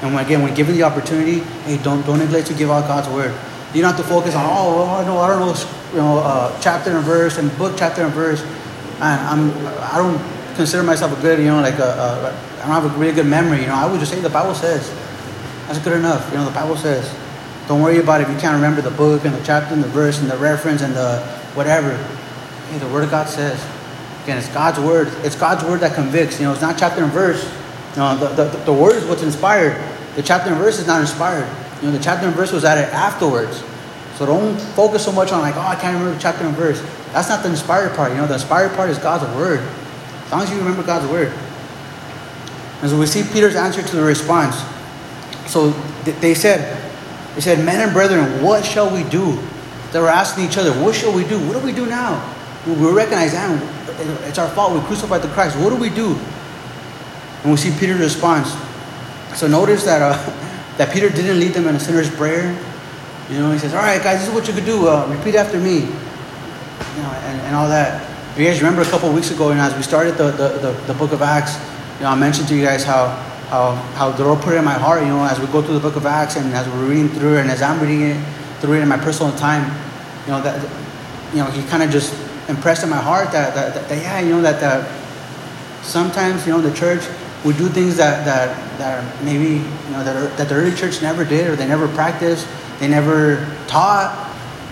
And 0.00 0.14
when, 0.14 0.24
again, 0.24 0.40
when 0.40 0.54
given 0.54 0.76
the 0.76 0.84
opportunity, 0.84 1.40
hey, 1.66 1.78
don't 1.82 2.06
don't 2.06 2.20
neglect 2.20 2.46
to 2.46 2.54
give 2.54 2.70
out 2.70 2.86
God's 2.86 3.08
word. 3.08 3.34
You 3.74 3.82
don't 3.82 3.94
have 3.94 4.00
to 4.00 4.08
focus 4.08 4.34
on, 4.34 4.44
oh, 4.46 4.84
I 4.94 5.04
know, 5.04 5.18
I 5.18 5.28
don't 5.28 5.40
know, 5.40 5.54
you 5.92 5.98
know, 5.98 6.18
uh, 6.18 6.58
chapter 6.60 6.96
and 6.96 7.04
verse 7.04 7.36
and 7.38 7.56
book, 7.58 7.74
chapter 7.76 8.02
and 8.02 8.12
verse. 8.12 8.40
And 8.40 9.02
I'm, 9.02 9.50
I 9.82 9.98
don't 9.98 10.18
consider 10.56 10.82
myself 10.82 11.16
a 11.16 11.20
good, 11.20 11.38
you 11.38 11.46
know, 11.46 11.60
like 11.60 11.78
a, 11.78 11.84
a 11.84 12.48
I 12.58 12.66
don't 12.66 12.82
have 12.82 12.96
a 12.96 12.98
really 12.98 13.14
good 13.14 13.26
memory. 13.26 13.60
You 13.60 13.66
know, 13.68 13.74
I 13.74 13.90
would 13.90 14.00
just 14.00 14.12
say 14.12 14.20
the 14.20 14.28
Bible 14.28 14.54
says. 14.54 14.88
That's 15.66 15.78
good 15.78 15.92
enough. 15.96 16.28
You 16.30 16.38
know, 16.38 16.44
the 16.46 16.54
Bible 16.54 16.76
says. 16.76 17.14
Don't 17.68 17.82
worry 17.82 17.98
about 17.98 18.20
it 18.20 18.24
if 18.24 18.34
you 18.34 18.40
can't 18.40 18.54
remember 18.54 18.80
the 18.80 18.90
book 18.96 19.24
and 19.24 19.34
the 19.34 19.44
chapter 19.44 19.74
and 19.74 19.84
the 19.84 19.88
verse 19.88 20.18
and 20.18 20.30
the 20.30 20.36
reference 20.38 20.82
and 20.82 20.94
the 20.94 21.20
whatever. 21.54 21.94
Hey, 22.70 22.78
the 22.78 22.88
Word 22.88 23.04
of 23.04 23.10
God 23.10 23.28
says. 23.28 23.62
Again, 24.24 24.38
it's 24.38 24.48
God's 24.48 24.80
Word. 24.80 25.08
It's 25.24 25.36
God's 25.36 25.64
Word 25.64 25.80
that 25.80 25.94
convicts. 25.94 26.40
You 26.40 26.46
know, 26.46 26.52
it's 26.52 26.62
not 26.62 26.78
chapter 26.78 27.04
and 27.04 27.12
verse. 27.12 27.44
You 27.92 27.98
know, 27.98 28.16
the, 28.16 28.44
the, 28.44 28.64
the 28.64 28.72
Word 28.72 28.96
is 28.96 29.04
what's 29.04 29.22
inspired. 29.22 29.76
The 30.16 30.22
chapter 30.22 30.50
and 30.50 30.58
verse 30.58 30.78
is 30.78 30.86
not 30.86 31.00
inspired. 31.00 31.48
You 31.80 31.88
know, 31.88 31.96
the 31.96 32.02
chapter 32.02 32.26
and 32.26 32.34
verse 32.34 32.52
was 32.52 32.64
added 32.64 32.92
afterwards. 32.92 33.62
So 34.16 34.26
don't 34.26 34.58
focus 34.74 35.04
so 35.04 35.12
much 35.12 35.30
on 35.30 35.40
like, 35.40 35.54
oh, 35.56 35.60
I 35.60 35.76
can't 35.76 35.96
remember 35.96 36.18
chapter 36.20 36.44
and 36.44 36.56
verse. 36.56 36.80
That's 37.12 37.28
not 37.28 37.42
the 37.42 37.50
inspired 37.50 37.94
part. 37.94 38.10
You 38.10 38.18
know, 38.18 38.26
the 38.26 38.34
inspired 38.34 38.74
part 38.74 38.90
is 38.90 38.98
God's 38.98 39.24
Word. 39.36 39.60
As 40.24 40.32
long 40.32 40.42
as 40.42 40.50
you 40.50 40.58
remember 40.58 40.82
God's 40.82 41.10
Word. 41.10 41.32
And 42.80 42.90
so 42.90 42.98
we 42.98 43.06
see 43.06 43.22
Peter's 43.22 43.54
answer 43.54 43.82
to 43.82 43.96
the 43.96 44.02
response. 44.02 44.56
So 45.46 45.70
they 46.04 46.34
said, 46.34 46.76
they 47.34 47.40
said, 47.40 47.64
men 47.64 47.80
and 47.80 47.92
brethren, 47.92 48.42
what 48.42 48.64
shall 48.64 48.92
we 48.92 49.08
do? 49.08 49.38
They 49.92 50.00
were 50.00 50.08
asking 50.08 50.44
each 50.44 50.58
other, 50.58 50.72
what 50.82 50.94
shall 50.94 51.14
we 51.14 51.24
do? 51.24 51.38
What 51.46 51.60
do 51.60 51.64
we 51.64 51.72
do 51.72 51.86
now? 51.86 52.22
We 52.66 52.74
recognize 52.74 53.32
that 53.32 54.28
it's 54.28 54.38
our 54.38 54.48
fault. 54.50 54.74
We 54.74 54.80
crucified 54.86 55.22
the 55.22 55.28
Christ. 55.28 55.56
What 55.58 55.70
do 55.70 55.76
we 55.76 55.90
do? 55.90 56.18
And 57.42 57.52
we 57.52 57.56
see 57.56 57.70
Peter's 57.78 58.00
response. 58.00 58.52
So 59.38 59.46
notice 59.46 59.84
that 59.84 60.02
uh, 60.02 60.14
that 60.78 60.92
Peter 60.92 61.10
didn't 61.10 61.38
lead 61.38 61.52
them 61.52 61.66
in 61.66 61.76
a 61.76 61.80
sinner's 61.80 62.08
prayer. 62.08 62.58
You 63.30 63.38
know, 63.38 63.52
he 63.52 63.58
says, 63.58 63.74
"All 63.74 63.82
right, 63.82 64.02
guys, 64.02 64.20
this 64.20 64.28
is 64.28 64.34
what 64.34 64.48
you 64.48 64.54
could 64.54 64.64
do. 64.64 64.88
Uh, 64.88 65.06
repeat 65.14 65.34
after 65.34 65.58
me." 65.58 65.80
You 65.80 67.02
know, 67.02 67.12
and, 67.28 67.40
and 67.42 67.54
all 67.54 67.68
that. 67.68 68.08
You 68.38 68.44
guys 68.44 68.62
remember 68.62 68.82
a 68.82 68.90
couple 68.90 69.12
weeks 69.12 69.30
ago, 69.30 69.50
and 69.50 69.60
as 69.60 69.76
we 69.76 69.82
started 69.82 70.14
the, 70.14 70.30
the, 70.30 70.48
the, 70.58 70.72
the 70.86 70.94
book 70.94 71.12
of 71.12 71.22
Acts, 71.22 71.58
you 71.98 72.04
know, 72.04 72.10
I 72.10 72.14
mentioned 72.14 72.48
to 72.48 72.54
you 72.54 72.64
guys 72.64 72.84
how 72.84 73.08
how, 73.48 73.72
how 73.96 74.10
the 74.10 74.24
Lord 74.24 74.42
put 74.42 74.54
it 74.54 74.58
in 74.58 74.64
my 74.64 74.74
heart, 74.74 75.00
you 75.00 75.08
know, 75.08 75.24
as 75.24 75.40
we 75.40 75.46
go 75.46 75.62
through 75.62 75.74
the 75.74 75.80
book 75.80 75.96
of 75.96 76.04
Acts 76.04 76.36
and 76.36 76.52
as 76.52 76.68
we're 76.68 76.86
reading 76.86 77.08
through 77.08 77.38
it 77.38 77.40
and 77.40 77.50
as 77.50 77.62
I'm 77.62 77.80
reading 77.80 78.02
it 78.02 78.24
through 78.60 78.74
it 78.74 78.82
in 78.82 78.88
my 78.88 78.98
personal 78.98 79.34
time, 79.36 79.64
you 80.26 80.32
know, 80.32 80.42
that, 80.42 80.62
you 81.32 81.38
know, 81.38 81.46
he 81.50 81.62
kind 81.68 81.82
of 81.82 81.90
just 81.90 82.12
impressed 82.48 82.82
in 82.82 82.90
my 82.90 83.00
heart 83.00 83.32
that, 83.32 83.54
that, 83.54 83.74
that, 83.74 83.88
that 83.88 84.02
yeah, 84.02 84.20
you 84.20 84.30
know, 84.30 84.42
that, 84.42 84.60
that 84.60 84.86
sometimes, 85.82 86.46
you 86.46 86.52
know, 86.52 86.60
the 86.60 86.74
church 86.76 87.02
would 87.48 87.56
do 87.56 87.66
things 87.66 87.96
that, 87.96 88.26
that, 88.26 88.78
that 88.78 89.02
are 89.02 89.24
maybe, 89.24 89.54
you 89.54 89.90
know, 89.90 90.04
that, 90.04 90.14
are, 90.16 90.28
that 90.36 90.50
the 90.50 90.54
early 90.54 90.74
church 90.74 91.00
never 91.00 91.24
did 91.24 91.48
or 91.48 91.56
they 91.56 91.66
never 91.66 91.88
practiced, 91.88 92.46
they 92.78 92.86
never 92.86 93.48
taught, 93.66 94.12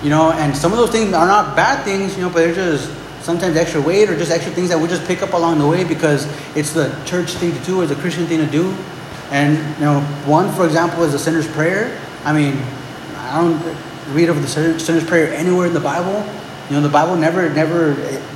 you 0.03 0.11
know, 0.11 0.31
and 0.33 0.55
some 0.55 0.73
of 0.73 0.79
those 0.79 0.91
things 0.91 1.15
are 1.15 1.27
not 1.27 1.57
bad 1.57 1.83
things, 1.85 2.15
you 2.17 2.23
know, 2.23 2.29
but 2.29 2.41
they're 2.41 2.55
just 2.55 2.93
sometimes 3.23 3.57
extra 3.57 3.81
weight 3.81 4.11
or 4.11 4.17
just 4.17 4.31
extra 4.31 4.53
things 4.53 4.69
that 4.69 4.79
we 4.79 4.89
just 4.89 5.07
pick 5.07 5.23
up 5.23 5.33
along 5.33 5.59
the 5.59 5.67
way 5.67 5.85
because 5.85 6.27
it's 6.55 6.75
the 6.75 6.95
church 7.07 7.31
thing 7.31 7.51
to 7.51 7.65
do 7.65 7.81
or 7.81 7.87
the 7.87 7.95
Christian 7.97 8.27
thing 8.27 8.45
to 8.45 8.47
do. 8.47 8.77
And 9.31 9.57
you 9.79 9.85
know, 9.87 10.01
one 10.27 10.53
for 10.53 10.67
example 10.67 11.03
is 11.03 11.13
the 11.13 11.19
sinner's 11.19 11.49
prayer. 11.49 11.99
I 12.25 12.35
mean, 12.35 12.63
I 13.17 13.41
don't 13.41 14.15
read 14.15 14.29
of 14.29 14.43
the 14.43 14.49
sinner's 14.79 15.05
prayer 15.05 15.33
anywhere 15.33 15.67
in 15.67 15.73
the 15.73 15.81
Bible. 15.81 16.25
You 16.69 16.77
know, 16.77 16.83
the 16.83 16.91
Bible 16.91 17.17
never, 17.17 17.49
never, 17.49 17.95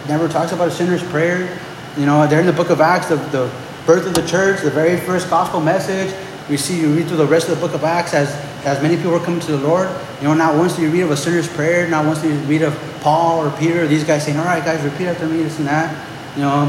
never 0.09 0.29
talks 0.29 0.53
about 0.53 0.69
a 0.69 0.71
sinner's 0.71 1.03
prayer. 1.11 1.61
You 1.99 2.07
know, 2.07 2.27
there 2.27 2.41
in 2.41 2.47
the 2.47 2.55
book 2.55 2.71
of 2.71 2.81
Acts, 2.81 3.09
the, 3.09 3.17
the 3.17 3.53
birth 3.91 4.07
of 4.07 4.15
the 4.15 4.25
church, 4.29 4.63
the 4.63 4.71
very 4.71 4.97
first 5.01 5.29
gospel 5.29 5.59
message. 5.61 6.15
We 6.49 6.57
see 6.57 6.81
you 6.81 6.95
read 6.95 7.09
through 7.09 7.17
the 7.17 7.27
rest 7.27 7.49
of 7.49 7.59
the 7.59 7.67
book 7.67 7.75
of 7.75 7.83
Acts 7.83 8.15
as 8.15 8.31
as 8.65 8.81
many 8.81 8.95
people 8.95 9.13
are 9.17 9.25
coming 9.25 9.41
to 9.41 9.51
the 9.51 9.67
Lord. 9.67 9.89
You 10.21 10.29
know, 10.29 10.35
not 10.35 10.55
once 10.55 10.77
do 10.77 10.83
you 10.83 10.91
read 10.91 11.01
of 11.01 11.11
a 11.11 11.17
sinner's 11.17 11.49
prayer, 11.49 11.89
not 11.89 12.07
once 12.07 12.23
do 12.23 12.33
you 12.33 12.39
read 12.43 12.63
of 12.63 12.73
Paul 13.01 13.45
or 13.45 13.51
Peter, 13.59 13.89
these 13.89 14.05
guys 14.05 14.25
saying, 14.25 14.39
all 14.39 14.45
right, 14.45 14.65
guys, 14.65 14.81
repeat 14.85 15.09
after 15.09 15.27
me, 15.27 15.43
this 15.43 15.59
and 15.59 15.67
that. 15.67 15.91
You 16.37 16.43
know, 16.43 16.67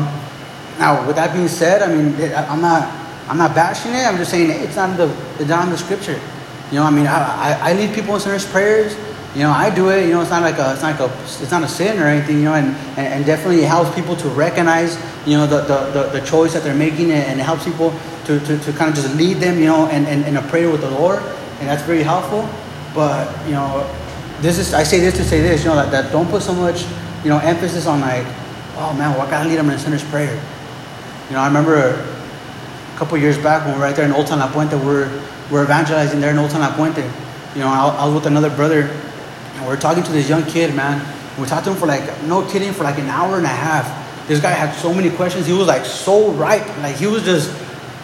now 0.79 1.05
with 1.05 1.15
that 1.15 1.31
being 1.31 1.47
said, 1.47 1.83
I 1.83 1.93
mean, 1.93 2.07
I'm 2.33 2.59
not, 2.59 2.89
I'm 3.29 3.37
not 3.37 3.53
bashing 3.53 3.91
it. 3.91 4.03
I'm 4.03 4.17
just 4.17 4.31
saying 4.31 4.49
it's 4.49 4.75
not 4.75 4.97
the, 4.97 5.15
it's 5.37 5.47
not 5.47 5.65
in 5.65 5.69
the 5.69 5.77
scripture. 5.77 6.19
You 6.71 6.79
know, 6.79 6.85
I 6.85 6.89
mean, 6.89 7.05
I, 7.05 7.19
I, 7.19 7.69
I 7.69 7.73
lead 7.73 7.93
people 7.93 8.15
in 8.15 8.21
sinner's 8.21 8.47
prayers. 8.47 8.95
You 9.33 9.43
know, 9.43 9.51
I 9.51 9.73
do 9.73 9.89
it. 9.89 10.07
You 10.07 10.13
know, 10.13 10.21
it's 10.21 10.29
not 10.29 10.41
like 10.41 10.57
a, 10.57 10.73
it's 10.73 10.81
not 10.81 10.99
like 10.99 11.09
a, 11.09 11.13
it's 11.23 11.51
not 11.51 11.63
a 11.63 11.67
sin 11.67 11.99
or 11.99 12.05
anything. 12.05 12.37
You 12.37 12.45
know, 12.45 12.55
and, 12.55 12.75
and, 12.97 13.07
and 13.13 13.25
definitely 13.25 13.63
it 13.63 13.67
helps 13.67 13.93
people 13.95 14.15
to 14.17 14.27
recognize, 14.29 14.97
you 15.25 15.37
know, 15.37 15.47
the, 15.47 15.61
the, 15.61 15.91
the, 15.91 16.19
the 16.19 16.25
choice 16.25 16.53
that 16.53 16.63
they're 16.63 16.75
making, 16.75 17.11
and 17.11 17.39
it 17.39 17.43
helps 17.43 17.63
people 17.63 17.93
to, 18.25 18.39
to, 18.41 18.59
to 18.59 18.73
kind 18.73 18.89
of 18.89 18.95
just 18.95 19.15
lead 19.15 19.37
them, 19.37 19.57
you 19.57 19.65
know, 19.65 19.87
and, 19.87 20.05
and, 20.07 20.25
in 20.25 20.37
a 20.37 20.41
prayer 20.49 20.69
with 20.69 20.81
the 20.81 20.91
Lord, 20.91 21.19
and 21.59 21.69
that's 21.69 21.83
very 21.83 22.03
helpful. 22.03 22.47
But 22.93 23.31
you 23.45 23.53
know, 23.53 23.89
this 24.41 24.57
is 24.57 24.73
I 24.73 24.83
say 24.83 24.99
this 24.99 25.15
to 25.17 25.23
say 25.23 25.41
this, 25.41 25.63
you 25.63 25.69
know, 25.69 25.75
that, 25.75 25.91
that 25.91 26.11
don't 26.11 26.29
put 26.29 26.41
so 26.41 26.53
much, 26.53 26.85
you 27.23 27.29
know, 27.29 27.39
emphasis 27.39 27.87
on 27.87 28.01
like, 28.01 28.25
oh 28.75 28.93
man, 28.97 29.11
well, 29.11 29.21
I 29.21 29.29
gotta 29.29 29.47
lead 29.47 29.57
them 29.57 29.69
in 29.69 29.75
a 29.75 29.79
sinner's 29.79 30.03
prayer. 30.03 30.33
You 31.29 31.37
know, 31.37 31.43
I 31.43 31.47
remember 31.47 31.75
a 31.77 32.97
couple 32.97 33.17
years 33.17 33.37
back 33.37 33.63
when 33.63 33.75
we 33.75 33.79
were 33.79 33.85
right 33.85 33.95
there 33.95 34.05
in 34.05 34.11
Old 34.11 34.27
Town 34.27 34.39
La 34.39 34.51
Puente, 34.51 34.75
we're, 34.75 35.09
we're 35.49 35.63
evangelizing 35.63 36.19
there 36.19 36.31
in 36.31 36.37
Old 36.37 36.51
Town 36.51 36.59
La 36.59 36.75
Puente. 36.75 37.03
You 37.55 37.61
know, 37.61 37.67
I, 37.67 37.87
I 37.87 38.05
was 38.05 38.15
with 38.15 38.25
another 38.25 38.49
brother, 38.49 38.89
and 39.71 39.79
we 39.79 39.87
are 39.87 39.89
talking 39.89 40.03
to 40.03 40.11
this 40.11 40.27
young 40.27 40.43
kid, 40.45 40.75
man. 40.75 40.99
We 41.39 41.47
talked 41.47 41.63
to 41.65 41.71
him 41.71 41.77
for 41.77 41.85
like, 41.85 42.23
no 42.23 42.45
kidding, 42.45 42.73
for 42.73 42.83
like 42.83 42.99
an 42.99 43.07
hour 43.07 43.37
and 43.37 43.45
a 43.45 43.49
half. 43.49 44.27
This 44.27 44.41
guy 44.41 44.51
had 44.51 44.73
so 44.75 44.93
many 44.93 45.09
questions. 45.09 45.47
He 45.47 45.53
was 45.53 45.67
like 45.67 45.85
so 45.85 46.31
ripe. 46.31 46.67
Like 46.79 46.97
he 46.97 47.07
was 47.07 47.23
just, 47.23 47.49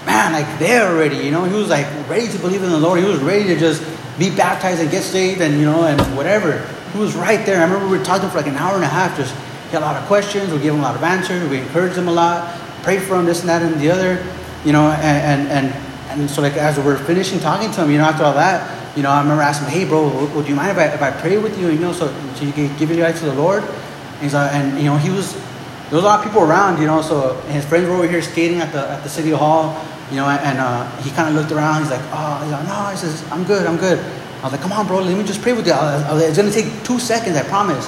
man, 0.06 0.32
like 0.32 0.60
there 0.60 0.88
already, 0.88 1.17
you 1.17 1.32
know. 1.32 1.43
He 1.43 1.53
was 1.53 1.69
like 1.69 1.86
ready 2.08 2.30
to 2.30 2.39
believe 2.39 2.63
in 2.63 2.69
the 2.69 2.80
Lord. 2.80 2.99
He 2.99 3.06
was 3.06 3.19
ready 3.19 3.43
to 3.47 3.60
just 3.60 3.84
be 4.17 4.34
baptized 4.36 4.82
and 4.82 4.89
get 4.89 5.03
saved 5.03 5.41
and, 5.41 5.60
you 5.60 5.65
know, 5.65 5.84
and 5.84 5.99
whatever. 6.15 6.65
He 6.93 6.99
was 6.99 7.15
right 7.15 7.45
there. 7.45 7.60
I 7.60 7.63
remember 7.63 7.88
we 7.88 7.97
were 7.97 8.06
talking 8.06 8.30
for 8.30 8.38
like 8.38 8.47
an 8.47 8.56
hour 8.56 8.75
and 8.75 8.84
a 8.84 8.88
half. 8.88 9.17
Just, 9.17 9.36
he 9.36 9.71
had 9.71 9.82
a 9.82 9.86
lot 9.86 10.01
of 10.01 10.08
questions. 10.08 10.51
We 10.53 10.60
gave 10.60 10.73
him 10.73 10.80
a 10.80 10.84
lot 10.84 10.95
of 10.95 11.03
answers. 11.03 11.47
We 11.49 11.60
encouraged 11.60 11.97
him 11.97 12.08
a 12.08 12.13
lot. 12.13 12.58
Prayed 12.84 13.01
for 13.01 13.15
him, 13.15 13.25
this 13.25 13.41
and 13.41 13.49
that 13.49 13.62
and 13.62 13.80
the 13.82 13.91
other. 13.91 14.25
You 14.63 14.71
know, 14.71 14.89
and, 14.89 15.49
and, 15.49 15.73
and, 15.73 16.19
and 16.19 16.30
so 16.30 16.41
like 16.41 16.53
as 16.53 16.80
we're 16.80 16.97
finishing 16.97 17.39
talking 17.39 17.71
to 17.71 17.84
him, 17.84 17.91
you 17.91 17.97
know, 17.97 18.06
after 18.06 18.23
all 18.23 18.34
that, 18.34 18.76
you 18.97 19.03
know, 19.03 19.12
I 19.12 19.21
remember 19.21 19.43
asking 19.43 19.69
him, 19.69 19.79
hey, 19.79 19.88
bro, 19.88 20.25
would 20.33 20.47
you 20.47 20.55
mind 20.55 20.71
if 20.71 20.77
I, 20.77 20.86
if 20.88 21.01
I 21.03 21.12
pray 21.12 21.38
with 21.38 21.57
you, 21.60 21.69
you 21.69 21.77
know, 21.77 21.93
so, 21.93 22.07
so 22.33 22.43
you 22.43 22.51
can 22.51 22.75
give 22.77 22.89
your 22.89 23.05
life 23.05 23.19
to 23.19 23.25
the 23.25 23.36
Lord? 23.36 23.63
And, 23.63 24.23
he's 24.23 24.33
like, 24.33 24.51
and, 24.53 24.75
you 24.79 24.86
know, 24.86 24.97
he 24.97 25.12
was, 25.12 25.33
there 25.33 26.01
was 26.01 26.03
a 26.03 26.07
lot 26.07 26.19
of 26.19 26.25
people 26.25 26.41
around, 26.41 26.81
you 26.81 26.88
know, 26.88 27.03
so 27.03 27.36
his 27.53 27.63
friends 27.63 27.88
were 27.88 27.93
over 27.93 28.07
here 28.07 28.23
skating 28.23 28.60
at 28.60 28.73
the, 28.73 28.89
at 28.89 29.03
the 29.03 29.10
city 29.10 29.29
hall, 29.29 29.79
you 30.10 30.15
know, 30.15 30.25
and 30.27 30.57
uh, 30.57 30.89
he 31.01 31.12
kind 31.12 31.29
of 31.29 31.36
looked 31.36 31.51
around. 31.51 31.83
He's 31.83 31.91
like, 31.91 32.01
oh, 32.12 32.41
he's 32.41 32.51
like, 32.51 32.67
no, 32.67 32.89
he 32.89 32.97
says, 32.97 33.23
I'm 33.31 33.43
good, 33.43 33.67
I'm 33.67 33.77
good. 33.77 33.99
I 33.99 34.43
was 34.43 34.51
like, 34.51 34.62
come 34.62 34.71
on, 34.71 34.88
bro, 34.88 34.99
let 34.99 35.15
me 35.15 35.23
just 35.23 35.43
pray 35.43 35.53
with 35.53 35.67
you. 35.67 35.73
Was, 35.73 36.21
it's 36.23 36.38
gonna 36.38 36.51
take 36.51 36.83
two 36.83 36.97
seconds, 36.97 37.38
I 37.38 37.43
promise. 37.43 37.86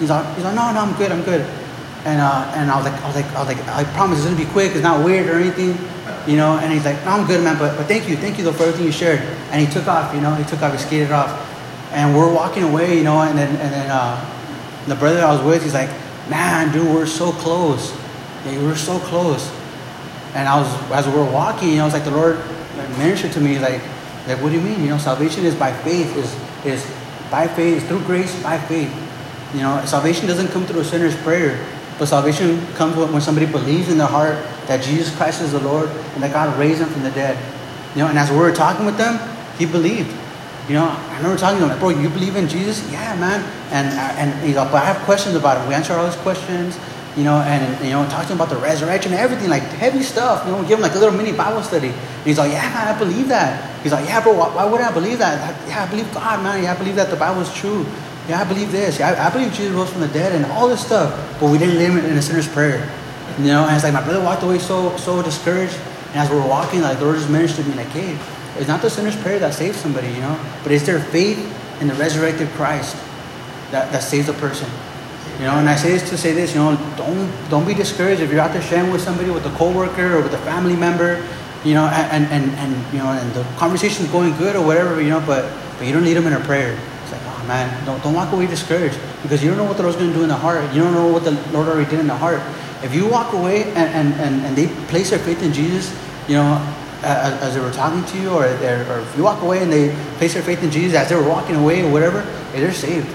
He's 0.00 0.10
like, 0.10 0.26
he's 0.34 0.44
like, 0.44 0.54
no, 0.54 0.72
no, 0.72 0.80
I'm 0.80 0.96
good, 0.98 1.12
I'm 1.12 1.22
good. 1.22 1.42
And 2.04 2.20
uh, 2.20 2.50
and 2.56 2.70
I 2.70 2.76
was 2.76 2.86
like, 2.86 3.00
I 3.02 3.06
was 3.06 3.16
like, 3.16 3.26
I 3.36 3.44
was 3.44 3.48
like, 3.48 3.68
I 3.68 3.84
promise 3.92 4.18
it's 4.18 4.26
gonna 4.26 4.36
be 4.36 4.50
quick. 4.50 4.72
It's 4.72 4.82
not 4.82 5.04
weird 5.04 5.28
or 5.28 5.34
anything, 5.34 5.76
you 6.30 6.36
know. 6.36 6.58
And 6.58 6.72
he's 6.72 6.84
like, 6.84 7.04
no, 7.04 7.10
I'm 7.10 7.26
good, 7.26 7.42
man. 7.42 7.58
But 7.58 7.76
but 7.76 7.86
thank 7.86 8.08
you, 8.08 8.16
thank 8.16 8.38
you 8.38 8.44
though 8.44 8.52
for 8.52 8.62
everything 8.62 8.86
you 8.86 8.92
shared. 8.92 9.20
And 9.50 9.66
he 9.66 9.72
took 9.72 9.88
off, 9.88 10.14
you 10.14 10.20
know. 10.20 10.34
He 10.34 10.44
took 10.44 10.62
off, 10.62 10.72
he 10.72 10.78
skated 10.78 11.10
off, 11.10 11.30
and 11.92 12.16
we're 12.16 12.32
walking 12.32 12.62
away, 12.62 12.96
you 12.96 13.04
know. 13.04 13.20
And 13.20 13.36
then 13.36 13.50
and 13.56 13.72
then 13.72 13.90
uh, 13.90 14.16
the 14.86 14.94
brother 14.94 15.20
I 15.20 15.32
was 15.32 15.42
with, 15.42 15.62
he's 15.62 15.74
like, 15.74 15.90
man, 16.30 16.72
dude, 16.72 16.86
we're 16.86 17.06
so 17.06 17.32
close. 17.32 17.92
Yeah, 18.46 18.62
we're 18.62 18.76
so 18.76 18.98
close. 19.00 19.50
And 20.34 20.48
I 20.48 20.58
was 20.60 20.90
as 20.92 21.06
we 21.06 21.14
were 21.14 21.30
walking, 21.30 21.70
you 21.70 21.76
know, 21.78 21.88
like 21.88 22.04
the 22.04 22.12
Lord 22.12 22.38
ministered 22.96 23.32
to 23.32 23.40
me, 23.40 23.58
like 23.58 23.82
like, 24.26 24.40
what 24.42 24.50
do 24.50 24.54
you 24.54 24.60
mean? 24.60 24.80
You 24.82 24.90
know, 24.90 24.98
salvation 24.98 25.44
is 25.44 25.54
by 25.54 25.72
faith, 25.72 26.16
is 26.16 26.30
is 26.64 26.86
by 27.30 27.48
faith, 27.48 27.82
is 27.82 27.88
through 27.88 28.04
grace, 28.04 28.40
by 28.42 28.58
faith. 28.58 28.92
You 29.54 29.62
know, 29.62 29.82
salvation 29.84 30.26
doesn't 30.26 30.48
come 30.48 30.66
through 30.66 30.80
a 30.80 30.84
sinner's 30.84 31.16
prayer, 31.22 31.58
but 31.98 32.06
salvation 32.06 32.64
comes 32.74 32.96
when 32.96 33.20
somebody 33.20 33.46
believes 33.46 33.88
in 33.88 33.98
their 33.98 34.06
heart 34.06 34.38
that 34.70 34.82
Jesus 34.82 35.10
Christ 35.16 35.42
is 35.42 35.50
the 35.50 35.58
Lord 35.58 35.90
and 36.14 36.22
that 36.22 36.32
God 36.32 36.56
raised 36.58 36.80
him 36.80 36.88
from 36.88 37.02
the 37.02 37.10
dead. 37.10 37.34
You 37.94 38.02
know, 38.02 38.08
and 38.08 38.16
as 38.16 38.30
we 38.30 38.38
were 38.38 38.54
talking 38.54 38.86
with 38.86 38.96
them, 38.96 39.18
he 39.58 39.66
believed. 39.66 40.14
You 40.68 40.78
know, 40.78 40.86
I 40.86 41.16
remember 41.16 41.36
talking 41.36 41.58
to 41.58 41.64
him, 41.64 41.70
like, 41.70 41.80
bro, 41.80 41.90
you 41.90 42.08
believe 42.08 42.36
in 42.36 42.46
Jesus? 42.46 42.80
Yeah, 42.92 43.18
man. 43.18 43.42
And 43.74 43.88
uh, 43.90 44.14
and 44.14 44.46
he's 44.46 44.54
like, 44.54 44.70
but 44.70 44.82
I 44.82 44.86
have 44.86 45.02
questions 45.02 45.34
about 45.34 45.58
it. 45.58 45.68
We 45.68 45.74
answer 45.74 45.92
all 45.94 46.06
his 46.06 46.14
questions 46.22 46.78
you 47.16 47.24
know, 47.24 47.38
and 47.42 47.84
you 47.84 47.90
know, 47.90 48.08
talking 48.08 48.36
about 48.36 48.50
the 48.50 48.56
resurrection 48.56 49.12
and 49.12 49.20
everything, 49.20 49.50
like 49.50 49.62
heavy 49.62 50.02
stuff. 50.02 50.46
You 50.46 50.52
know, 50.52 50.62
give 50.62 50.78
him 50.78 50.82
like 50.82 50.94
a 50.94 50.98
little 50.98 51.16
mini 51.16 51.32
Bible 51.32 51.62
study. 51.62 51.88
And 51.88 52.24
he's 52.24 52.38
like, 52.38 52.52
yeah, 52.52 52.62
man, 52.70 52.94
I 52.94 52.98
believe 52.98 53.28
that. 53.28 53.82
He's 53.82 53.92
like, 53.92 54.06
yeah, 54.06 54.22
bro, 54.22 54.34
why, 54.34 54.54
why 54.54 54.64
would 54.64 54.80
I 54.80 54.92
believe 54.92 55.18
that? 55.18 55.68
Yeah, 55.68 55.84
I 55.84 55.90
believe 55.90 56.12
God, 56.14 56.42
man. 56.42 56.62
Yeah, 56.62 56.72
I 56.72 56.78
believe 56.78 56.96
that 56.96 57.10
the 57.10 57.16
Bible 57.16 57.40
is 57.40 57.52
true. 57.52 57.84
Yeah, 58.28 58.40
I 58.40 58.44
believe 58.44 58.70
this. 58.70 59.00
Yeah, 59.00 59.10
I, 59.10 59.26
I 59.26 59.30
believe 59.30 59.52
Jesus 59.52 59.74
rose 59.74 59.90
from 59.90 60.02
the 60.02 60.08
dead 60.08 60.34
and 60.34 60.44
all 60.52 60.68
this 60.68 60.84
stuff. 60.84 61.10
But 61.40 61.50
we 61.50 61.58
didn't 61.58 61.78
live 61.78 62.04
in 62.04 62.16
a 62.16 62.22
sinner's 62.22 62.46
prayer. 62.46 62.88
You 63.38 63.46
know, 63.46 63.66
and 63.66 63.74
it's 63.74 63.84
like 63.84 63.94
my 63.94 64.02
brother 64.02 64.20
walked 64.22 64.42
away 64.42 64.58
so 64.58 64.96
so 64.96 65.22
discouraged. 65.22 65.78
And 66.08 66.16
as 66.16 66.30
we 66.30 66.36
were 66.36 66.46
walking, 66.46 66.82
like 66.82 66.98
the 66.98 67.04
Lord 67.04 67.16
just 67.16 67.30
ministered 67.30 67.64
to 67.64 67.70
me, 67.70 67.76
like, 67.76 67.88
hey, 67.88 68.18
it's 68.58 68.68
not 68.68 68.82
the 68.82 68.90
sinner's 68.90 69.16
prayer 69.16 69.38
that 69.38 69.54
saves 69.54 69.78
somebody, 69.78 70.08
you 70.08 70.20
know, 70.20 70.38
but 70.62 70.72
it's 70.72 70.84
their 70.84 71.00
faith 71.00 71.38
in 71.80 71.88
the 71.88 71.94
resurrected 71.94 72.48
Christ 72.50 72.96
that, 73.70 73.90
that 73.92 74.02
saves 74.02 74.28
a 74.28 74.34
person. 74.34 74.68
You 75.38 75.46
know, 75.46 75.56
and 75.56 75.68
I 75.68 75.76
say 75.76 75.92
this 75.92 76.08
to 76.10 76.18
say 76.18 76.32
this, 76.34 76.52
you 76.54 76.60
know, 76.60 76.76
don't 76.96 77.30
don't 77.48 77.66
be 77.66 77.72
discouraged 77.72 78.20
if 78.20 78.30
you're 78.30 78.40
out 78.40 78.52
there 78.52 78.60
sharing 78.60 78.90
with 78.90 79.00
somebody, 79.00 79.30
with 79.30 79.46
a 79.46 79.56
coworker 79.56 80.18
or 80.18 80.22
with 80.22 80.34
a 80.34 80.42
family 80.44 80.76
member, 80.76 81.26
you 81.64 81.72
know, 81.72 81.86
and 81.86 82.26
and, 82.26 82.50
and 82.60 82.92
you 82.92 82.98
know, 82.98 83.08
and 83.08 83.32
the 83.32 83.42
conversation's 83.56 84.10
going 84.10 84.36
good 84.36 84.54
or 84.54 84.66
whatever, 84.66 85.00
you 85.00 85.08
know, 85.08 85.22
but 85.24 85.50
but 85.78 85.86
you 85.86 85.94
don't 85.94 86.04
need 86.04 86.14
them 86.14 86.26
in 86.26 86.34
a 86.34 86.40
prayer. 86.40 86.78
It's 87.04 87.12
like, 87.12 87.22
oh 87.24 87.44
man, 87.48 87.72
don't 87.86 88.02
don't 88.02 88.12
walk 88.12 88.32
away 88.32 88.48
discouraged 88.48 88.98
because 89.22 89.42
you 89.42 89.48
don't 89.48 89.56
know 89.56 89.64
what 89.64 89.78
the 89.78 89.82
Lord's 89.82 89.96
going 89.96 90.10
to 90.10 90.16
do 90.16 90.22
in 90.22 90.28
the 90.28 90.36
heart. 90.36 90.62
You 90.74 90.82
don't 90.82 90.92
know 90.92 91.08
what 91.08 91.24
the 91.24 91.32
Lord 91.52 91.68
already 91.68 91.88
did 91.88 92.00
in 92.00 92.06
the 92.06 92.18
heart. 92.18 92.42
If 92.82 92.94
you 92.94 93.06
walk 93.08 93.32
away 93.32 93.64
and 93.74 94.12
and, 94.14 94.44
and, 94.44 94.56
they 94.56 94.68
place 94.86 95.10
their 95.10 95.18
faith 95.18 95.42
in 95.42 95.52
Jesus, 95.52 95.92
you 96.28 96.34
know, 96.34 96.56
as, 97.02 97.32
as 97.42 97.54
they 97.54 97.60
were 97.60 97.72
talking 97.72 98.04
to 98.04 98.22
you, 98.22 98.30
or, 98.30 98.44
or 98.44 99.00
if 99.00 99.16
you 99.16 99.22
walk 99.22 99.42
away 99.42 99.62
and 99.62 99.72
they 99.72 99.94
place 100.16 100.34
their 100.34 100.42
faith 100.42 100.62
in 100.62 100.70
Jesus 100.70 100.96
as 100.96 101.08
they 101.08 101.16
were 101.16 101.28
walking 101.28 101.56
away 101.56 101.82
or 101.82 101.92
whatever, 101.92 102.22
they're 102.52 102.72
saved. 102.72 103.08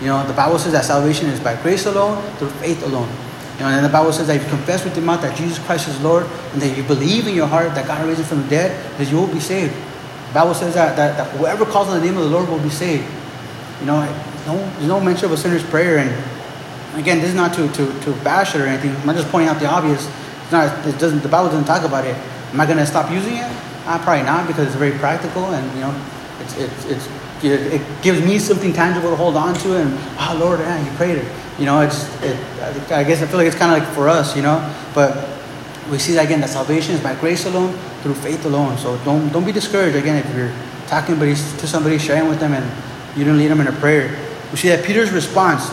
You 0.00 0.06
know, 0.06 0.26
the 0.26 0.34
Bible 0.34 0.58
says 0.58 0.72
that 0.72 0.84
salvation 0.84 1.26
is 1.28 1.40
by 1.40 1.60
grace 1.60 1.86
alone, 1.86 2.22
through 2.36 2.50
faith 2.60 2.82
alone. 2.84 3.08
You 3.54 3.64
know, 3.64 3.70
and 3.70 3.84
the 3.84 3.90
Bible 3.90 4.12
says 4.12 4.28
that 4.28 4.36
if 4.36 4.44
you 4.44 4.50
confess 4.50 4.84
with 4.84 4.94
your 4.94 5.04
mouth 5.04 5.20
that 5.22 5.36
Jesus 5.36 5.58
Christ 5.58 5.88
is 5.88 6.00
Lord, 6.00 6.26
and 6.52 6.62
that 6.62 6.76
you 6.76 6.84
believe 6.84 7.26
in 7.26 7.34
your 7.34 7.48
heart 7.48 7.74
that 7.74 7.86
God 7.86 8.06
raised 8.06 8.20
him 8.20 8.26
from 8.26 8.42
the 8.42 8.48
dead, 8.48 8.98
that 8.98 9.10
you 9.10 9.16
will 9.16 9.26
be 9.26 9.40
saved. 9.40 9.74
The 10.28 10.34
Bible 10.34 10.54
says 10.54 10.74
that, 10.74 10.94
that, 10.96 11.16
that 11.16 11.36
whoever 11.36 11.64
calls 11.64 11.88
on 11.88 11.98
the 11.98 12.04
name 12.06 12.16
of 12.16 12.24
the 12.24 12.30
Lord 12.30 12.48
will 12.48 12.60
be 12.60 12.70
saved. 12.70 13.08
You 13.80 13.86
know, 13.86 14.04
no, 14.46 14.56
there's 14.56 14.86
no 14.86 15.00
mention 15.00 15.24
of 15.24 15.32
a 15.32 15.36
sinner's 15.36 15.64
prayer. 15.64 15.98
And 15.98 16.10
again, 16.98 17.18
this 17.18 17.30
is 17.30 17.34
not 17.34 17.54
to, 17.54 17.68
to, 17.72 18.00
to 18.00 18.12
bash 18.24 18.54
it 18.54 18.60
or 18.60 18.66
anything. 18.66 18.94
I'm 19.08 19.16
just 19.16 19.28
pointing 19.28 19.48
out 19.48 19.60
the 19.60 19.66
obvious. 19.66 20.06
It's 20.42 20.52
not, 20.52 20.86
it 20.86 20.98
doesn't, 20.98 21.22
the 21.22 21.28
Bible 21.28 21.50
doesn't 21.50 21.66
talk 21.66 21.84
about 21.84 22.04
it. 22.04 22.16
Am 22.52 22.60
I 22.60 22.66
going 22.66 22.78
to 22.78 22.86
stop 22.86 23.10
using 23.10 23.36
it? 23.36 23.50
Uh, 23.86 23.98
probably 24.02 24.24
not 24.24 24.46
because 24.46 24.66
it's 24.66 24.76
very 24.76 24.96
practical 24.98 25.46
and, 25.46 25.64
you 25.74 25.80
know, 25.80 25.94
it's, 26.40 26.56
it's, 26.56 26.84
it's 26.86 27.08
it 27.44 27.82
gives 28.02 28.24
me 28.24 28.38
something 28.38 28.72
tangible 28.72 29.10
to 29.10 29.16
hold 29.16 29.36
on 29.36 29.54
to, 29.54 29.76
and 29.76 29.96
oh 30.18 30.36
Lord, 30.40 30.60
yeah, 30.60 30.82
you 30.84 30.90
prayed 30.96 31.18
it. 31.18 31.32
You 31.58 31.66
know, 31.66 31.80
it's 31.80 32.04
it, 32.22 32.36
I 32.90 33.04
guess 33.04 33.22
I 33.22 33.26
feel 33.26 33.38
like 33.38 33.46
it's 33.46 33.56
kind 33.56 33.72
of 33.74 33.82
like 33.82 33.94
for 33.94 34.08
us, 34.08 34.36
you 34.36 34.42
know, 34.42 34.58
but 34.94 35.28
we 35.90 35.98
see 35.98 36.14
that 36.14 36.26
again 36.26 36.40
that 36.40 36.50
salvation 36.50 36.94
is 36.94 37.00
by 37.00 37.14
grace 37.16 37.46
alone, 37.46 37.72
through 38.02 38.14
faith 38.14 38.44
alone. 38.44 38.76
So 38.78 38.96
don't 39.04 39.28
don't 39.32 39.44
be 39.44 39.52
discouraged 39.52 39.96
again 39.96 40.16
if 40.16 40.34
you're 40.34 40.52
talking 40.86 41.18
to 41.18 41.66
somebody, 41.66 41.98
sharing 41.98 42.28
with 42.28 42.40
them, 42.40 42.54
and 42.54 42.66
you 43.16 43.24
don't 43.24 43.38
lead 43.38 43.48
them 43.48 43.60
in 43.60 43.68
a 43.68 43.72
prayer. 43.72 44.16
We 44.50 44.56
see 44.56 44.68
that 44.68 44.84
Peter's 44.84 45.10
response. 45.10 45.68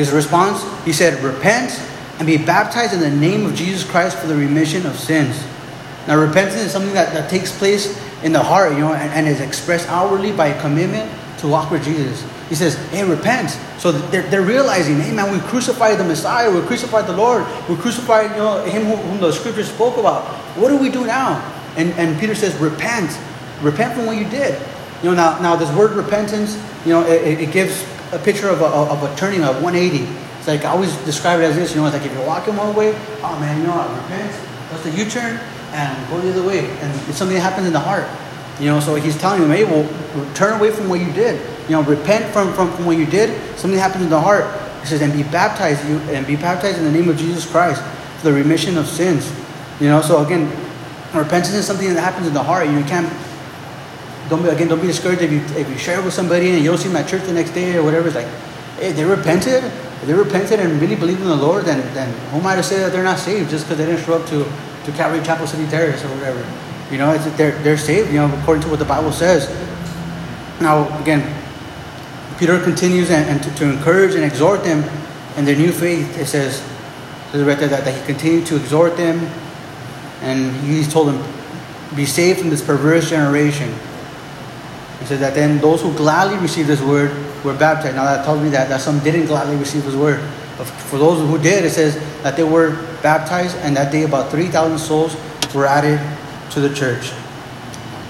His 0.00 0.12
response, 0.12 0.64
he 0.86 0.94
said, 0.94 1.22
"Repent 1.22 1.78
and 2.18 2.26
be 2.26 2.38
baptized 2.38 2.94
in 2.94 3.00
the 3.00 3.10
name 3.10 3.44
of 3.44 3.54
Jesus 3.54 3.84
Christ 3.84 4.16
for 4.16 4.26
the 4.28 4.34
remission 4.34 4.86
of 4.86 4.98
sins." 4.98 5.36
Now, 6.08 6.18
repentance 6.18 6.62
is 6.62 6.72
something 6.72 6.94
that, 6.94 7.12
that 7.12 7.28
takes 7.28 7.56
place 7.56 8.00
in 8.22 8.32
the 8.32 8.42
heart, 8.42 8.72
you 8.72 8.78
know, 8.78 8.94
and, 8.94 9.12
and 9.12 9.28
is 9.28 9.40
expressed 9.40 9.86
outwardly 9.88 10.32
by 10.32 10.48
a 10.48 10.60
commitment 10.62 11.10
to 11.40 11.48
walk 11.48 11.70
with 11.70 11.84
Jesus. 11.84 12.24
He 12.48 12.54
says, 12.54 12.76
hey, 12.88 13.04
repent. 13.04 13.50
So 13.78 13.92
they're, 13.92 14.22
they're 14.22 14.42
realizing, 14.42 14.98
hey, 14.98 15.12
man, 15.12 15.30
we 15.30 15.38
crucified 15.48 15.98
the 15.98 16.04
Messiah, 16.04 16.50
we 16.50 16.66
crucified 16.66 17.06
the 17.06 17.16
Lord, 17.16 17.46
we 17.68 17.76
crucified, 17.76 18.30
you 18.32 18.38
know, 18.38 18.64
him 18.64 18.84
whom, 18.86 19.20
the 19.20 19.30
scriptures 19.32 19.68
spoke 19.68 19.98
about. 19.98 20.24
What 20.56 20.70
do 20.70 20.78
we 20.78 20.90
do 20.90 21.06
now? 21.06 21.38
And, 21.76 21.92
and 21.92 22.18
Peter 22.18 22.34
says, 22.34 22.56
repent. 22.56 23.16
Repent 23.62 23.94
from 23.94 24.06
what 24.06 24.16
you 24.16 24.28
did. 24.28 24.60
You 25.02 25.10
know, 25.10 25.14
now, 25.14 25.38
now 25.40 25.56
this 25.56 25.70
word 25.76 25.92
repentance, 25.92 26.56
you 26.84 26.92
know, 26.92 27.06
it, 27.06 27.40
it 27.40 27.52
gives 27.52 27.84
a 28.12 28.18
picture 28.18 28.48
of 28.48 28.60
a, 28.60 28.66
of 28.66 29.02
a 29.02 29.16
turning 29.16 29.44
of 29.44 29.62
180. 29.62 30.04
It's 30.38 30.48
like 30.48 30.64
I 30.64 30.70
always 30.70 30.94
describe 31.04 31.40
it 31.40 31.44
as 31.44 31.56
this, 31.56 31.74
you 31.74 31.80
know, 31.80 31.86
it's 31.86 31.94
like 31.94 32.04
if 32.04 32.12
you're 32.12 32.26
walking 32.26 32.56
one 32.56 32.74
way, 32.74 32.94
oh 33.22 33.38
man, 33.38 33.60
you 33.60 33.66
know, 33.66 33.74
I 33.74 34.02
repent. 34.02 34.32
that's 34.70 34.84
the 34.84 34.90
U-turn? 34.90 35.40
and 35.72 36.08
go 36.08 36.20
the 36.20 36.30
other 36.30 36.46
way. 36.46 36.68
And 36.80 37.08
it's 37.08 37.18
something 37.18 37.36
that 37.36 37.42
happens 37.42 37.66
in 37.66 37.72
the 37.72 37.80
heart. 37.80 38.08
You 38.60 38.66
know, 38.66 38.80
so 38.80 38.94
he's 38.96 39.16
telling 39.16 39.40
them, 39.40 39.50
hey, 39.50 39.64
well, 39.64 39.88
turn 40.34 40.58
away 40.58 40.70
from 40.70 40.88
what 40.88 41.00
you 41.00 41.10
did. 41.12 41.40
You 41.68 41.76
know, 41.76 41.82
repent 41.82 42.32
from, 42.32 42.52
from, 42.52 42.72
from 42.72 42.84
what 42.84 42.98
you 42.98 43.06
did. 43.06 43.30
Something 43.58 43.78
happens 43.78 44.04
in 44.04 44.10
the 44.10 44.20
heart. 44.20 44.44
He 44.80 44.86
says, 44.86 45.00
and 45.00 45.12
be 45.12 45.22
baptized, 45.22 45.86
you 45.88 45.98
and 46.12 46.26
be 46.26 46.36
baptized 46.36 46.78
in 46.78 46.84
the 46.84 46.92
name 46.92 47.08
of 47.08 47.16
Jesus 47.16 47.50
Christ 47.50 47.82
for 48.18 48.30
the 48.30 48.32
remission 48.32 48.76
of 48.76 48.86
sins. 48.86 49.32
You 49.80 49.88
know, 49.88 50.02
so 50.02 50.24
again, 50.24 50.48
repentance 51.14 51.54
is 51.54 51.66
something 51.66 51.92
that 51.94 52.00
happens 52.00 52.26
in 52.26 52.34
the 52.34 52.42
heart. 52.42 52.66
You 52.66 52.82
can't 52.84 53.08
don't 54.30 54.42
be 54.42 54.48
again 54.48 54.68
don't 54.68 54.80
be 54.80 54.86
discouraged 54.86 55.22
if 55.22 55.30
you 55.30 55.40
if 55.60 55.68
you 55.68 55.76
share 55.76 56.00
with 56.00 56.14
somebody 56.14 56.50
and 56.50 56.64
you 56.64 56.70
don't 56.70 56.78
see 56.78 56.90
at 56.94 57.06
church 57.06 57.24
the 57.24 57.34
next 57.34 57.50
day 57.50 57.76
or 57.76 57.82
whatever. 57.82 58.06
It's 58.06 58.16
like, 58.16 58.30
hey, 58.78 58.92
they 58.92 59.04
repented. 59.04 59.64
If 59.64 60.06
they 60.06 60.14
repented 60.14 60.60
and 60.60 60.80
really 60.80 60.96
believed 60.96 61.20
in 61.20 61.28
the 61.28 61.36
Lord, 61.36 61.66
then 61.66 61.82
then 61.92 62.08
who 62.30 62.38
am 62.38 62.46
I 62.46 62.56
to 62.56 62.62
say 62.62 62.78
that 62.78 62.92
they're 62.92 63.04
not 63.04 63.18
saved 63.18 63.50
just 63.50 63.66
because 63.66 63.76
they 63.76 63.84
didn't 63.84 64.02
show 64.06 64.14
up 64.14 64.26
to 64.28 64.46
to 64.84 64.92
Calvary 64.92 65.22
Chapel 65.22 65.46
City 65.46 65.66
Terrace 65.68 66.02
or 66.04 66.08
whatever. 66.08 66.40
You 66.90 66.98
know, 66.98 67.16
they're, 67.36 67.52
they're 67.62 67.78
saved, 67.78 68.08
you 68.08 68.16
know, 68.16 68.34
according 68.40 68.64
to 68.64 68.68
what 68.68 68.78
the 68.78 68.84
Bible 68.84 69.12
says. 69.12 69.48
Now, 70.60 70.98
again, 71.00 71.22
Peter 72.38 72.60
continues 72.60 73.10
and, 73.10 73.28
and 73.30 73.42
to, 73.42 73.54
to, 73.56 73.70
encourage 73.70 74.14
and 74.14 74.24
exhort 74.24 74.64
them 74.64 74.82
in 75.36 75.44
their 75.44 75.56
new 75.56 75.70
faith. 75.70 76.18
It 76.18 76.26
says, 76.26 76.60
it 76.60 77.32
says 77.32 77.46
right 77.46 77.58
there 77.58 77.68
that, 77.68 77.84
that 77.84 77.94
he 77.94 78.04
continued 78.06 78.46
to 78.46 78.56
exhort 78.56 78.96
them 78.96 79.18
and 80.22 80.54
he's 80.66 80.92
told 80.92 81.08
them, 81.08 81.22
be 81.94 82.04
saved 82.04 82.40
from 82.40 82.50
this 82.50 82.64
perverse 82.64 83.10
generation. 83.10 83.72
Says 85.10 85.18
that 85.18 85.34
then 85.34 85.58
those 85.58 85.82
who 85.82 85.92
gladly 85.96 86.38
received 86.38 86.68
his 86.68 86.80
word 86.80 87.10
were 87.44 87.52
baptized. 87.52 87.96
Now 87.96 88.04
that 88.04 88.24
tells 88.24 88.40
me 88.40 88.48
that, 88.50 88.68
that 88.68 88.80
some 88.80 89.00
didn't 89.00 89.26
gladly 89.26 89.56
receive 89.56 89.82
his 89.82 89.96
word. 89.96 90.20
For 90.86 90.98
those 90.98 91.18
who 91.28 91.36
did, 91.36 91.64
it 91.64 91.70
says 91.70 91.96
that 92.22 92.36
they 92.36 92.44
were 92.44 92.80
baptized, 93.02 93.56
and 93.56 93.76
that 93.76 93.90
day 93.90 94.04
about 94.04 94.30
3,000 94.30 94.78
souls 94.78 95.16
were 95.52 95.66
added 95.66 95.98
to 96.52 96.60
the 96.60 96.72
church. 96.72 97.10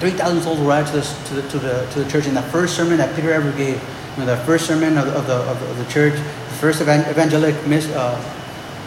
3,000 0.00 0.42
souls 0.42 0.60
were 0.60 0.72
added 0.72 0.88
to 0.92 1.00
the, 1.00 1.02
to, 1.28 1.34
the, 1.36 1.48
to, 1.48 1.58
the, 1.58 1.90
to 1.92 2.04
the 2.04 2.10
church 2.10 2.26
in 2.26 2.34
the 2.34 2.42
first 2.52 2.76
sermon 2.76 2.98
that 2.98 3.16
Peter 3.16 3.32
ever 3.32 3.50
gave. 3.52 3.82
You 4.18 4.26
know, 4.26 4.26
the 4.26 4.36
first 4.44 4.66
sermon 4.66 4.98
of, 4.98 5.08
of, 5.08 5.26
the, 5.26 5.36
of, 5.36 5.58
the, 5.58 5.70
of 5.70 5.78
the 5.78 5.90
church, 5.90 6.12
the 6.12 6.56
first 6.60 6.82
evangelic 6.82 7.66
mis, 7.66 7.88
uh, 7.92 8.20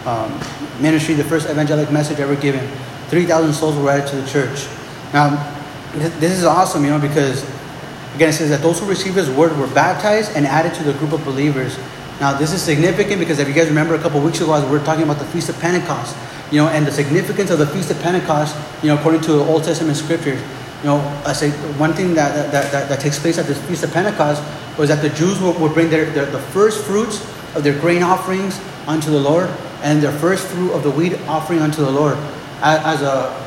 um, 0.05 0.39
ministry, 0.79 1.15
the 1.15 1.23
first 1.23 1.49
evangelic 1.49 1.91
message 1.91 2.19
ever 2.19 2.35
given. 2.35 2.69
3,000 3.07 3.53
souls 3.53 3.75
were 3.75 3.89
added 3.89 4.05
to 4.09 4.17
the 4.17 4.29
church. 4.29 4.67
Now, 5.13 5.49
this 5.93 6.37
is 6.37 6.43
awesome, 6.43 6.83
you 6.83 6.91
know, 6.91 6.99
because 6.99 7.43
again, 8.15 8.29
it 8.29 8.33
says 8.33 8.49
that 8.49 8.61
those 8.61 8.79
who 8.79 8.85
received 8.85 9.15
his 9.15 9.29
word 9.29 9.57
were 9.57 9.67
baptized 9.67 10.35
and 10.35 10.45
added 10.45 10.73
to 10.75 10.83
the 10.83 10.93
group 10.93 11.13
of 11.13 11.23
believers. 11.25 11.77
Now, 12.19 12.37
this 12.37 12.53
is 12.53 12.61
significant 12.61 13.19
because 13.19 13.39
if 13.39 13.47
you 13.47 13.53
guys 13.53 13.67
remember 13.67 13.95
a 13.95 13.99
couple 13.99 14.21
weeks 14.21 14.39
ago, 14.41 14.53
as 14.53 14.63
we 14.65 14.71
were 14.71 14.83
talking 14.85 15.03
about 15.03 15.19
the 15.19 15.25
Feast 15.25 15.49
of 15.49 15.59
Pentecost, 15.59 16.15
you 16.51 16.57
know, 16.57 16.67
and 16.69 16.85
the 16.85 16.91
significance 16.91 17.49
of 17.49 17.59
the 17.59 17.67
Feast 17.67 17.89
of 17.91 17.99
Pentecost, 18.01 18.55
you 18.83 18.89
know, 18.89 18.95
according 18.95 19.21
to 19.21 19.33
the 19.33 19.43
Old 19.43 19.63
Testament 19.63 19.97
scriptures. 19.97 20.39
You 20.81 20.89
know, 20.89 21.21
I 21.25 21.33
say 21.33 21.49
one 21.77 21.93
thing 21.93 22.13
that, 22.13 22.51
that, 22.51 22.71
that, 22.71 22.89
that 22.89 22.99
takes 22.99 23.17
place 23.17 23.37
at 23.37 23.45
this 23.45 23.59
Feast 23.67 23.83
of 23.83 23.91
Pentecost 23.91 24.43
was 24.77 24.89
that 24.89 25.01
the 25.01 25.09
Jews 25.09 25.39
would, 25.41 25.59
would 25.59 25.73
bring 25.73 25.89
their, 25.89 26.05
their, 26.11 26.25
the 26.25 26.39
first 26.39 26.83
fruits 26.85 27.21
of 27.55 27.63
their 27.63 27.79
grain 27.79 28.03
offerings 28.03 28.59
unto 28.87 29.09
the 29.09 29.19
Lord 29.19 29.49
and 29.81 30.01
their 30.01 30.11
first 30.11 30.47
fruit 30.47 30.71
of 30.73 30.83
the 30.83 30.91
wheat 30.91 31.19
offering 31.27 31.59
unto 31.59 31.83
the 31.83 31.91
Lord 31.91 32.17
as, 32.61 33.01
as 33.01 33.01
a 33.01 33.42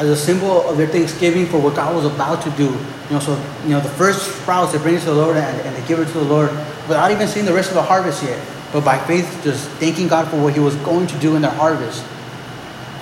as 0.00 0.08
a 0.08 0.16
symbol 0.16 0.66
of 0.66 0.78
their 0.78 0.86
thanksgiving 0.86 1.44
for 1.44 1.60
what 1.60 1.76
God 1.76 1.94
was 1.94 2.06
about 2.06 2.42
to 2.42 2.50
do. 2.52 2.64
You 2.64 3.10
know, 3.10 3.20
so 3.20 3.32
you 3.64 3.70
know 3.70 3.80
the 3.80 3.90
first 3.90 4.40
sprouts 4.40 4.72
they 4.72 4.78
bring 4.78 4.94
it 4.94 5.00
to 5.00 5.06
the 5.06 5.14
Lord 5.14 5.36
and, 5.36 5.60
and 5.60 5.76
they 5.76 5.86
give 5.86 6.00
it 6.00 6.06
to 6.06 6.18
the 6.18 6.24
Lord 6.24 6.48
without 6.88 7.10
even 7.10 7.28
seeing 7.28 7.44
the 7.44 7.52
rest 7.52 7.68
of 7.68 7.74
the 7.74 7.82
harvest 7.82 8.22
yet. 8.22 8.42
But 8.72 8.82
by 8.82 8.98
faith, 8.98 9.40
just 9.44 9.68
thanking 9.72 10.08
God 10.08 10.28
for 10.28 10.40
what 10.40 10.54
He 10.54 10.60
was 10.60 10.74
going 10.76 11.06
to 11.08 11.18
do 11.18 11.36
in 11.36 11.42
their 11.42 11.50
harvest. 11.50 12.02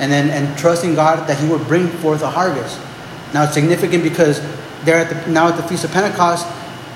And 0.01 0.11
then 0.11 0.29
and 0.31 0.59
trusting 0.59 0.97
God 0.97 1.29
that 1.29 1.39
He 1.39 1.49
would 1.49 1.69
bring 1.69 1.87
forth 1.87 2.23
a 2.23 2.31
harvest. 2.31 2.81
Now 3.33 3.45
it's 3.45 3.55
significant 3.55 4.03
because 4.03 4.41
they're 4.83 4.99
at 4.99 5.25
the, 5.25 5.31
now 5.31 5.49
at 5.49 5.57
the 5.57 5.63
Feast 5.63 5.85
of 5.85 5.93
Pentecost, 5.93 6.47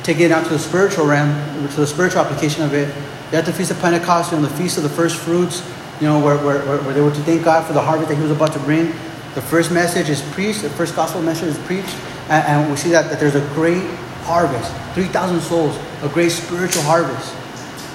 taking 0.03 0.25
it 0.25 0.33
out 0.33 0.43
to 0.45 0.51
the 0.51 0.59
spiritual 0.59 1.07
realm, 1.07 1.31
to 1.69 1.81
the 1.81 1.87
spiritual 1.87 2.23
application 2.23 2.65
of 2.65 2.75
it. 2.75 2.93
They're 3.31 3.39
at 3.39 3.47
the 3.47 3.53
Feast 3.53 3.71
of 3.71 3.79
Pentecost, 3.79 4.33
on 4.33 4.43
the 4.43 4.51
Feast 4.51 4.79
of 4.79 4.83
the 4.83 4.89
First 4.89 5.17
Fruits, 5.17 5.63
you 6.01 6.09
know, 6.09 6.19
where, 6.19 6.39
where, 6.39 6.61
where 6.83 6.93
they 6.93 7.01
were 7.01 7.13
to 7.13 7.23
thank 7.23 7.45
God 7.45 7.65
for 7.67 7.73
the 7.73 7.81
harvest 7.81 8.09
that 8.09 8.17
He 8.17 8.23
was 8.23 8.33
about 8.33 8.53
to 8.55 8.59
bring. 8.61 8.93
The 9.35 9.43
first 9.43 9.71
message 9.73 10.11
is 10.11 10.21
preached, 10.33 10.63
the 10.63 10.71
first 10.71 10.95
gospel 10.95 11.23
message 11.23 11.49
is 11.49 11.59
preached, 11.61 11.97
and, 12.29 12.45
and 12.45 12.71
we 12.71 12.77
see 12.77 12.91
that, 12.91 13.09
that 13.11 13.19
there's 13.19 13.35
a 13.35 13.47
great 13.55 13.83
harvest 14.25 14.73
3,000 14.95 15.41
souls, 15.41 15.77
a 16.03 16.09
great 16.09 16.31
spiritual 16.31 16.83
harvest. 16.83 17.35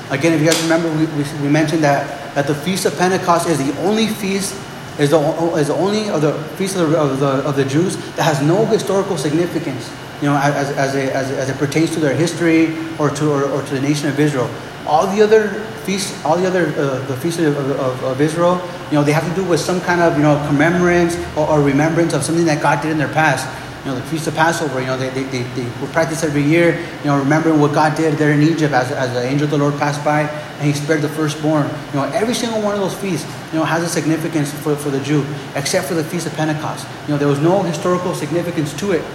Again, 0.09 0.33
if 0.33 0.41
you 0.41 0.47
guys 0.47 0.61
remember, 0.63 0.89
we, 0.97 1.05
we, 1.21 1.41
we, 1.41 1.49
mentioned 1.49 1.83
that, 1.83 2.33
that 2.33 2.47
the 2.47 2.55
Feast 2.55 2.85
of 2.85 2.97
Pentecost 2.97 3.47
is 3.47 3.57
the 3.59 3.79
only 3.81 4.07
feast, 4.07 4.59
is 4.97 5.11
the, 5.11 5.19
is 5.57 5.67
the 5.67 5.75
only 5.75 6.09
of 6.09 6.21
the 6.21 6.33
feast 6.55 6.75
of 6.75 6.89
the, 6.89 6.97
of 6.97 7.19
the, 7.19 7.27
of 7.27 7.55
the 7.55 7.65
Jews 7.65 7.97
that 8.15 8.23
has 8.23 8.41
no 8.41 8.65
historical 8.65 9.17
significance, 9.17 9.91
you 10.21 10.27
know, 10.27 10.37
as, 10.37 10.71
as, 10.71 10.95
a, 10.95 11.13
as, 11.15 11.29
as 11.31 11.49
it 11.49 11.57
pertains 11.57 11.91
to 11.93 11.99
their 11.99 12.15
history 12.15 12.75
or 12.97 13.09
to, 13.11 13.29
or, 13.29 13.43
or 13.43 13.61
to 13.63 13.75
the 13.75 13.81
nation 13.81 14.09
of 14.09 14.19
Israel. 14.19 14.49
All 14.87 15.07
the 15.07 15.21
other 15.21 15.49
feasts, 15.85 16.23
all 16.25 16.37
the 16.37 16.47
other 16.47 16.67
uh, 16.67 17.05
the 17.07 17.17
feasts 17.17 17.39
of, 17.39 17.57
of, 17.57 18.03
of, 18.03 18.21
Israel, 18.21 18.61
you 18.89 18.95
know, 18.95 19.03
they 19.03 19.11
have 19.11 19.27
to 19.27 19.35
do 19.35 19.47
with 19.47 19.59
some 19.59 19.79
kind 19.81 20.01
of 20.01 20.17
you 20.17 20.23
know 20.23 20.43
commemorance 20.47 21.15
or, 21.35 21.47
or 21.47 21.61
remembrance 21.61 22.13
of 22.13 22.23
something 22.23 22.45
that 22.45 22.61
God 22.61 22.81
did 22.81 22.91
in 22.91 22.97
their 22.97 23.13
past 23.13 23.45
you 23.87 23.93
know, 23.93 23.99
the 23.99 24.05
Feast 24.07 24.27
of 24.27 24.35
Passover, 24.35 24.81
you 24.81 24.87
know, 24.87 24.97
they, 24.97 25.09
they, 25.11 25.23
they, 25.23 25.43
they 25.43 25.87
practice 25.93 26.21
every 26.21 26.41
year, 26.41 26.77
you 26.99 27.05
know, 27.05 27.17
remembering 27.17 27.61
what 27.61 27.73
God 27.73 27.95
did 27.95 28.15
there 28.15 28.33
in 28.33 28.41
Egypt 28.41 28.73
as, 28.73 28.91
as 28.91 29.13
the 29.13 29.23
angel 29.23 29.45
of 29.45 29.51
the 29.51 29.57
Lord 29.57 29.77
passed 29.79 30.03
by 30.03 30.23
and 30.23 30.63
he 30.63 30.73
spared 30.73 31.01
the 31.01 31.07
firstborn. 31.07 31.69
You 31.93 31.99
know, 31.99 32.03
every 32.13 32.33
single 32.33 32.61
one 32.61 32.73
of 32.73 32.81
those 32.81 32.95
feasts, 32.95 33.25
you 33.53 33.59
know, 33.59 33.63
has 33.63 33.83
a 33.83 33.87
significance 33.87 34.51
for, 34.51 34.75
for 34.75 34.89
the 34.89 34.99
Jew, 34.99 35.25
except 35.55 35.87
for 35.87 35.93
the 35.93 36.03
Feast 36.03 36.27
of 36.27 36.33
Pentecost. 36.33 36.85
You 37.07 37.13
know, 37.13 37.17
there 37.17 37.29
was 37.29 37.39
no 37.39 37.63
historical 37.63 38.13
significance 38.13 38.77
to 38.79 38.91
it. 38.91 39.05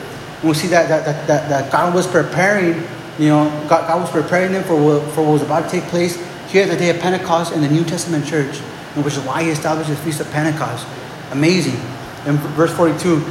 We 0.42 0.54
see 0.54 0.68
that, 0.68 0.88
that, 0.88 1.26
that, 1.26 1.48
that 1.50 1.70
God 1.70 1.94
was 1.94 2.06
preparing, 2.06 2.82
you 3.18 3.28
know, 3.28 3.44
God, 3.68 3.86
God 3.86 4.00
was 4.00 4.10
preparing 4.10 4.52
them 4.52 4.64
for 4.64 4.76
what, 4.76 5.02
for 5.12 5.22
what 5.22 5.32
was 5.32 5.42
about 5.42 5.64
to 5.64 5.70
take 5.70 5.84
place 5.90 6.16
here 6.48 6.62
at 6.62 6.70
the 6.70 6.76
day 6.76 6.90
of 6.90 6.98
Pentecost 6.98 7.52
in 7.52 7.60
the 7.60 7.68
New 7.68 7.84
Testament 7.84 8.26
church, 8.26 8.58
which 8.96 9.16
is 9.16 9.20
why 9.20 9.42
he 9.42 9.50
established 9.50 9.90
the 9.90 9.96
Feast 9.96 10.20
of 10.20 10.30
Pentecost. 10.30 10.86
Amazing. 11.30 11.76
In 12.26 12.36
verse 12.54 12.72
42, 12.74 13.24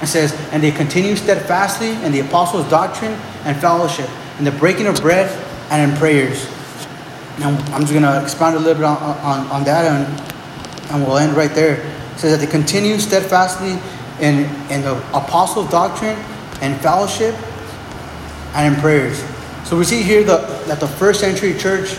it 0.00 0.06
says, 0.06 0.32
And 0.52 0.62
they 0.62 0.70
continue 0.70 1.16
steadfastly 1.16 1.92
in 2.04 2.12
the 2.12 2.20
apostles' 2.20 2.68
doctrine 2.70 3.12
and 3.44 3.56
fellowship, 3.58 4.08
in 4.38 4.44
the 4.44 4.52
breaking 4.52 4.86
of 4.86 5.00
bread 5.00 5.30
and 5.70 5.90
in 5.90 5.98
prayers. 5.98 6.46
Now, 7.38 7.50
I'm 7.72 7.82
just 7.82 7.92
going 7.92 8.02
to 8.02 8.22
expound 8.22 8.56
a 8.56 8.58
little 8.58 8.74
bit 8.74 8.84
on, 8.84 8.96
on, 8.96 9.46
on 9.48 9.64
that, 9.64 9.84
and, 9.84 10.90
and 10.90 11.06
we'll 11.06 11.18
end 11.18 11.36
right 11.36 11.54
there. 11.54 11.80
It 12.14 12.18
says 12.18 12.38
that 12.38 12.44
they 12.44 12.50
continue 12.50 12.98
steadfastly 12.98 13.78
in, 14.20 14.44
in 14.70 14.82
the 14.82 14.96
apostles' 15.14 15.70
doctrine 15.70 16.18
and 16.60 16.80
fellowship 16.80 17.34
and 18.54 18.74
in 18.74 18.80
prayers. 18.80 19.22
So 19.64 19.76
we 19.76 19.84
see 19.84 20.02
here 20.02 20.24
the, 20.24 20.38
that 20.66 20.80
the 20.80 20.88
first 20.88 21.20
century 21.20 21.54
church, 21.54 21.96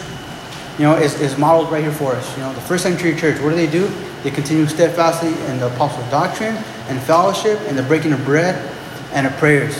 you 0.77 0.85
know, 0.85 0.95
is, 0.95 1.19
is 1.21 1.37
modeled 1.37 1.71
right 1.71 1.83
here 1.83 1.91
for 1.91 2.13
us. 2.13 2.35
You 2.35 2.43
know, 2.43 2.53
the 2.53 2.61
first 2.61 2.83
century 2.83 3.15
church, 3.15 3.39
what 3.41 3.51
do 3.51 3.55
they 3.55 3.69
do? 3.69 3.87
They 4.23 4.31
continue 4.31 4.65
steadfastly 4.65 5.29
in 5.51 5.59
the 5.59 5.67
apostles' 5.73 6.09
doctrine 6.09 6.55
and 6.87 6.99
fellowship 7.01 7.59
and 7.67 7.77
the 7.77 7.83
breaking 7.83 8.11
of 8.11 8.23
bread 8.25 8.55
and 9.13 9.27
of 9.27 9.33
prayers. 9.33 9.75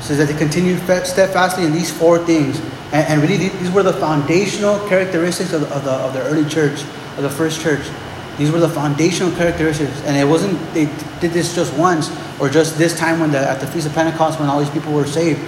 Says 0.00 0.18
that 0.18 0.28
they 0.28 0.36
continue 0.38 0.76
steadfastly 0.76 1.64
in 1.64 1.72
these 1.72 1.90
four 1.90 2.18
things. 2.18 2.60
And, 2.92 3.06
and 3.08 3.22
really, 3.22 3.48
these 3.48 3.70
were 3.70 3.82
the 3.82 3.94
foundational 3.94 4.78
characteristics 4.86 5.52
of 5.52 5.62
the, 5.62 5.74
of 5.74 5.84
the, 5.84 5.92
of 5.92 6.12
the 6.12 6.22
early 6.24 6.48
church, 6.48 6.82
of 7.16 7.22
the 7.22 7.30
first 7.30 7.60
church. 7.62 7.88
These 8.36 8.50
were 8.50 8.60
the 8.60 8.68
foundational 8.68 9.32
characteristics. 9.32 10.02
And 10.02 10.16
it 10.16 10.24
wasn't, 10.24 10.58
they 10.74 10.86
did 11.20 11.30
this 11.32 11.54
just 11.54 11.72
once 11.78 12.10
or 12.38 12.50
just 12.50 12.76
this 12.76 12.98
time 12.98 13.20
when 13.20 13.32
the, 13.32 13.38
at 13.38 13.60
the 13.60 13.66
Feast 13.66 13.86
of 13.86 13.94
Pentecost 13.94 14.38
when 14.38 14.48
all 14.50 14.60
these 14.60 14.70
people 14.70 14.92
were 14.92 15.06
saved. 15.06 15.40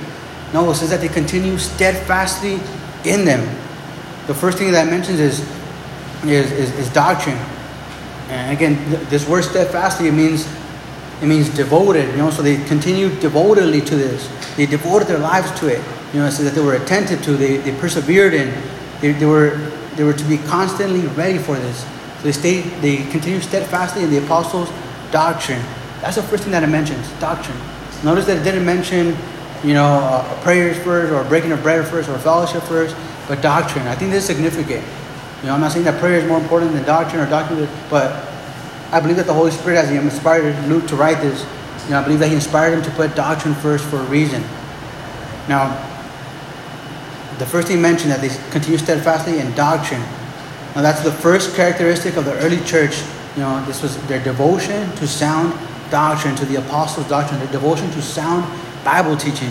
No, 0.53 0.71
it 0.71 0.75
says 0.77 0.91
that 0.91 1.01
they 1.01 1.09
continue 1.09 1.59
steadfastly 1.59 2.61
in 3.05 3.25
them. 3.25 3.43
The 4.27 4.35
first 4.35 4.59
thing 4.59 4.73
that 4.73 4.89
mentions 4.89 5.21
is, 5.21 5.41
is, 6.25 6.51
is, 6.53 6.79
is 6.79 6.93
doctrine. 6.93 7.39
And 8.29 8.57
again, 8.57 8.77
th- 8.91 9.09
this 9.09 9.29
word 9.29 9.43
steadfastly, 9.43 10.09
it 10.09 10.13
means 10.13 10.49
it 11.23 11.27
means 11.27 11.49
devoted, 11.49 12.11
you 12.11 12.19
know, 12.19 12.29
so 12.29 12.43
they 12.43 12.63
continued 12.65 13.21
devotedly 13.21 13.81
to 13.81 13.97
this. 13.97 14.29
They 14.57 14.67
devoted 14.67 15.09
their 15.09 15.19
lives 15.19 15.51
to 15.61 15.69
it. 15.69 15.83
You 16.13 16.21
know, 16.21 16.29
so 16.29 16.45
that 16.45 16.55
they 16.55 16.61
were 16.61 16.75
attentive 16.75 17.23
to, 17.23 17.33
they, 17.33 17.57
they 17.57 17.75
persevered 17.79 18.35
in, 18.35 18.53
they, 19.01 19.13
they 19.13 19.25
were 19.25 19.57
they 19.97 20.05
were 20.05 20.13
to 20.13 20.25
be 20.25 20.37
constantly 20.39 21.01
ready 21.09 21.39
for 21.39 21.57
this. 21.57 21.85
So 22.19 22.23
they 22.25 22.33
stayed, 22.33 22.65
they 22.83 22.99
continued 23.11 23.43
steadfastly 23.43 24.05
in 24.05 24.11
the 24.11 24.19
apostles' 24.19 24.71
doctrine. 25.11 25.63
That's 26.03 26.17
the 26.17 26.23
first 26.23 26.43
thing 26.43 26.53
that 26.53 26.63
it 26.63 26.69
mentions, 26.69 27.11
doctrine. 27.19 27.57
Notice 28.05 28.27
that 28.27 28.37
it 28.37 28.45
didn't 28.45 28.67
mention 28.67 29.17
you 29.67 29.75
know, 29.75 29.99
uh, 29.99 30.43
prayers 30.43 30.79
first 30.79 31.13
or 31.13 31.25
breaking 31.25 31.51
of 31.51 31.61
bread 31.61 31.85
first 31.89 32.09
or 32.09 32.17
fellowship 32.19 32.63
first, 32.63 32.95
but 33.27 33.43
doctrine. 33.43 33.87
I 33.89 33.97
think 33.97 34.13
this 34.13 34.23
is 34.23 34.27
significant. 34.27 34.85
You 35.43 35.49
know, 35.49 35.55
I'm 35.55 35.61
not 35.61 35.73
saying 35.73 35.85
that 35.87 35.99
prayer 35.99 36.19
is 36.21 36.29
more 36.29 36.39
important 36.39 36.73
than 36.73 36.85
doctrine 36.85 37.21
or 37.21 37.29
doctrine, 37.29 37.69
but 37.91 38.29
I 38.93 39.01
believe 39.01 39.17
that 39.17 39.27
the 39.27 39.35
Holy 39.35 39.51
Spirit, 39.51 39.79
as 39.79 39.91
He 39.91 39.97
inspired 39.97 40.57
Luke 40.69 40.87
to 40.87 40.95
write 40.95 41.21
this, 41.21 41.45
you 41.85 41.91
know, 41.91 42.01
I 42.01 42.05
believe 42.05 42.21
that 42.21 42.29
He 42.29 42.37
inspired 42.37 42.75
him 42.75 42.83
to 42.83 42.91
put 42.93 43.17
doctrine 43.17 43.55
first 43.55 43.85
for 43.85 43.97
a 43.97 44.05
reason. 44.05 44.43
Now, 45.49 45.75
the 47.39 47.47
first 47.47 47.67
thing 47.67 47.83
mentioned 47.83 48.13
that 48.13 48.21
they 48.21 48.31
continue 48.53 48.79
steadfastly 48.79 49.41
in 49.41 49.53
doctrine. 49.55 50.01
Now, 50.77 50.83
that's 50.83 51.03
the 51.03 51.13
first 51.13 51.57
characteristic 51.57 52.17
of 52.17 52.25
the 52.25 52.39
early 52.39 52.61
church. 52.61 53.03
You 53.35 53.43
know, 53.43 53.65
this 53.67 53.83
was 53.83 54.01
their 54.07 54.23
devotion 54.23 54.91
to 54.93 55.09
sound 55.09 55.59
doctrine, 55.91 56.37
to 56.37 56.45
the 56.47 56.57
apostles' 56.57 57.09
doctrine, 57.09 57.41
their 57.41 57.53
devotion 57.53 57.91
to 57.91 58.03
sound 58.03 58.45
Bible 58.87 59.17
teaching, 59.17 59.51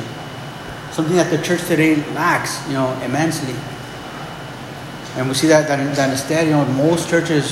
something 0.91 1.17
that 1.17 1.29
the 1.29 1.43
church 1.43 1.67
today 1.67 1.97
lacks, 2.13 2.65
you 2.67 2.73
know, 2.73 2.97
immensely. 3.03 3.53
And 5.19 5.27
we 5.27 5.33
see 5.33 5.47
that, 5.47 5.67
that, 5.67 5.95
that 5.97 6.09
instead, 6.09 6.47
you 6.47 6.53
know, 6.53 6.63
most 6.65 7.09
churches, 7.09 7.51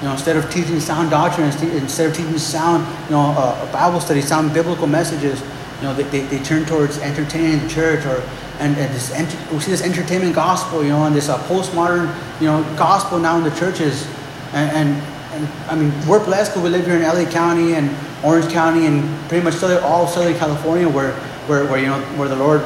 you 0.00 0.08
know, 0.08 0.12
instead 0.12 0.36
of 0.36 0.50
teaching 0.52 0.78
sound 0.78 1.10
doctrine, 1.10 1.46
instead 1.46 2.10
of 2.10 2.14
teaching 2.14 2.36
sound, 2.36 2.86
you 3.06 3.12
know, 3.12 3.32
uh, 3.32 3.72
Bible 3.72 3.98
study, 3.98 4.20
sound 4.20 4.52
biblical 4.52 4.86
messages, 4.86 5.40
you 5.80 5.88
know, 5.88 5.94
they, 5.94 6.02
they, 6.04 6.20
they 6.26 6.38
turn 6.44 6.66
towards 6.66 6.98
entertaining 6.98 7.60
the 7.60 7.68
church 7.68 8.04
or 8.04 8.22
and, 8.58 8.76
and 8.76 8.94
this 8.94 9.10
we 9.50 9.58
see 9.58 9.70
this 9.70 9.82
entertainment 9.82 10.34
gospel, 10.34 10.84
you 10.84 10.90
know, 10.90 11.04
and 11.04 11.16
this 11.16 11.28
uh, 11.28 11.38
postmodern, 11.48 12.14
you 12.40 12.46
know, 12.46 12.62
gospel 12.76 13.18
now 13.18 13.38
in 13.38 13.42
the 13.42 13.50
churches. 13.56 14.06
And, 14.52 14.70
and, 14.70 15.02
and 15.32 15.48
I 15.70 15.74
mean, 15.74 15.92
we're 16.06 16.22
blessed 16.22 16.52
because 16.52 16.62
we 16.62 16.68
live 16.68 16.84
here 16.84 16.96
in 16.96 17.02
LA 17.02 17.28
County 17.30 17.74
and 17.74 17.90
Orange 18.24 18.50
County 18.52 18.86
and 18.86 19.02
pretty 19.28 19.44
much 19.44 19.62
all 19.82 20.06
Southern 20.06 20.34
California, 20.38 20.88
where, 20.88 21.12
where, 21.46 21.64
where 21.66 21.78
you 21.78 21.86
know 21.86 22.00
where 22.16 22.28
the 22.28 22.36
Lord 22.36 22.62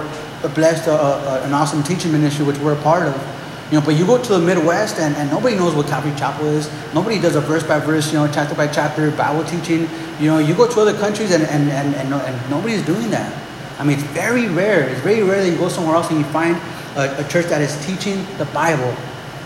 blessed 0.55 0.87
a, 0.87 0.93
a, 0.93 1.43
an 1.43 1.53
awesome 1.53 1.83
teaching 1.83 2.13
ministry, 2.13 2.45
which 2.45 2.59
we're 2.59 2.79
a 2.79 2.83
part 2.83 3.09
of. 3.09 3.15
You 3.71 3.81
know, 3.81 3.85
but 3.85 3.97
you 3.97 4.07
go 4.07 4.23
to 4.23 4.33
the 4.35 4.39
Midwest 4.39 5.01
and, 5.01 5.17
and 5.17 5.29
nobody 5.29 5.57
knows 5.57 5.75
what 5.75 5.89
Calvary 5.89 6.17
Chapel 6.17 6.47
is. 6.47 6.71
Nobody 6.95 7.19
does 7.21 7.35
a 7.35 7.41
verse 7.41 7.65
by 7.65 7.81
verse, 7.81 8.13
you 8.13 8.19
know, 8.19 8.31
chapter 8.33 8.55
by 8.55 8.69
chapter 8.69 9.11
Bible 9.11 9.45
teaching. 9.45 9.89
You 10.21 10.27
know, 10.27 10.39
you 10.39 10.55
go 10.55 10.71
to 10.71 10.81
other 10.81 10.97
countries 10.97 11.33
and, 11.33 11.43
and, 11.43 11.69
and, 11.71 11.95
and, 11.97 12.15
and 12.15 12.51
nobody's 12.51 12.87
doing 12.87 13.11
that. 13.11 13.33
I 13.81 13.85
mean, 13.85 13.99
it's 13.99 14.07
very 14.09 14.47
rare. 14.47 14.89
It's 14.89 15.01
very 15.01 15.25
rare 15.25 15.43
that 15.43 15.51
you 15.51 15.59
go 15.59 15.69
somewhere 15.69 15.97
else 15.97 16.11
and 16.11 16.19
you 16.19 16.25
find 16.27 16.57
a, 16.97 17.25
a 17.25 17.29
church 17.29 17.47
that 17.47 17.61
is 17.61 17.75
teaching 17.85 18.25
the 18.39 18.45
Bible. 18.47 18.95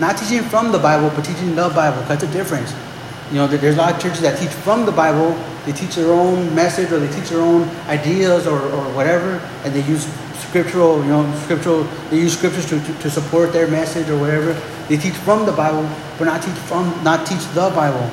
Not 0.01 0.19
teaching 0.19 0.43
from 0.43 0.71
the 0.71 0.79
Bible, 0.79 1.11
but 1.17 1.25
teaching 1.25 1.55
the 1.55 1.71
Bible. 1.71 2.03
That's 2.03 2.23
a 2.23 2.31
difference. 2.31 2.75
You 3.31 3.37
know, 3.37 3.47
there's 3.47 3.77
a 3.77 3.79
lot 3.79 3.95
of 3.95 4.03
churches 4.03 4.23
that 4.23 4.41
teach 4.41 4.51
from 4.51 4.87
the 4.87 4.93
Bible, 4.93 5.39
they 5.65 5.71
teach 5.71 5.95
their 5.95 6.13
own 6.13 6.53
message 6.53 6.91
or 6.91 6.99
they 6.99 7.15
teach 7.15 7.31
their 7.31 7.41
own 7.41 7.63
ideas 7.87 8.49
or, 8.49 8.59
or 8.59 8.93
whatever, 8.93 9.39
and 9.63 9.73
they 9.73 9.85
use 9.85 10.05
scriptural, 10.35 11.01
you 11.05 11.11
know, 11.11 11.33
scriptural, 11.45 11.85
they 12.11 12.19
use 12.19 12.37
scriptures 12.37 12.67
to, 12.67 12.81
to, 12.81 12.93
to 12.99 13.09
support 13.09 13.53
their 13.53 13.69
message 13.69 14.09
or 14.09 14.19
whatever. 14.19 14.53
They 14.89 14.97
teach 14.97 15.15
from 15.15 15.47
the 15.47 15.53
Bible, 15.53 15.89
but 16.19 16.25
not 16.25 16.43
teach 16.43 16.55
from, 16.55 17.05
not 17.05 17.25
teach 17.25 17.47
the 17.55 17.71
Bible. 17.71 18.11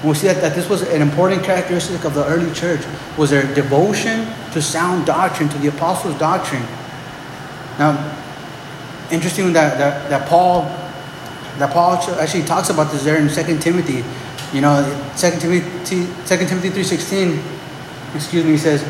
And 0.00 0.08
we 0.08 0.14
see 0.14 0.28
that, 0.28 0.40
that 0.40 0.54
this 0.54 0.66
was 0.70 0.80
an 0.80 1.02
important 1.02 1.44
characteristic 1.44 2.04
of 2.04 2.14
the 2.14 2.24
early 2.24 2.50
church, 2.54 2.80
was 3.18 3.28
their 3.28 3.54
devotion 3.54 4.26
to 4.52 4.62
sound 4.62 5.04
doctrine, 5.04 5.50
to 5.50 5.58
the 5.58 5.68
apostles' 5.68 6.18
doctrine. 6.18 6.64
Now, 7.78 8.16
interesting 9.10 9.52
that, 9.52 9.76
that, 9.76 10.08
that 10.08 10.26
Paul 10.26 10.64
that 11.58 11.72
Paul 11.72 11.94
actually 12.18 12.42
talks 12.44 12.70
about 12.70 12.90
this 12.90 13.04
there 13.04 13.16
in 13.16 13.28
2 13.28 13.58
Timothy. 13.58 14.02
You 14.54 14.60
know, 14.60 14.84
2 15.18 15.30
Timothy, 15.40 16.06
2 16.26 16.46
Timothy 16.46 16.70
3.16, 16.70 18.14
excuse 18.14 18.44
me, 18.44 18.56
says, 18.56 18.86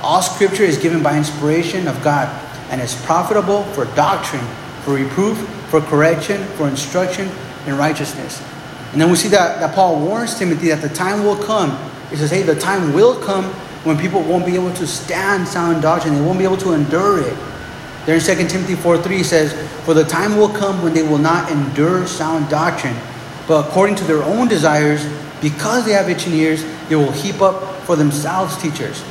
All 0.00 0.22
scripture 0.22 0.62
is 0.62 0.78
given 0.78 1.02
by 1.02 1.18
inspiration 1.18 1.88
of 1.88 2.00
God 2.04 2.28
and 2.70 2.80
is 2.80 2.94
profitable 3.02 3.64
for 3.74 3.86
doctrine, 3.96 4.46
for 4.82 4.94
reproof, 4.94 5.36
for 5.70 5.80
correction, 5.80 6.44
for 6.56 6.68
instruction 6.68 7.28
in 7.66 7.76
righteousness. 7.76 8.40
And 8.92 9.00
then 9.00 9.10
we 9.10 9.16
see 9.16 9.28
that, 9.30 9.58
that 9.58 9.74
Paul 9.74 10.00
warns 10.00 10.38
Timothy 10.38 10.68
that 10.68 10.82
the 10.82 10.94
time 10.94 11.24
will 11.24 11.36
come. 11.36 11.76
He 12.10 12.16
says, 12.16 12.30
hey, 12.30 12.42
the 12.42 12.54
time 12.54 12.92
will 12.92 13.20
come 13.20 13.46
when 13.82 13.98
people 13.98 14.22
won't 14.22 14.46
be 14.46 14.54
able 14.54 14.72
to 14.74 14.86
stand 14.86 15.48
sound 15.48 15.82
doctrine. 15.82 16.14
They 16.14 16.20
won't 16.20 16.38
be 16.38 16.44
able 16.44 16.56
to 16.58 16.74
endure 16.74 17.20
it. 17.20 17.36
There 18.06 18.14
in 18.14 18.22
2 18.22 18.48
Timothy 18.48 18.76
4 18.76 18.98
3 19.02 19.22
says, 19.24 19.52
For 19.84 19.94
the 19.94 20.04
time 20.04 20.36
will 20.36 20.48
come 20.48 20.80
when 20.82 20.94
they 20.94 21.02
will 21.02 21.18
not 21.18 21.50
endure 21.50 22.06
sound 22.06 22.48
doctrine, 22.48 22.96
but 23.48 23.66
according 23.66 23.96
to 23.96 24.04
their 24.04 24.22
own 24.22 24.46
desires, 24.46 25.04
because 25.40 25.86
they 25.86 25.92
have 25.92 26.08
itching 26.10 26.34
ears, 26.34 26.62
they 26.88 26.96
will 26.96 27.10
heap 27.10 27.40
up 27.40 27.74
for 27.84 27.96
themselves 27.96 28.60
teachers. 28.60 29.02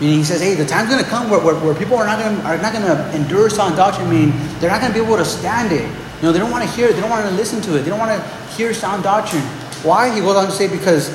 Meaning 0.00 0.18
he 0.18 0.24
says, 0.24 0.40
hey, 0.40 0.54
the 0.54 0.64
time's 0.64 0.88
going 0.88 1.04
to 1.04 1.08
come 1.08 1.30
where, 1.30 1.38
where, 1.38 1.54
where, 1.56 1.74
people 1.74 1.96
are 1.96 2.06
not 2.06 2.18
going 2.18 2.40
are 2.40 2.56
not 2.60 2.72
going 2.72 2.84
to 2.84 3.14
endure 3.14 3.50
sound 3.50 3.76
doctrine. 3.76 4.08
Meaning 4.10 4.32
they're 4.58 4.70
not 4.70 4.80
going 4.80 4.92
to 4.92 4.98
be 4.98 5.04
able 5.04 5.18
to 5.18 5.24
stand 5.24 5.70
it. 5.70 5.84
You 5.84 6.22
know, 6.22 6.32
they 6.32 6.38
don't 6.38 6.50
want 6.50 6.64
to 6.64 6.70
hear 6.70 6.88
it. 6.88 6.94
They 6.94 7.00
don't 7.00 7.10
want 7.10 7.28
to 7.28 7.34
listen 7.34 7.60
to 7.62 7.76
it. 7.76 7.82
They 7.82 7.90
don't 7.90 8.00
want 8.00 8.10
to 8.10 8.28
hear 8.56 8.72
sound 8.72 9.04
doctrine. 9.04 9.42
Why? 9.84 10.12
He 10.12 10.20
goes 10.20 10.36
on 10.36 10.46
to 10.46 10.52
say 10.52 10.68
because 10.68 11.10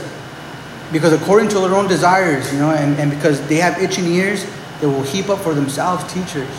because 0.92 1.12
according 1.12 1.50
to 1.50 1.60
their 1.60 1.74
own 1.74 1.88
desires, 1.88 2.52
you 2.54 2.60
know, 2.60 2.72
and, 2.72 2.98
and 2.98 3.12
because 3.12 3.46
they 3.48 3.58
have 3.58 3.82
itching 3.82 4.06
ears, 4.06 4.46
they 4.80 4.88
will 4.88 5.04
heap 5.04 5.30
up 5.30 5.40
for 5.40 5.54
themselves 5.54 6.04
teachers. 6.14 6.50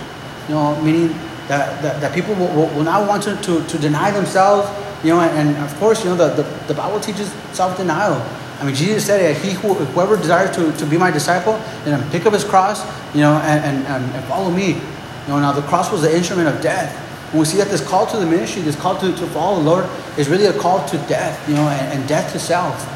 You 0.48 0.54
know, 0.54 0.82
meaning 0.82 1.08
that, 1.48 1.80
that, 1.82 2.00
that 2.00 2.14
people 2.14 2.34
will, 2.34 2.48
will, 2.48 2.68
will 2.74 2.84
not 2.84 3.08
want 3.08 3.22
to, 3.22 3.36
to, 3.36 3.64
to 3.64 3.78
deny 3.78 4.10
themselves 4.10 4.68
you 5.02 5.10
know, 5.10 5.20
and, 5.20 5.48
and 5.48 5.64
of 5.64 5.74
course, 5.78 6.04
you 6.04 6.10
know, 6.10 6.16
the, 6.16 6.42
the, 6.42 6.64
the 6.66 6.74
Bible 6.74 7.00
teaches 7.00 7.32
self-denial. 7.52 8.20
I 8.60 8.64
mean, 8.64 8.74
Jesus 8.74 9.06
said 9.06 9.20
it, 9.20 9.40
he 9.40 9.52
who, 9.52 9.74
whoever 9.74 10.16
desires 10.16 10.54
to, 10.56 10.72
to 10.72 10.86
be 10.86 10.98
my 10.98 11.10
disciple, 11.10 11.52
then 11.84 12.08
pick 12.10 12.26
up 12.26 12.32
his 12.32 12.42
cross, 12.42 12.84
you 13.14 13.20
know, 13.20 13.34
and, 13.34 13.86
and, 13.86 14.04
and 14.12 14.24
follow 14.24 14.50
me. 14.50 14.74
You 14.74 15.28
know, 15.28 15.38
now 15.38 15.52
the 15.52 15.62
cross 15.62 15.92
was 15.92 16.02
the 16.02 16.14
instrument 16.14 16.48
of 16.48 16.60
death. 16.60 16.92
When 17.32 17.40
we 17.40 17.44
see 17.44 17.58
that 17.58 17.68
this 17.68 17.86
call 17.86 18.06
to 18.06 18.16
the 18.16 18.26
ministry, 18.26 18.62
this 18.62 18.74
call 18.74 18.98
to, 18.98 19.12
to 19.14 19.26
follow 19.28 19.62
the 19.62 19.68
Lord 19.68 19.88
is 20.16 20.28
really 20.28 20.46
a 20.46 20.58
call 20.58 20.84
to 20.88 20.96
death, 21.06 21.48
you 21.48 21.54
know, 21.54 21.68
and, 21.68 22.00
and 22.00 22.08
death 22.08 22.32
to 22.32 22.38
self. 22.38 22.94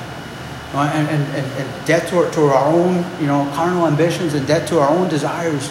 And, 0.74 1.06
and, 1.06 1.22
and, 1.36 1.86
death 1.86 2.08
to, 2.08 2.30
to 2.30 2.46
our 2.46 2.72
own, 2.72 3.04
you 3.20 3.26
know, 3.26 3.48
carnal 3.54 3.86
ambitions 3.86 4.32
and 4.32 4.46
death 4.46 4.66
to 4.70 4.80
our 4.80 4.88
own 4.88 5.08
desires. 5.10 5.70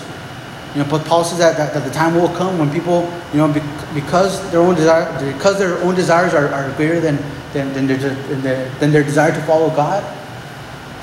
You 0.73 0.83
know, 0.83 0.89
but 0.89 1.05
Paul 1.05 1.23
says 1.23 1.39
that, 1.39 1.57
that, 1.57 1.73
that, 1.73 1.83
the 1.83 1.91
time 1.91 2.15
will 2.15 2.29
come 2.29 2.57
when 2.57 2.71
people, 2.71 3.01
you 3.33 3.39
know, 3.39 3.51
because 3.93 4.49
their 4.51 4.61
own 4.61 4.75
desire, 4.75 5.33
because 5.33 5.59
their 5.59 5.77
own 5.79 5.95
desires 5.95 6.33
are, 6.33 6.47
are 6.47 6.71
greater 6.77 7.01
than, 7.01 7.17
than, 7.51 7.73
than, 7.73 7.87
their, 7.87 8.69
than 8.79 8.91
their 8.91 9.03
desire 9.03 9.33
to 9.33 9.41
follow 9.41 9.69
God, 9.69 10.01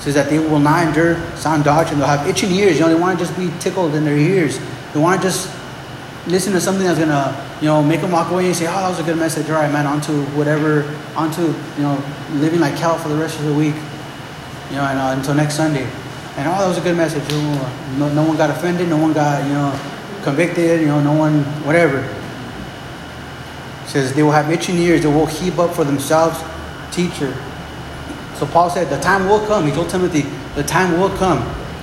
says 0.00 0.14
that 0.14 0.30
they 0.30 0.38
will 0.38 0.58
not 0.58 0.86
endure 0.86 1.16
sound 1.36 1.64
doctrine. 1.64 1.98
They'll 1.98 2.08
have 2.08 2.26
itching 2.26 2.50
ears. 2.52 2.76
You 2.76 2.82
know, 2.82 2.88
they 2.88 3.00
want 3.00 3.18
to 3.18 3.24
just 3.24 3.36
be 3.36 3.50
tickled 3.58 3.94
in 3.94 4.04
their 4.04 4.16
ears. 4.16 4.58
They 4.94 5.00
want 5.00 5.20
to 5.20 5.26
just 5.26 5.54
listen 6.28 6.52
to 6.52 6.60
something 6.60 6.86
that's 6.86 6.98
gonna, 6.98 7.34
you 7.60 7.66
know, 7.66 7.82
make 7.82 8.00
them 8.00 8.12
walk 8.12 8.30
away 8.30 8.46
and 8.46 8.56
say, 8.56 8.66
"Oh, 8.66 8.70
that 8.70 8.88
was 8.88 9.00
a 9.00 9.02
good 9.02 9.18
message." 9.18 9.50
All 9.50 9.56
right, 9.56 9.70
man, 9.72 9.86
onto 9.86 10.22
whatever, 10.36 10.84
onto 11.16 11.42
you 11.42 11.82
know, 11.82 12.02
living 12.34 12.60
like 12.60 12.74
hell 12.74 12.98
for 12.98 13.08
the 13.08 13.16
rest 13.16 13.38
of 13.38 13.46
the 13.46 13.54
week, 13.54 13.74
you 14.70 14.76
know, 14.76 14.84
and, 14.84 14.98
uh, 14.98 15.14
until 15.16 15.34
next 15.34 15.54
Sunday. 15.54 15.86
And 16.38 16.46
oh, 16.46 16.52
that 16.52 16.68
was 16.68 16.78
a 16.78 16.80
good 16.80 16.96
message. 16.96 17.28
No, 17.98 18.12
no 18.12 18.22
one 18.22 18.36
got 18.36 18.48
offended. 18.48 18.88
No 18.88 18.96
one 18.96 19.12
got, 19.12 19.44
you 19.44 19.54
know, 19.54 19.76
convicted. 20.22 20.80
You 20.80 20.86
know, 20.86 21.00
no 21.02 21.12
one, 21.12 21.42
whatever. 21.66 21.98
It 23.82 23.88
says 23.88 24.14
they 24.14 24.22
will 24.22 24.30
have 24.30 24.48
itching 24.48 24.76
ears. 24.76 25.02
They 25.02 25.12
will 25.12 25.26
heap 25.26 25.58
up 25.58 25.74
for 25.74 25.82
themselves 25.82 26.38
teacher. 26.94 27.36
So 28.36 28.46
Paul 28.46 28.70
said, 28.70 28.88
the 28.88 29.00
time 29.00 29.28
will 29.28 29.44
come. 29.46 29.66
He 29.66 29.72
told 29.72 29.90
Timothy, 29.90 30.22
the 30.54 30.62
time 30.62 31.00
will 31.00 31.10
come. 31.16 31.38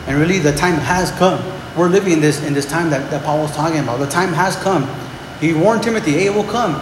And 0.07 0.17
really, 0.17 0.39
the 0.39 0.53
time 0.53 0.75
has 0.75 1.11
come. 1.11 1.43
We're 1.77 1.89
living 1.89 2.13
in 2.13 2.21
this 2.21 2.41
in 2.41 2.53
this 2.53 2.65
time 2.65 2.89
that, 2.91 3.11
that 3.11 3.25
Paul 3.25 3.39
was 3.41 3.51
talking 3.53 3.79
about. 3.79 3.99
The 3.99 4.07
time 4.07 4.31
has 4.31 4.55
come. 4.55 4.87
He 5.41 5.53
warned 5.53 5.83
Timothy, 5.83 6.11
hey, 6.13 6.27
it 6.27 6.33
will 6.33 6.45
come. 6.45 6.75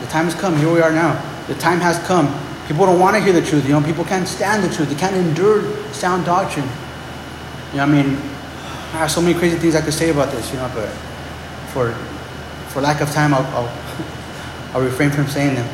The 0.00 0.06
time 0.08 0.24
has 0.24 0.34
come. 0.34 0.56
Here 0.56 0.72
we 0.72 0.80
are 0.80 0.90
now. 0.90 1.14
The 1.46 1.54
time 1.54 1.78
has 1.78 2.00
come. 2.08 2.26
People 2.66 2.86
don't 2.86 2.98
want 2.98 3.14
to 3.14 3.22
hear 3.22 3.32
the 3.32 3.46
truth. 3.46 3.64
You 3.64 3.74
know, 3.78 3.82
people 3.82 4.04
can't 4.04 4.26
stand 4.26 4.64
the 4.64 4.74
truth. 4.74 4.88
They 4.88 4.96
can't 4.96 5.14
endure 5.14 5.62
sound 5.92 6.26
doctrine. 6.26 6.68
You 7.72 7.78
know, 7.78 7.82
I 7.84 7.86
mean, 7.86 8.16
I 8.92 8.98
have 8.98 9.10
so 9.10 9.20
many 9.20 9.38
crazy 9.38 9.58
things 9.58 9.74
I 9.74 9.82
could 9.82 9.94
say 9.94 10.10
about 10.10 10.30
this, 10.30 10.50
you 10.50 10.56
know, 10.56 10.70
but 10.74 10.88
for 11.72 11.92
for 12.68 12.80
lack 12.80 13.00
of 13.00 13.10
time, 13.10 13.34
I'll, 13.34 13.46
I'll, 13.56 13.72
I'll 14.74 14.82
refrain 14.82 15.10
from 15.10 15.26
saying 15.26 15.54
them. 15.54 15.68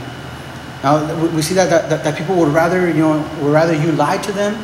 Now 0.83 1.01
we 1.35 1.43
see 1.43 1.55
that, 1.55 1.71
that, 1.89 2.05
that 2.05 2.19
people 2.19 2.37
would 2.37 2.53
rather, 2.53 2.89
you 2.89 3.01
know, 3.01 3.19
would 3.41 3.53
rather 3.53 3.75
you 3.75 3.93
lie 3.93 4.19
to 4.19 4.33
them 4.33 4.55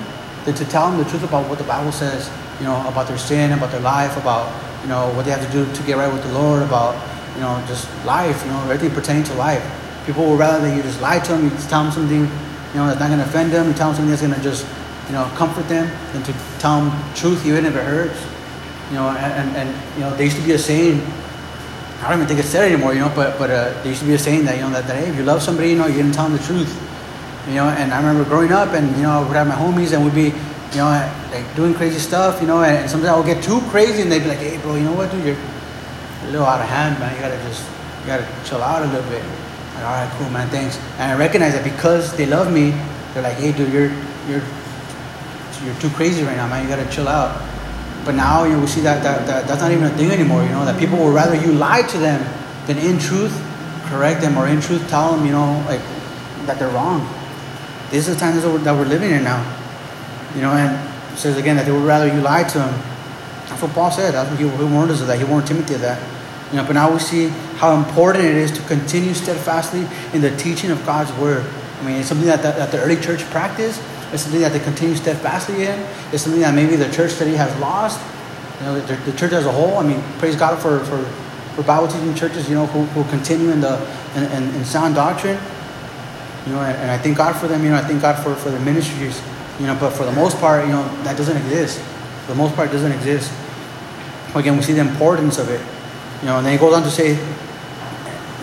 than 0.45 0.55
to 0.55 0.64
tell 0.64 0.91
them 0.91 1.03
the 1.03 1.09
truth 1.09 1.24
about 1.24 1.49
what 1.49 1.59
the 1.59 1.64
Bible 1.64 1.93
says, 1.93 2.31
you 2.59 2.66
know, 2.66 2.87
about 2.87 3.09
their 3.09 3.18
sin, 3.18 3.53
about 3.53 3.70
their 3.70 3.81
life, 3.81 4.16
about, 4.16 4.53
you 4.83 4.89
know, 4.89 5.11
what 5.14 5.24
they 5.24 5.31
have 5.31 5.45
to 5.45 5.53
do 5.53 5.70
to 5.72 5.83
get 5.85 5.97
right 5.97 6.12
with 6.12 6.22
the 6.22 6.33
Lord, 6.33 6.62
about, 6.62 6.95
you 7.35 7.41
know, 7.41 7.62
just 7.66 7.89
life, 8.05 8.43
you 8.45 8.51
know, 8.51 8.61
everything 8.64 8.91
pertaining 8.91 9.24
to 9.24 9.35
life. 9.35 9.64
People 10.07 10.28
would 10.28 10.39
rather 10.39 10.61
that 10.61 10.76
you 10.76 10.83
just 10.83 11.01
lie 11.01 11.18
to 11.20 11.33
them, 11.33 11.45
you 11.45 11.51
tell 11.68 11.85
them 11.85 11.93
something, 11.93 12.20
you 12.20 12.76
know, 12.76 12.87
that's 12.87 13.01
not 13.01 13.09
going 13.09 13.18
to 13.18 13.24
offend 13.24 13.53
them, 13.53 13.68
you 13.68 13.74
tell 13.74 13.89
them 13.89 13.97
something 13.97 14.11
that's 14.11 14.22
going 14.22 14.35
to 14.35 14.43
just, 14.43 14.66
you 15.11 15.16
know, 15.16 15.26
comfort 15.34 15.66
them, 15.66 15.90
than 16.12 16.22
to 16.22 16.32
tell 16.61 16.78
them 16.78 17.14
truth 17.16 17.44
even 17.44 17.66
if 17.66 17.74
it 17.74 17.82
hurts. 17.82 18.22
You 18.90 18.94
know, 18.94 19.08
and, 19.11 19.18
and, 19.18 19.56
and 19.56 19.68
you 19.96 20.02
know, 20.02 20.14
there 20.14 20.22
used 20.22 20.36
to 20.36 20.42
be 20.42 20.52
a 20.52 20.58
saying, 20.58 21.02
I 21.98 22.08
don't 22.08 22.18
even 22.18 22.28
think 22.28 22.38
it's 22.38 22.48
said 22.48 22.70
anymore, 22.70 22.94
you 22.94 23.00
know, 23.00 23.11
but 23.14 23.36
but 23.36 23.50
uh, 23.50 23.74
there 23.82 23.88
used 23.88 24.02
to 24.02 24.06
be 24.06 24.14
a 24.14 24.18
saying 24.18 24.44
that 24.44 24.54
you 24.54 24.62
know 24.62 24.70
that, 24.70 24.86
that 24.86 25.02
hey, 25.02 25.11
if 25.11 25.16
you 25.16 25.24
love 25.24 25.42
somebody, 25.42 25.70
you 25.70 25.76
know, 25.76 25.86
you're 25.86 25.98
gonna 25.98 26.14
tell 26.14 26.28
them 26.28 26.38
the 26.38 26.44
truth, 26.44 26.70
you 27.48 27.54
know. 27.54 27.66
And 27.66 27.92
I 27.92 27.98
remember 27.98 28.22
growing 28.22 28.52
up, 28.52 28.70
and 28.70 28.86
you 28.96 29.02
know, 29.02 29.11
I 29.11 29.26
would 29.26 29.34
have 29.34 29.48
my 29.48 29.58
homies, 29.58 29.92
and 29.92 30.04
we'd 30.04 30.14
be, 30.14 30.30
you 30.30 30.78
know, 30.78 30.94
like 31.34 31.44
doing 31.56 31.74
crazy 31.74 31.98
stuff, 31.98 32.40
you 32.40 32.46
know. 32.46 32.62
And, 32.62 32.88
sometimes 32.88 33.11
I 33.11 33.16
would 33.18 33.26
get 33.26 33.42
too 33.42 33.61
crazy, 33.68 34.02
and 34.02 34.11
they'd 34.11 34.22
be 34.22 34.30
like, 34.30 34.38
hey, 34.38 34.56
bro, 34.62 34.76
you 34.76 34.84
know 34.84 34.94
what, 34.94 35.11
dude, 35.11 35.26
you're, 35.26 35.36
a 35.36 36.30
little 36.30 36.46
out 36.46 36.61
of 36.62 36.68
hand, 36.68 36.98
man. 37.00 37.12
You 37.14 37.20
gotta 37.20 37.42
just, 37.48 37.66
you 38.00 38.06
gotta 38.06 38.26
chill 38.48 38.62
out 38.62 38.82
a 38.82 38.86
little 38.86 39.08
bit. 39.11 39.22
Like, 39.74 39.84
all 39.84 39.98
right, 39.98 40.11
cool, 40.16 40.30
man, 40.30 40.48
thanks. 40.48 40.78
And 40.96 41.12
I 41.12 41.18
recognize 41.18 41.52
that 41.52 41.64
because 41.64 42.16
they 42.16 42.26
love 42.26 42.52
me, 42.52 42.70
they're 43.12 43.22
like, 43.22 43.36
hey, 43.36 43.52
dude, 43.52 43.72
you're 43.72 43.90
you're 44.28 44.42
you're 45.64 45.74
too 45.76 45.90
crazy 45.90 46.22
right 46.22 46.36
now, 46.36 46.48
man. 46.48 46.62
You 46.62 46.74
gotta 46.74 46.90
chill 46.90 47.08
out. 47.08 47.40
But 48.04 48.14
now 48.14 48.44
you 48.44 48.58
we 48.58 48.66
see 48.66 48.80
that, 48.80 49.02
that, 49.02 49.26
that 49.26 49.46
that's 49.46 49.61
not 49.61 49.72
even 49.72 49.84
a 49.84 49.90
thing 49.90 50.11
anymore. 50.11 50.42
You 50.42 50.50
know 50.50 50.64
that 50.64 50.78
people 50.78 50.98
would 50.98 51.14
rather 51.14 51.34
you 51.34 51.52
lie 51.52 51.82
to 51.82 51.98
them 51.98 52.20
than 52.66 52.78
in 52.78 52.98
truth 52.98 53.36
correct 53.90 54.20
them 54.20 54.38
or 54.38 54.46
in 54.46 54.61
truth 54.61 54.88
tell 54.88 55.16
them 55.16 55.26
you 55.26 55.32
know 55.32 55.62
like 55.66 55.80
that 56.46 56.58
they're 56.58 56.70
wrong. 56.70 57.06
This 57.90 58.08
is 58.08 58.14
the 58.14 58.20
time 58.20 58.36
that 58.36 58.72
we're 58.72 58.84
living 58.84 59.11
in 59.11 59.24
now. 59.24 59.42
You 60.34 60.42
know, 60.42 60.52
and 60.52 61.18
says 61.18 61.36
again 61.36 61.56
that 61.56 61.66
they 61.66 61.72
would 61.72 61.84
rather 61.84 62.06
you 62.06 62.20
lie 62.20 62.44
to 62.44 62.58
them. 62.58 62.72
That's 63.48 63.61
what 63.61 63.72
Paul 63.72 63.90
said. 63.90 64.14
That's 64.14 64.30
what 64.30 64.38
he, 64.38 64.48
he 64.48 64.64
warned 64.72 64.92
us 64.92 65.00
of 65.00 65.08
that. 65.08 65.18
He 65.18 65.24
warned 65.24 65.46
Timothy 65.46 65.74
of 65.74 65.80
that. 65.80 66.00
You 66.50 66.58
know, 66.58 66.64
but 66.64 66.72
now 66.72 66.92
we 66.92 66.98
see 66.98 67.28
how 67.58 67.76
important 67.76 68.24
it 68.24 68.36
is 68.36 68.52
to 68.52 68.62
continue 68.62 69.12
steadfastly 69.12 69.86
in 70.14 70.20
the 70.20 70.34
teaching 70.36 70.70
of 70.70 70.84
God's 70.86 71.12
word. 71.18 71.44
I 71.80 71.84
mean, 71.84 71.96
it's 71.96 72.08
something 72.08 72.26
that 72.26 72.42
the, 72.42 72.52
that 72.52 72.70
the 72.70 72.80
early 72.80 72.96
church 72.96 73.22
practiced 73.30 73.82
it's 74.12 74.22
something 74.22 74.40
that 74.40 74.52
they 74.52 74.58
continue 74.58 74.96
steadfastly 74.96 75.66
in. 75.66 75.86
It's 76.12 76.24
something 76.24 76.40
that 76.40 76.54
maybe 76.54 76.76
the 76.76 76.90
church 76.90 77.12
study 77.12 77.34
has 77.34 77.54
lost. 77.61 78.00
You 78.58 78.66
know, 78.66 78.80
the, 78.80 78.96
the, 79.11 79.16
church 79.16 79.32
as 79.32 79.46
a 79.46 79.52
whole. 79.52 79.78
I 79.78 79.86
mean, 79.86 80.02
praise 80.18 80.36
God 80.36 80.61
for, 80.61 80.80
for, 80.84 81.02
for 81.54 81.62
Bible 81.62 81.86
teaching 81.88 82.14
churches, 82.14 82.48
you 82.48 82.56
know, 82.56 82.66
who, 82.66 82.84
who 82.86 83.08
continue 83.11 83.50
in 83.50 83.61
the 83.61 83.80
in, 84.16 84.24
in, 84.24 84.54
in 84.54 84.64
sound 84.64 84.96
doctrine. 84.96 85.38
You 86.46 86.52
know, 86.52 86.62
and, 86.62 86.76
and, 86.76 86.90
I 86.90 86.98
thank 86.98 87.16
God 87.16 87.34
for 87.36 87.46
them. 87.46 87.62
You 87.62 87.70
know, 87.70 87.76
I 87.76 87.82
thank 87.82 88.02
God 88.02 88.22
for, 88.22 88.34
for 88.34 88.50
their 88.50 88.61
ministries. 88.61 89.22
You 89.61 89.66
know, 89.66 89.76
but 89.78 89.90
for 89.90 90.04
the 90.04 90.12
most 90.12 90.38
part, 90.38 90.66
you 90.66 90.72
know, 90.72 90.82
that 91.04 91.16
doesn't 91.16 91.36
exist. 91.36 91.78
For 92.26 92.32
the 92.32 92.38
most 92.38 92.56
part, 92.56 92.72
doesn't 92.72 92.92
exist. 92.92 93.32
Again, 94.34 94.56
we 94.56 94.62
see 94.62 94.72
the 94.72 94.80
importance 94.80 95.38
of 95.38 95.48
it. 95.50 95.61
You 96.22 96.28
know, 96.28 96.38
and 96.38 96.46
then 96.46 96.52
he 96.52 96.58
goes 96.58 96.74
on 96.74 96.82
to 96.82 96.90
say, 96.90 97.14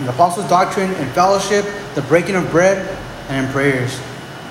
the 0.04 0.10
apostles' 0.10 0.48
doctrine 0.48 0.92
and 0.94 1.10
fellowship, 1.12 1.64
the 1.94 2.02
breaking 2.02 2.36
of 2.36 2.48
bread, 2.50 2.86
and 3.28 3.46
in 3.46 3.52
prayers. 3.52 4.00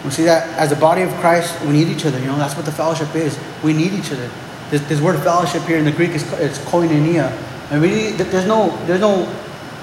We 0.08 0.12
see 0.12 0.24
that 0.24 0.47
as 0.58 0.72
a 0.72 0.78
body 0.78 1.01
of 1.01 1.12
Christ, 1.16 1.62
we 1.66 1.74
need 1.74 1.89
each 1.89 2.05
other. 2.05 2.18
You 2.18 2.28
know, 2.28 2.38
that's 2.38 2.55
what 2.55 2.64
the 2.64 2.72
fellowship 2.72 3.14
is. 3.14 3.38
We 3.62 3.74
need 3.74 3.91
each 3.91 4.10
other. 4.14 4.32
This, 4.70 4.80
this 4.88 5.01
word 5.01 5.20
fellowship 5.20 5.64
here 5.64 5.78
in 5.78 5.84
the 5.84 5.91
Greek 5.91 6.12
is 6.12 6.24
it's 6.39 6.60
koinonia. 6.60 7.30
And 7.72 7.82
really, 7.82 8.14
there's 8.14 8.47
no 8.47 8.70
there's 8.86 9.01
no 9.01 9.28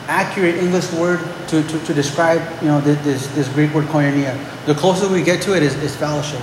accurate 0.07 0.55
English 0.55 0.91
word 0.95 1.21
to, 1.49 1.63
to, 1.63 1.79
to 1.85 1.93
describe 1.93 2.41
you 2.63 2.69
know 2.69 2.81
this, 2.81 3.27
this 3.35 3.49
Greek 3.49 3.75
word 3.75 3.85
koinonia. 3.89 4.35
The 4.65 4.75
closer 4.75 5.13
we 5.13 5.23
get 5.23 5.43
to 5.43 5.55
it 5.55 5.63
is, 5.63 5.75
is 5.83 5.95
fellowship. 5.95 6.41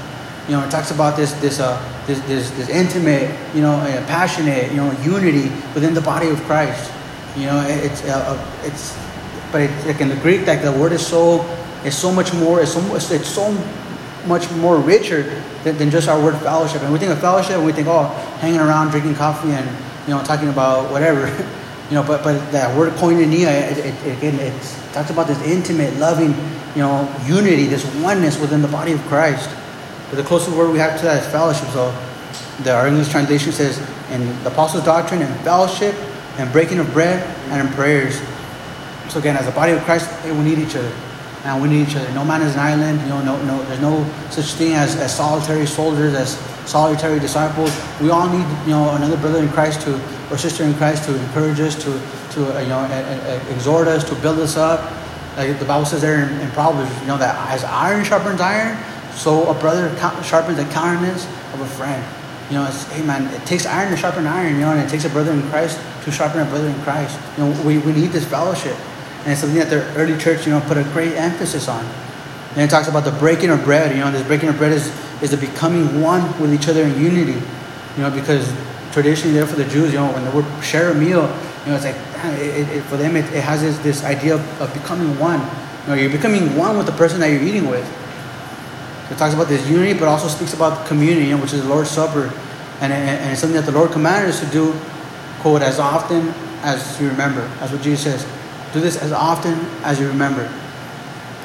You 0.47 0.57
know, 0.57 0.63
it 0.63 0.69
talks 0.69 0.91
about 0.91 1.17
this 1.17 1.33
this 1.41 1.59
uh 1.59 1.81
this 2.05 2.19
this, 2.27 2.51
this 2.51 2.69
intimate 2.69 3.35
you 3.55 3.61
know 3.61 3.73
uh, 3.73 4.05
passionate 4.05 4.69
you 4.69 4.77
know 4.77 4.91
unity 5.01 5.49
within 5.73 5.95
the 5.95 6.01
body 6.01 6.29
of 6.29 6.39
Christ. 6.43 6.91
You 7.35 7.47
know, 7.47 7.65
it's 7.67 8.03
uh, 8.05 8.37
uh 8.37 8.61
it's 8.63 8.95
but 9.51 9.61
it, 9.61 9.87
like 9.87 10.01
in 10.01 10.09
the 10.09 10.17
Greek, 10.17 10.45
like 10.45 10.61
the 10.61 10.71
word 10.71 10.91
is 10.91 11.05
so 11.05 11.41
is 11.85 11.97
so 11.97 12.11
much 12.11 12.33
more, 12.33 12.61
it's 12.61 12.73
so, 12.73 12.95
it's 12.95 13.27
so 13.27 13.51
much 14.27 14.49
more 14.51 14.77
richer 14.77 15.23
than, 15.63 15.77
than 15.77 15.89
just 15.89 16.07
our 16.07 16.21
word 16.21 16.37
fellowship. 16.39 16.81
And 16.83 16.93
we 16.93 16.99
think 16.99 17.11
of 17.11 17.19
fellowship 17.19 17.57
and 17.57 17.65
we 17.65 17.71
think, 17.71 17.87
oh, 17.87 18.03
hanging 18.39 18.59
around, 18.59 18.91
drinking 18.91 19.15
coffee, 19.15 19.51
and 19.51 19.67
you 20.07 20.13
know, 20.13 20.23
talking 20.23 20.49
about 20.49 20.91
whatever. 20.91 21.27
you 21.89 21.95
know, 21.95 22.03
but 22.03 22.23
but 22.23 22.51
that 22.51 22.75
word 22.77 22.93
koinonia, 22.93 23.71
it, 23.71 23.77
it, 23.77 24.07
it, 24.07 24.17
again, 24.17 24.39
it 24.39 24.53
talks 24.93 25.09
about 25.09 25.27
this 25.27 25.41
intimate, 25.43 25.95
loving, 25.97 26.33
you 26.75 26.81
know, 26.81 27.13
unity, 27.25 27.65
this 27.65 27.85
oneness 27.95 28.39
within 28.39 28.61
the 28.61 28.67
body 28.67 28.93
of 28.93 29.01
Christ. 29.03 29.49
But 30.09 30.17
the 30.17 30.23
closest 30.23 30.55
word 30.55 30.71
we 30.71 30.79
have 30.79 30.99
to 30.99 31.05
that 31.05 31.23
is 31.23 31.31
fellowship. 31.31 31.67
So 31.69 31.91
the, 32.63 32.73
our 32.73 32.87
English 32.87 33.09
translation 33.09 33.51
says, 33.51 33.79
in 34.11 34.27
the 34.43 34.51
apostles' 34.51 34.83
doctrine 34.83 35.21
and 35.21 35.39
fellowship 35.41 35.95
and 36.37 36.51
breaking 36.51 36.79
of 36.79 36.91
bread 36.93 37.23
and 37.49 37.67
in 37.67 37.73
prayers. 37.73 38.21
So 39.09 39.19
again, 39.19 39.35
as 39.35 39.47
a 39.47 39.51
body 39.51 39.73
of 39.73 39.81
Christ, 39.83 40.09
we 40.25 40.31
need 40.33 40.59
each 40.59 40.75
other 40.75 40.91
and 41.43 41.61
we 41.61 41.69
need 41.69 41.87
each 41.87 41.95
other. 41.95 42.11
No 42.13 42.23
man 42.23 42.41
is 42.41 42.53
an 42.53 42.59
island. 42.59 43.01
You 43.01 43.09
know, 43.09 43.23
no, 43.23 43.43
no, 43.45 43.63
there's 43.63 43.81
no 43.81 44.05
such 44.29 44.53
thing 44.53 44.73
as, 44.73 44.95
as 44.95 45.15
solitary 45.15 45.65
soldiers, 45.65 46.13
as 46.13 46.37
solitary 46.69 47.19
disciples. 47.19 47.71
We 47.99 48.09
all 48.09 48.29
need, 48.29 48.45
you 48.65 48.71
know, 48.71 48.93
another 48.95 49.17
brother 49.17 49.39
in 49.39 49.49
Christ 49.49 49.81
to 49.81 49.99
or 50.31 50.37
sister 50.37 50.63
in 50.63 50.73
Christ 50.75 51.03
to 51.05 51.19
encourage 51.19 51.59
us, 51.59 51.75
to, 51.83 51.91
to 52.33 52.55
uh, 52.55 52.61
you 52.61 52.69
know, 52.69 52.79
uh, 52.79 52.87
uh, 52.87 53.53
exhort 53.53 53.87
us, 53.87 54.03
to 54.05 54.15
build 54.15 54.39
us 54.39 54.55
up. 54.55 54.79
Like 55.35 55.59
the 55.59 55.65
Bible 55.65 55.85
says 55.85 56.01
there 56.01 56.23
in, 56.23 56.39
in, 56.39 56.49
Proverbs, 56.51 56.91
you 57.01 57.07
know, 57.07 57.17
that 57.17 57.35
as 57.51 57.63
iron 57.63 58.03
sharpens 58.05 58.39
iron, 58.39 58.77
so 59.13 59.49
a 59.49 59.53
brother 59.53 59.93
sharpens 60.23 60.57
the 60.57 60.65
countenance 60.65 61.25
of 61.53 61.61
a 61.61 61.65
friend. 61.65 62.03
You 62.49 62.57
know, 62.57 62.65
it's, 62.65 62.83
hey 62.91 63.03
man, 63.03 63.27
it 63.33 63.45
takes 63.45 63.65
iron 63.65 63.91
to 63.91 63.97
sharpen 63.97 64.25
iron, 64.25 64.55
you 64.55 64.61
know, 64.61 64.71
and 64.71 64.79
it 64.79 64.89
takes 64.89 65.05
a 65.05 65.09
brother 65.09 65.31
in 65.31 65.41
Christ 65.49 65.79
to 66.03 66.11
sharpen 66.11 66.41
a 66.41 66.45
brother 66.45 66.67
in 66.67 66.81
Christ. 66.81 67.19
You 67.37 67.45
know, 67.45 67.63
we, 67.63 67.77
we 67.79 67.91
need 67.91 68.11
this 68.11 68.25
fellowship. 68.25 68.75
And 69.23 69.33
it's 69.33 69.41
something 69.41 69.59
that 69.59 69.69
the 69.69 69.83
early 69.95 70.17
church, 70.17 70.45
you 70.45 70.51
know, 70.51 70.61
put 70.61 70.77
a 70.77 70.83
great 70.83 71.13
emphasis 71.13 71.67
on. 71.67 71.85
And 72.55 72.61
it 72.61 72.69
talks 72.69 72.87
about 72.87 73.05
the 73.05 73.11
breaking 73.11 73.49
of 73.49 73.63
bread. 73.63 73.95
You 73.95 74.01
know, 74.01 74.11
this 74.11 74.25
breaking 74.25 74.49
of 74.49 74.57
bread 74.57 74.71
is, 74.71 74.87
is 75.21 75.31
the 75.31 75.37
becoming 75.37 76.01
one 76.01 76.21
with 76.41 76.53
each 76.53 76.67
other 76.67 76.83
in 76.83 76.99
unity. 76.99 77.39
You 77.97 78.03
know, 78.03 78.09
because 78.09 78.51
traditionally 78.91 79.33
there 79.33 79.45
for 79.45 79.55
the 79.55 79.65
Jews, 79.65 79.93
you 79.93 79.99
know, 79.99 80.11
when 80.11 80.25
they 80.25 80.31
would 80.31 80.45
share 80.63 80.91
a 80.91 80.95
meal, 80.95 81.21
you 81.65 81.71
know, 81.71 81.75
it's 81.75 81.85
like, 81.85 81.95
it, 82.39 82.67
it, 82.69 82.83
for 82.83 82.97
them, 82.97 83.15
it, 83.15 83.25
it 83.33 83.43
has 83.43 83.61
this, 83.61 83.77
this 83.79 84.03
idea 84.03 84.35
of, 84.35 84.61
of 84.61 84.73
becoming 84.73 85.17
one. 85.19 85.39
You 85.83 85.87
know, 85.87 85.93
you're 85.93 86.11
becoming 86.11 86.55
one 86.57 86.77
with 86.77 86.87
the 86.87 86.91
person 86.93 87.19
that 87.19 87.27
you're 87.27 87.43
eating 87.43 87.69
with. 87.69 87.85
It 89.11 89.17
talks 89.17 89.33
about 89.33 89.47
this 89.47 89.67
unity, 89.69 89.97
but 89.97 90.07
also 90.07 90.27
speaks 90.27 90.53
about 90.53 90.87
community, 90.87 91.27
you 91.27 91.35
know, 91.35 91.41
which 91.41 91.53
is 91.53 91.61
the 91.63 91.69
Lord's 91.69 91.89
Supper. 91.89 92.31
And, 92.81 92.91
and, 92.91 93.19
and 93.19 93.31
it's 93.31 93.41
something 93.41 93.59
that 93.59 93.65
the 93.65 93.77
Lord 93.77 93.91
commanded 93.91 94.29
us 94.29 94.39
to 94.39 94.45
do, 94.47 94.73
quote, 95.39 95.61
as 95.61 95.79
often 95.79 96.29
as 96.63 96.99
you 96.99 97.09
remember. 97.09 97.47
That's 97.59 97.71
what 97.71 97.81
Jesus 97.81 98.03
says. 98.03 98.40
Do 98.73 98.79
this 98.79 99.01
as 99.01 99.11
often 99.11 99.53
as 99.83 99.99
you 99.99 100.07
remember. 100.07 100.43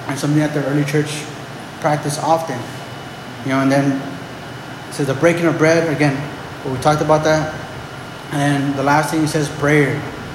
And 0.06 0.18
something 0.18 0.38
that 0.38 0.54
the 0.54 0.64
early 0.66 0.84
church 0.84 1.24
practiced 1.80 2.22
often. 2.22 2.58
You 3.44 3.50
know, 3.50 3.60
and 3.60 3.70
then 3.70 4.00
so 4.92 5.04
the 5.04 5.14
breaking 5.14 5.46
of 5.46 5.58
bread, 5.58 5.94
again, 5.94 6.16
we 6.64 6.78
talked 6.78 7.02
about 7.02 7.24
that. 7.24 7.54
And 8.32 8.74
the 8.74 8.82
last 8.82 9.10
thing 9.10 9.20
he 9.20 9.26
says, 9.26 9.48
prayer. 9.58 9.94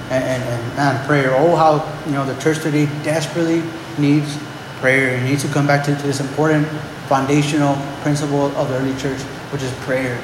And, 0.10 0.24
and, 0.24 0.44
and 0.44 0.76
man, 0.76 1.08
prayer. 1.08 1.34
Oh, 1.34 1.56
how, 1.56 1.88
you 2.06 2.12
know, 2.12 2.26
the 2.26 2.39
church 2.42 2.62
today 2.62 2.86
desperately 3.04 3.64
needs 3.98 4.38
prayer. 4.80 5.16
It 5.16 5.24
needs 5.24 5.42
to 5.44 5.50
come 5.50 5.66
back 5.66 5.86
to, 5.86 5.96
to 5.96 6.02
this 6.04 6.20
important 6.20 6.68
foundational 7.08 7.76
principle 8.02 8.56
of 8.58 8.70
the 8.70 8.76
early 8.76 8.96
church, 9.00 9.20
which 9.52 9.64
is 9.64 9.74
prayer. 9.80 10.22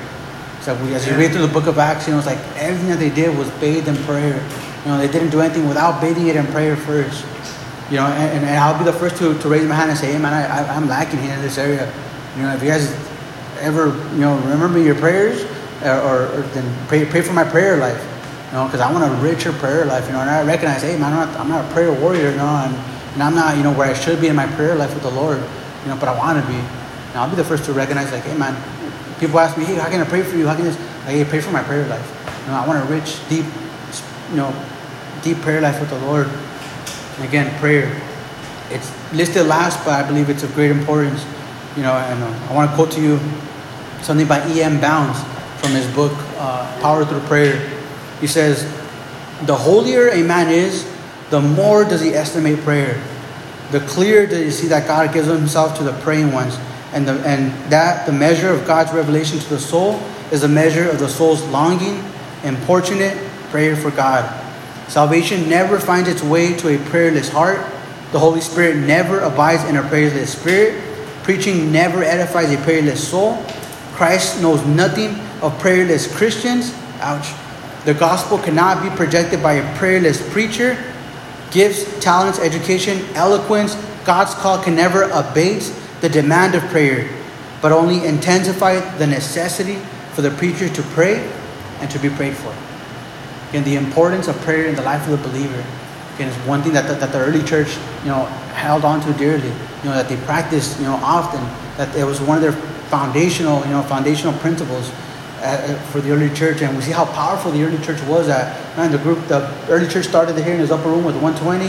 So 0.62 0.76
we, 0.84 0.94
as 0.94 1.08
you 1.08 1.16
read 1.16 1.32
through 1.32 1.48
the 1.48 1.54
book 1.54 1.68
of 1.68 1.78
Acts, 1.78 2.08
you 2.08 2.14
know, 2.14 2.20
it's 2.20 2.28
like 2.28 2.40
everything 2.58 2.90
that 2.90 3.00
they 3.00 3.10
did 3.10 3.38
was 3.38 3.50
bathed 3.60 3.88
in 3.88 3.96
prayer. 4.04 4.46
You 4.88 4.94
know, 4.94 5.00
they 5.00 5.12
didn't 5.12 5.32
do 5.32 5.42
anything 5.42 5.68
without 5.68 6.00
bathing 6.00 6.28
it 6.28 6.38
in 6.38 6.48
prayer 6.48 6.78
first. 6.78 7.26
You 7.92 7.98
know, 7.98 8.08
and, 8.08 8.46
and 8.46 8.56
I'll 8.56 8.80
be 8.80 8.86
the 8.86 8.94
first 8.94 9.18
to, 9.18 9.38
to 9.38 9.50
raise 9.50 9.68
my 9.68 9.76
hand 9.76 9.90
and 9.90 10.00
say, 10.00 10.14
hey 10.14 10.18
man, 10.18 10.32
I, 10.32 10.64
I'm 10.74 10.88
lacking 10.88 11.20
here 11.20 11.34
in 11.34 11.42
this 11.42 11.58
area. 11.58 11.92
You 12.38 12.44
know, 12.44 12.56
if 12.56 12.64
you 12.64 12.70
guys 12.70 12.96
ever, 13.60 13.88
you 14.16 14.22
know, 14.22 14.38
remember 14.48 14.80
your 14.80 14.96
prayers, 14.96 15.44
or, 15.84 15.92
or, 15.92 16.18
or 16.40 16.42
then 16.56 16.88
pray, 16.88 17.04
pray 17.04 17.22
for 17.22 17.34
my 17.34 17.44
prayer 17.44 17.76
life. 17.76 18.00
You 18.48 18.54
know, 18.54 18.64
because 18.64 18.80
I 18.80 18.90
want 18.90 19.04
a 19.04 19.14
richer 19.22 19.52
prayer 19.52 19.84
life. 19.84 20.08
You 20.08 20.14
know, 20.14 20.22
and 20.22 20.30
I 20.30 20.46
recognize, 20.46 20.84
hey 20.84 20.98
man, 20.98 21.12
I'm 21.12 21.28
not, 21.28 21.38
I'm 21.38 21.50
not 21.50 21.70
a 21.70 21.74
prayer 21.74 21.92
warrior. 21.92 22.32
You 22.32 22.38
know, 22.38 22.48
and, 22.48 22.74
and 23.12 23.24
I'm 23.24 23.36
not, 23.36 23.58
you 23.58 23.64
know, 23.64 23.74
where 23.74 23.90
I 23.90 23.94
should 23.94 24.22
be 24.22 24.30
in 24.30 24.38
my 24.38 24.48
prayer 24.56 24.76
life 24.76 24.94
with 24.94 25.04
the 25.04 25.12
Lord. 25.12 25.44
You 25.84 25.90
know, 25.90 25.98
but 26.00 26.08
I 26.08 26.18
want 26.18 26.40
to 26.40 26.48
be. 26.48 26.56
And 26.56 27.18
I'll 27.18 27.30
be 27.30 27.36
the 27.36 27.44
first 27.44 27.66
to 27.66 27.74
recognize, 27.74 28.10
like, 28.14 28.24
hey 28.24 28.38
man, 28.38 28.56
people 29.20 29.38
ask 29.38 29.58
me, 29.58 29.66
hey, 29.66 29.76
how 29.76 29.90
can 29.90 30.00
I 30.00 30.06
pray 30.06 30.24
for 30.24 30.38
you? 30.38 30.48
How 30.48 30.56
can 30.56 30.64
this? 30.64 30.80
Like, 31.04 31.20
hey, 31.20 31.26
pray 31.26 31.42
for 31.42 31.52
my 31.52 31.64
prayer 31.64 31.86
life. 31.90 32.08
You 32.46 32.54
know, 32.54 32.60
I 32.64 32.66
want 32.66 32.80
a 32.80 32.88
rich, 32.88 33.20
deep, 33.28 33.44
you 34.32 34.38
know, 34.38 34.56
deep 35.24 35.38
prayer 35.38 35.62
life 35.62 35.80
with 35.80 35.90
the 35.90 36.00
Lord. 36.00 36.28
And 36.28 37.26
again, 37.26 37.58
prayer. 37.60 37.90
It's 38.70 38.92
listed 39.14 39.48
last, 39.48 39.84
but 39.86 39.94
I 39.94 40.08
believe 40.08 40.30
it's 40.30 40.44
of 40.44 40.54
great 40.54 40.72
importance. 40.72 41.26
You 41.76 41.84
know, 41.84 41.94
and 41.94 42.24
uh, 42.24 42.48
I 42.50 42.54
want 42.54 42.70
to 42.70 42.76
quote 42.76 42.92
to 42.92 43.02
you 43.02 43.20
something 44.02 44.28
by 44.28 44.46
E.M. 44.50 44.80
Bounds 44.80 45.20
from 45.62 45.72
his 45.72 45.88
book, 45.94 46.14
uh, 46.38 46.80
Power 46.82 47.06
Through 47.06 47.22
Prayer. 47.22 47.58
He 48.20 48.28
says, 48.28 48.64
The 49.46 49.56
holier 49.56 50.10
a 50.10 50.24
man 50.24 50.50
is, 50.52 50.90
the 51.30 51.42
more 51.42 51.84
does 51.84 52.02
he 52.02 52.14
estimate 52.14 52.60
prayer. 52.60 53.02
The 53.72 53.82
clearer 53.82 54.26
does 54.26 54.40
he 54.40 54.52
see 54.52 54.68
that 54.68 54.88
God 54.88 55.14
gives 55.14 55.28
himself 55.28 55.78
to 55.78 55.84
the 55.84 55.94
praying 56.02 56.32
ones, 56.32 56.58
and, 56.94 57.08
the, 57.08 57.14
and 57.28 57.52
that 57.72 58.06
the 58.06 58.14
measure 58.14 58.50
of 58.50 58.66
God's 58.66 58.94
revelation 58.94 59.40
to 59.40 59.50
the 59.50 59.60
soul 59.60 60.02
is 60.32 60.44
a 60.44 60.48
measure 60.48 60.90
of 60.90 61.00
the 61.00 61.10
soul's 61.10 61.44
longing, 61.50 62.04
importunate 62.44 63.18
prayer 63.50 63.76
for 63.76 63.92
God. 63.92 64.24
Salvation 64.88 65.50
never 65.50 65.80
finds 65.80 66.08
its 66.08 66.24
way 66.24 66.56
to 66.58 66.70
a 66.70 66.90
prayerless 66.90 67.30
heart. 67.30 67.60
The 68.12 68.20
Holy 68.20 68.40
Spirit 68.40 68.78
never 68.78 69.20
abides 69.20 69.64
in 69.66 69.76
a 69.76 69.84
prayerless 69.84 70.38
spirit. 70.38 70.82
Preaching 71.24 71.72
never 71.72 72.04
edifies 72.04 72.54
a 72.54 72.58
prayerless 72.64 73.06
soul. 73.06 73.44
Christ 73.94 74.42
knows 74.42 74.66
nothing 74.66 75.20
of 75.42 75.58
prayerless 75.60 76.16
Christians. 76.16 76.74
Ouch. 77.02 77.34
The 77.84 77.94
gospel 77.94 78.38
cannot 78.38 78.82
be 78.82 78.90
projected 78.96 79.44
by 79.44 79.54
a 79.54 79.78
prayerless 79.78 80.22
preacher. 80.32 80.78
Gifts, 81.52 82.00
talents, 82.00 82.40
education, 82.40 83.06
eloquence, 83.16 83.76
God's 84.06 84.34
call 84.36 84.62
can 84.64 84.76
never 84.76 85.04
abate 85.04 85.74
the 86.02 86.10
demand 86.10 86.56
of 86.56 86.64
prayer, 86.64 87.10
but 87.62 87.72
only 87.72 88.06
intensify 88.06 88.80
the 88.98 89.08
necessity 89.08 89.76
for 90.14 90.22
the 90.22 90.32
preacher 90.32 90.70
to 90.70 90.82
pray 90.82 91.30
and 91.80 91.92
to 91.92 92.00
be 92.00 92.10
prayed 92.10 92.36
for. 92.36 92.67
Again, 93.50 93.64
the 93.64 93.76
importance 93.76 94.28
of 94.28 94.36
prayer 94.42 94.66
in 94.66 94.76
the 94.76 94.82
life 94.82 95.08
of 95.08 95.22
the 95.22 95.30
believer. 95.30 95.64
Again, 96.16 96.28
is 96.30 96.36
one 96.48 96.62
thing 96.62 96.74
that 96.74 96.88
the, 96.88 96.96
that 96.96 97.12
the 97.12 97.20
early 97.20 97.44
church, 97.44 97.78
you 98.04 98.10
know, 98.10 98.26
held 98.54 98.84
on 98.84 99.00
to 99.02 99.14
dearly. 99.14 99.48
You 99.48 99.86
know, 99.86 99.96
that 99.96 100.10
they 100.10 100.18
practiced, 100.26 100.80
you 100.80 100.86
know, 100.86 100.96
often. 100.96 101.42
That 101.78 101.96
it 101.96 102.04
was 102.04 102.20
one 102.20 102.36
of 102.38 102.44
their 102.44 102.54
foundational, 102.90 103.64
you 103.66 103.72
know, 103.72 103.84
foundational 103.84 104.34
principles 104.40 104.92
uh, 105.42 105.76
for 105.92 106.02
the 106.02 106.12
early 106.12 106.34
church. 106.34 106.62
And 106.62 106.76
we 106.76 106.82
see 106.82 106.92
how 106.92 107.06
powerful 107.06 107.52
the 107.52 107.64
early 107.64 107.78
church 107.84 108.02
was. 108.04 108.28
That 108.28 108.58
man, 108.76 108.92
the 108.92 108.98
group, 108.98 109.28
the 109.28 109.48
early 109.70 109.88
church 109.88 110.06
started 110.06 110.38
here 110.38 110.54
in 110.54 110.60
his 110.60 110.72
upper 110.72 110.90
room 110.90 111.06
with 111.06 111.16
120. 111.16 111.68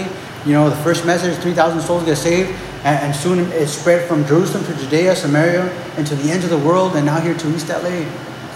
You 0.48 0.54
know, 0.54 0.70
the 0.70 0.76
first 0.76 1.04
message, 1.04 1.36
3,000 1.42 1.80
souls 1.80 2.04
get 2.04 2.16
saved, 2.16 2.50
and, 2.84 2.98
and 3.04 3.14
soon 3.14 3.40
it 3.52 3.66
spread 3.66 4.08
from 4.08 4.24
Jerusalem 4.24 4.64
to 4.64 4.74
Judea, 4.82 5.14
Samaria, 5.14 5.68
and 5.96 6.06
to 6.06 6.14
the 6.14 6.30
ends 6.30 6.44
of 6.44 6.50
the 6.50 6.58
world, 6.58 6.96
and 6.96 7.04
now 7.04 7.20
here 7.20 7.34
to 7.34 7.54
East 7.54 7.68
LA. 7.68 8.06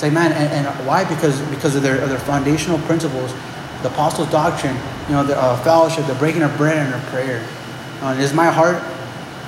It's 0.03 0.12
like, 0.12 0.14
man, 0.14 0.32
and, 0.32 0.66
and 0.66 0.84
why? 0.84 1.05
Because 1.05 1.40
because 1.42 1.76
of 1.76 1.84
their, 1.84 2.03
of 2.03 2.09
their 2.09 2.18
foundational 2.18 2.76
principles, 2.90 3.32
the 3.82 3.88
apostles' 3.88 4.28
doctrine, 4.32 4.74
you 5.07 5.14
know, 5.14 5.22
the 5.22 5.40
uh, 5.40 5.57
fellowship, 5.62 6.07
the 6.07 6.14
breaking 6.16 6.42
of 6.42 6.57
bread, 6.57 6.76
and 6.76 6.92
their 6.92 7.11
prayer. 7.12 7.38
Uh, 8.03 8.07
and 8.07 8.20
it's 8.20 8.34
my 8.34 8.50
heart. 8.50 8.82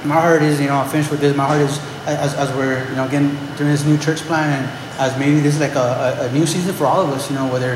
My 0.07 0.15
heart 0.15 0.43
is, 0.43 0.61
you 0.61 0.69
know, 0.69 0.75
I'll 0.75 0.89
finish 0.89 1.11
with 1.11 1.19
this. 1.19 1.37
My 1.37 1.45
heart 1.45 1.61
is, 1.61 1.77
as, 2.07 2.35
as 2.35 2.55
we're, 2.55 2.89
you 2.89 2.95
know, 2.95 3.05
again, 3.05 3.35
doing 3.57 3.73
this 3.73 3.85
new 3.85 3.99
church 3.99 4.21
plan, 4.31 4.63
and 4.63 5.01
as 5.01 5.19
maybe 5.19 5.41
this 5.41 5.57
is 5.57 5.61
like 5.61 5.75
a, 5.75 6.21
a, 6.23 6.29
a 6.29 6.33
new 6.33 6.47
season 6.47 6.73
for 6.73 6.87
all 6.87 7.01
of 7.01 7.11
us, 7.11 7.29
you 7.29 7.35
know, 7.35 7.53
whether 7.53 7.75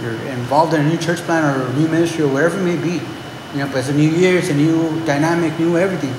you're 0.00 0.16
involved 0.32 0.72
in 0.72 0.80
a 0.80 0.88
new 0.88 0.96
church 0.96 1.18
plan 1.28 1.44
or 1.44 1.66
a 1.66 1.72
new 1.74 1.88
ministry 1.88 2.24
or 2.24 2.32
wherever 2.32 2.58
it 2.58 2.64
may 2.64 2.82
be. 2.82 3.04
You 3.52 3.60
know, 3.60 3.66
but 3.66 3.80
it's 3.80 3.90
a 3.90 3.92
new 3.92 4.08
year, 4.08 4.38
it's 4.38 4.48
a 4.48 4.54
new 4.54 4.98
dynamic, 5.04 5.58
new 5.58 5.76
everything. 5.76 6.14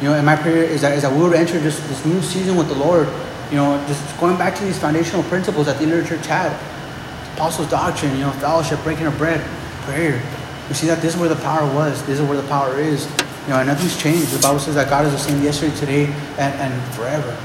You 0.00 0.10
know, 0.10 0.14
and 0.14 0.24
my 0.24 0.36
prayer 0.36 0.62
is 0.62 0.82
that, 0.82 0.92
is 0.92 1.02
that 1.02 1.12
we 1.12 1.24
would 1.24 1.34
enter 1.34 1.58
this, 1.58 1.80
this 1.88 2.06
new 2.06 2.22
season 2.22 2.56
with 2.56 2.68
the 2.68 2.76
Lord 2.76 3.08
you 3.50 3.56
know, 3.56 3.76
just 3.88 4.18
going 4.20 4.36
back 4.36 4.54
to 4.56 4.64
these 4.64 4.78
foundational 4.78 5.22
principles 5.24 5.66
that 5.66 5.78
the 5.78 5.92
early 5.92 6.06
church 6.06 6.24
had. 6.26 6.52
Apostles' 7.34 7.68
doctrine, 7.68 8.12
you 8.14 8.20
know, 8.20 8.30
fellowship, 8.32 8.80
breaking 8.82 9.06
of 9.06 9.16
bread, 9.18 9.40
prayer. 9.82 10.22
We 10.68 10.74
see 10.74 10.86
that 10.86 11.02
this 11.02 11.14
is 11.14 11.20
where 11.20 11.28
the 11.28 11.40
power 11.42 11.66
was. 11.74 12.04
This 12.06 12.20
is 12.20 12.28
where 12.28 12.40
the 12.40 12.46
power 12.48 12.78
is. 12.78 13.06
You 13.44 13.50
know, 13.50 13.58
and 13.58 13.66
nothing's 13.66 13.96
changed. 13.96 14.30
The 14.30 14.40
Bible 14.40 14.60
says 14.60 14.76
that 14.76 14.88
God 14.88 15.06
is 15.06 15.12
the 15.12 15.18
same 15.18 15.42
yesterday, 15.42 15.76
today, 15.76 16.04
and, 16.38 16.54
and 16.60 16.94
forever. 16.94 17.36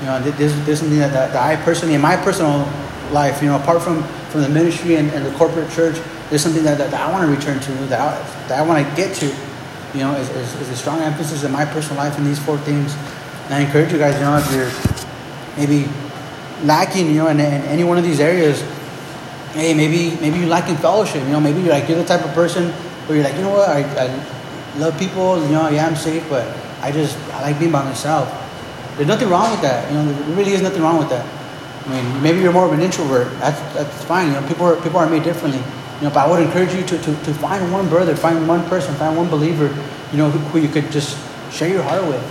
You 0.00 0.06
know, 0.06 0.20
this, 0.20 0.36
this 0.36 0.68
is 0.68 0.78
something 0.80 0.98
that, 0.98 1.12
that, 1.12 1.32
that 1.32 1.42
I 1.42 1.62
personally, 1.64 1.94
in 1.94 2.00
my 2.00 2.16
personal 2.16 2.68
life, 3.10 3.40
you 3.40 3.48
know, 3.48 3.56
apart 3.56 3.82
from, 3.82 4.02
from 4.30 4.42
the 4.42 4.48
ministry 4.48 4.96
and, 4.96 5.10
and 5.10 5.24
the 5.24 5.32
corporate 5.38 5.70
church, 5.70 5.96
there's 6.28 6.42
something 6.42 6.64
that, 6.64 6.76
that, 6.76 6.90
that 6.90 7.00
I 7.00 7.10
want 7.10 7.24
to 7.24 7.34
return 7.34 7.58
to, 7.58 7.72
that 7.86 8.00
I, 8.00 8.48
that 8.48 8.58
I 8.58 8.62
want 8.62 8.86
to 8.86 8.96
get 8.96 9.14
to, 9.16 9.26
you 9.94 10.00
know, 10.00 10.14
is, 10.16 10.28
is, 10.30 10.60
is 10.60 10.68
a 10.68 10.76
strong 10.76 11.00
emphasis 11.00 11.44
in 11.44 11.52
my 11.52 11.64
personal 11.64 11.96
life 11.96 12.18
in 12.18 12.24
these 12.24 12.38
four 12.38 12.58
things. 12.58 12.94
And 13.46 13.54
I 13.54 13.60
encourage 13.60 13.92
you 13.92 13.98
guys, 13.98 14.14
you 14.14 14.20
know, 14.20 14.36
if 14.36 14.52
you're 14.52 15.07
maybe 15.58 15.90
lacking, 16.62 17.06
you 17.08 17.14
know, 17.14 17.28
in, 17.28 17.40
in 17.40 17.62
any 17.68 17.84
one 17.84 17.98
of 17.98 18.04
these 18.04 18.20
areas, 18.20 18.62
hey, 19.52 19.74
maybe 19.74 20.16
maybe 20.20 20.38
you're 20.38 20.48
lacking 20.48 20.76
fellowship. 20.76 21.22
You 21.24 21.30
know, 21.30 21.40
maybe 21.40 21.60
you're 21.60 21.74
like 21.74 21.88
you're 21.88 21.98
the 21.98 22.04
type 22.04 22.24
of 22.24 22.32
person 22.32 22.70
where 23.06 23.18
you're 23.18 23.26
like, 23.26 23.34
you 23.34 23.42
know 23.42 23.50
what, 23.50 23.68
I, 23.68 23.82
I 23.82 24.78
love 24.78 24.98
people. 24.98 25.42
You 25.42 25.52
know, 25.52 25.68
yeah, 25.68 25.86
I'm 25.86 25.96
safe, 25.96 26.24
but 26.28 26.46
I 26.80 26.92
just 26.92 27.18
I 27.34 27.42
like 27.42 27.58
being 27.58 27.72
by 27.72 27.84
myself. 27.84 28.30
There's 28.96 29.08
nothing 29.08 29.28
wrong 29.28 29.50
with 29.50 29.62
that. 29.62 29.90
You 29.90 29.98
know, 29.98 30.12
there 30.12 30.36
really 30.36 30.52
is 30.52 30.62
nothing 30.62 30.82
wrong 30.82 30.98
with 30.98 31.10
that. 31.10 31.26
I 31.86 31.90
mean, 31.90 32.22
maybe 32.22 32.40
you're 32.40 32.52
more 32.52 32.66
of 32.66 32.72
an 32.72 32.80
introvert. 32.80 33.30
That's 33.38 33.60
that's 33.74 34.04
fine. 34.04 34.28
You 34.28 34.40
know, 34.40 34.46
people 34.48 34.66
are 34.66 34.76
people 34.80 34.98
are 34.98 35.08
made 35.08 35.24
differently. 35.24 35.62
You 35.98 36.04
know, 36.06 36.14
but 36.14 36.26
I 36.26 36.30
would 36.30 36.40
encourage 36.40 36.72
you 36.74 36.82
to, 36.82 36.96
to, 36.96 37.10
to 37.24 37.34
find 37.34 37.72
one 37.72 37.88
brother, 37.88 38.14
find 38.14 38.46
one 38.46 38.64
person, 38.68 38.94
find 38.94 39.16
one 39.16 39.28
believer, 39.28 39.66
you 40.12 40.18
know, 40.18 40.30
who, 40.30 40.38
who 40.50 40.60
you 40.60 40.68
could 40.68 40.92
just 40.92 41.18
share 41.52 41.68
your 41.68 41.82
heart 41.82 42.04
with. 42.06 42.22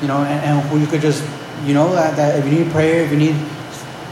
You 0.00 0.08
know, 0.08 0.24
and, 0.24 0.40
and 0.40 0.68
who 0.68 0.78
you 0.78 0.86
could 0.86 1.02
just 1.02 1.22
you 1.66 1.74
know 1.74 1.92
that, 1.92 2.16
that 2.16 2.38
if 2.38 2.44
you 2.44 2.64
need 2.64 2.72
prayer, 2.72 3.04
if 3.04 3.10
you 3.10 3.18
need 3.18 3.36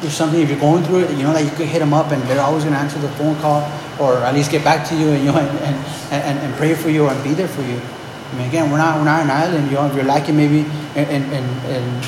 if 0.02 0.12
something, 0.12 0.40
if 0.40 0.50
you're 0.50 0.58
going 0.58 0.82
through 0.84 1.00
it, 1.00 1.10
you 1.16 1.22
know 1.22 1.32
that 1.32 1.44
you 1.44 1.50
could 1.50 1.68
hit 1.68 1.78
them 1.78 1.94
up 1.94 2.10
and 2.10 2.22
they're 2.24 2.40
always 2.40 2.64
going 2.64 2.74
to 2.74 2.80
answer 2.80 2.98
the 2.98 3.08
phone 3.10 3.36
call 3.36 3.62
or 4.00 4.16
at 4.16 4.34
least 4.34 4.50
get 4.50 4.64
back 4.64 4.88
to 4.88 4.96
you 4.96 5.10
and 5.10 5.24
you 5.24 5.30
know 5.30 5.38
and, 5.38 5.58
and, 5.58 5.76
and, 6.10 6.38
and 6.38 6.54
pray 6.56 6.74
for 6.74 6.90
you 6.90 7.08
and 7.08 7.22
be 7.22 7.34
there 7.34 7.48
for 7.48 7.62
you. 7.62 7.80
I 8.32 8.36
mean, 8.36 8.48
again, 8.48 8.70
we're 8.70 8.78
not 8.78 8.98
we're 8.98 9.04
not 9.04 9.22
an 9.22 9.30
island. 9.30 9.70
You 9.70 9.76
know, 9.76 9.86
if 9.86 9.94
you're 9.94 10.04
lacking 10.04 10.36
maybe 10.36 10.60
in 10.96 11.04
in, 11.08 11.22
in, 11.32 12.02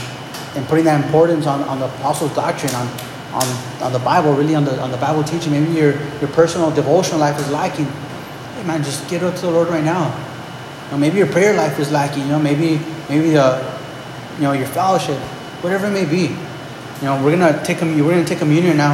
in 0.57 0.65
putting 0.67 0.85
that 0.87 1.05
importance 1.05 1.47
on, 1.47 1.63
on 1.63 1.79
the 1.79 1.87
apostles' 1.87 2.35
doctrine, 2.35 2.75
on, 2.75 2.89
on 3.33 3.47
on 3.83 3.93
the 3.93 3.99
Bible, 3.99 4.33
really 4.33 4.55
on 4.55 4.65
the 4.65 4.81
on 4.81 4.91
the 4.91 4.97
Bible 4.97 5.23
teaching, 5.23 5.53
maybe 5.53 5.73
your 5.73 5.93
your 6.21 6.31
personal 6.31 6.71
devotional 6.71 7.21
life 7.21 7.39
is 7.39 7.51
lacking. 7.51 7.87
Hey 8.57 8.65
man, 8.65 8.83
just 8.83 9.09
get 9.09 9.23
up 9.23 9.35
to 9.37 9.41
the 9.43 9.51
Lord 9.51 9.69
right 9.69 9.85
now. 9.85 10.09
You 10.87 10.93
know, 10.93 10.99
maybe 10.99 11.19
your 11.19 11.27
prayer 11.27 11.55
life 11.55 11.79
is 11.79 11.93
lacking. 11.93 12.23
You 12.23 12.31
know, 12.31 12.39
maybe 12.41 12.81
maybe 13.09 13.31
the 13.31 13.75
you 14.37 14.43
know 14.43 14.53
your 14.53 14.67
fellowship 14.67 15.21
whatever 15.65 15.87
it 15.87 15.91
may 15.91 16.05
be. 16.05 16.29
You 17.01 17.09
know, 17.09 17.25
we're 17.25 17.37
gonna 17.37 17.61
take 17.65 17.81
we're 17.81 18.11
gonna 18.11 18.25
take 18.25 18.39
communion 18.39 18.77
now, 18.77 18.93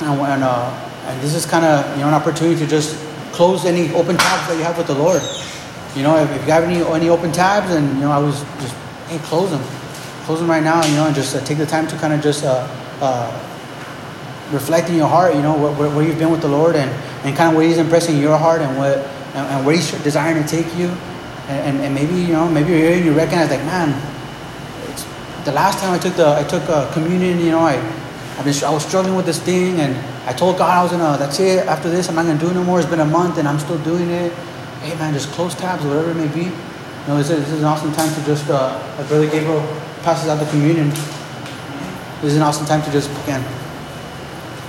and, 0.00 0.20
and, 0.20 0.44
uh, 0.44 0.70
and 1.06 1.20
this 1.20 1.34
is 1.34 1.44
kind 1.44 1.64
of 1.64 1.84
you 1.96 2.02
know 2.02 2.08
an 2.08 2.14
opportunity 2.14 2.58
to 2.60 2.66
just 2.66 2.96
close 3.32 3.64
any 3.64 3.92
open 3.94 4.16
tabs 4.16 4.48
that 4.48 4.56
you 4.56 4.62
have 4.62 4.78
with 4.78 4.86
the 4.86 4.94
Lord. 4.94 5.20
You 5.96 6.04
know, 6.04 6.16
if, 6.16 6.30
if 6.30 6.46
you 6.46 6.52
have 6.52 6.64
any 6.64 6.80
any 6.94 7.08
open 7.10 7.32
tabs, 7.32 7.74
and 7.74 7.86
you 7.96 8.06
know, 8.06 8.12
I 8.12 8.18
was 8.18 8.40
just 8.62 8.74
hey, 9.08 9.18
close 9.18 9.50
them, 9.50 9.62
close 10.24 10.38
them 10.38 10.48
right 10.48 10.62
now. 10.62 10.86
You 10.86 10.94
know, 10.94 11.06
and 11.06 11.14
just 11.14 11.34
uh, 11.34 11.40
take 11.44 11.58
the 11.58 11.66
time 11.66 11.86
to 11.88 11.96
kind 11.98 12.14
of 12.14 12.22
just 12.22 12.44
uh, 12.44 12.66
uh, 13.00 13.28
reflect 14.52 14.88
in 14.88 14.94
your 14.96 15.08
heart. 15.08 15.34
You 15.34 15.42
know, 15.42 15.58
where, 15.58 15.90
where, 15.90 16.06
you've 16.06 16.18
been 16.18 16.30
with 16.30 16.42
the 16.42 16.48
Lord, 16.48 16.76
and, 16.76 16.90
and 17.26 17.36
kind 17.36 17.50
of 17.50 17.56
where 17.56 17.66
He's 17.66 17.78
impressing 17.78 18.18
your 18.18 18.38
heart, 18.38 18.62
and 18.62 18.78
what 18.78 18.98
and, 19.34 19.46
and 19.50 19.66
where 19.66 19.74
He's 19.74 19.90
desiring 20.02 20.42
to 20.42 20.48
take 20.48 20.74
you. 20.76 20.88
And, 21.48 21.76
and, 21.76 21.80
and 21.80 21.94
maybe 21.94 22.14
you 22.14 22.32
know, 22.32 22.48
maybe 22.48 22.70
you're 22.70 22.78
here 22.78 22.96
and 22.96 23.04
you 23.04 23.12
recognize 23.12 23.50
like, 23.50 23.64
man, 23.64 23.90
the 25.44 25.52
last 25.52 25.78
time 25.80 25.92
I 25.92 25.98
took 25.98 26.14
the 26.14 26.36
I 26.38 26.44
took 26.44 26.62
a 26.68 26.90
communion, 26.92 27.40
you 27.40 27.50
know, 27.50 27.60
I 27.60 27.76
been 28.44 28.64
I 28.64 28.70
was 28.70 28.84
struggling 28.84 29.14
with 29.14 29.26
this 29.26 29.40
thing, 29.40 29.80
and 29.80 29.94
I 30.28 30.32
told 30.32 30.58
God 30.58 30.70
I 30.70 30.82
was 30.82 30.92
gonna. 30.92 31.18
That's 31.18 31.38
it. 31.40 31.66
After 31.66 31.90
this, 31.90 32.08
I'm 32.08 32.14
not 32.14 32.26
gonna 32.26 32.38
do 32.38 32.50
it 32.50 32.54
no 32.54 32.64
more. 32.64 32.80
It's 32.80 32.88
been 32.88 33.00
a 33.00 33.04
month, 33.04 33.38
and 33.38 33.46
I'm 33.46 33.58
still 33.58 33.78
doing 33.78 34.10
it. 34.10 34.32
Hey 34.82 34.96
man, 34.98 35.14
just 35.14 35.30
close 35.30 35.54
tabs, 35.54 35.84
whatever 35.84 36.10
it 36.10 36.16
may 36.16 36.28
be. 36.28 36.44
You 36.44 37.08
know, 37.08 37.16
this 37.18 37.30
is, 37.30 37.40
this 37.40 37.52
is 37.54 37.58
an 37.60 37.64
awesome 37.64 37.92
time 37.92 38.12
to 38.14 38.24
just. 38.26 38.48
Uh, 38.48 38.78
like 38.98 39.08
Brother 39.08 39.30
Gabriel 39.30 39.60
passes 40.02 40.28
out 40.28 40.38
the 40.38 40.50
communion. 40.50 40.90
This 42.20 42.32
is 42.32 42.36
an 42.36 42.42
awesome 42.42 42.66
time 42.66 42.82
to 42.82 42.90
just 42.90 43.10
again 43.24 43.42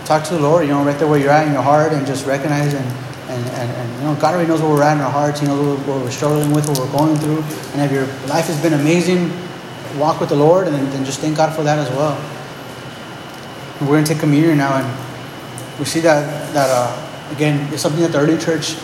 talk 0.05 0.23
to 0.25 0.33
the 0.35 0.41
Lord. 0.41 0.65
You 0.65 0.73
know, 0.73 0.83
right 0.83 0.97
there 0.97 1.07
where 1.07 1.19
you're 1.19 1.31
at 1.31 1.47
in 1.47 1.53
your 1.53 1.63
heart, 1.63 1.93
and 1.93 2.05
just 2.05 2.25
recognize 2.25 2.73
and. 2.73 3.03
And, 3.23 3.45
and, 3.55 3.71
and 3.71 3.97
you 3.97 4.03
know, 4.03 4.15
God 4.15 4.35
already 4.35 4.47
knows 4.47 4.61
where 4.61 4.69
we're 4.69 4.83
at 4.83 4.97
in 4.97 5.01
our 5.01 5.09
hearts. 5.09 5.39
He 5.39 5.47
knows 5.47 5.79
what 5.87 6.01
we're 6.03 6.11
struggling 6.11 6.51
with, 6.51 6.67
what 6.67 6.77
we're 6.77 6.91
going 6.91 7.15
through. 7.15 7.41
And 7.71 7.81
if 7.81 7.91
your 7.91 8.05
life 8.27 8.45
has 8.45 8.61
been 8.61 8.73
amazing, 8.73 9.31
walk 9.97 10.19
with 10.19 10.29
the 10.29 10.35
Lord 10.35 10.67
and 10.67 10.75
then 10.75 11.05
just 11.05 11.19
thank 11.19 11.37
God 11.37 11.55
for 11.55 11.63
that 11.63 11.77
as 11.77 11.89
well. 11.91 12.15
And 13.79 13.87
we're 13.87 13.95
going 13.95 14.05
to 14.05 14.13
take 14.13 14.19
communion 14.19 14.57
now, 14.57 14.77
and 14.77 15.79
we 15.79 15.85
see 15.85 15.99
that 16.01 16.53
that 16.53 16.69
uh, 16.69 17.33
again, 17.33 17.71
it's 17.73 17.81
something 17.81 18.01
that 18.01 18.11
the 18.11 18.19
early 18.19 18.37
church 18.37 18.75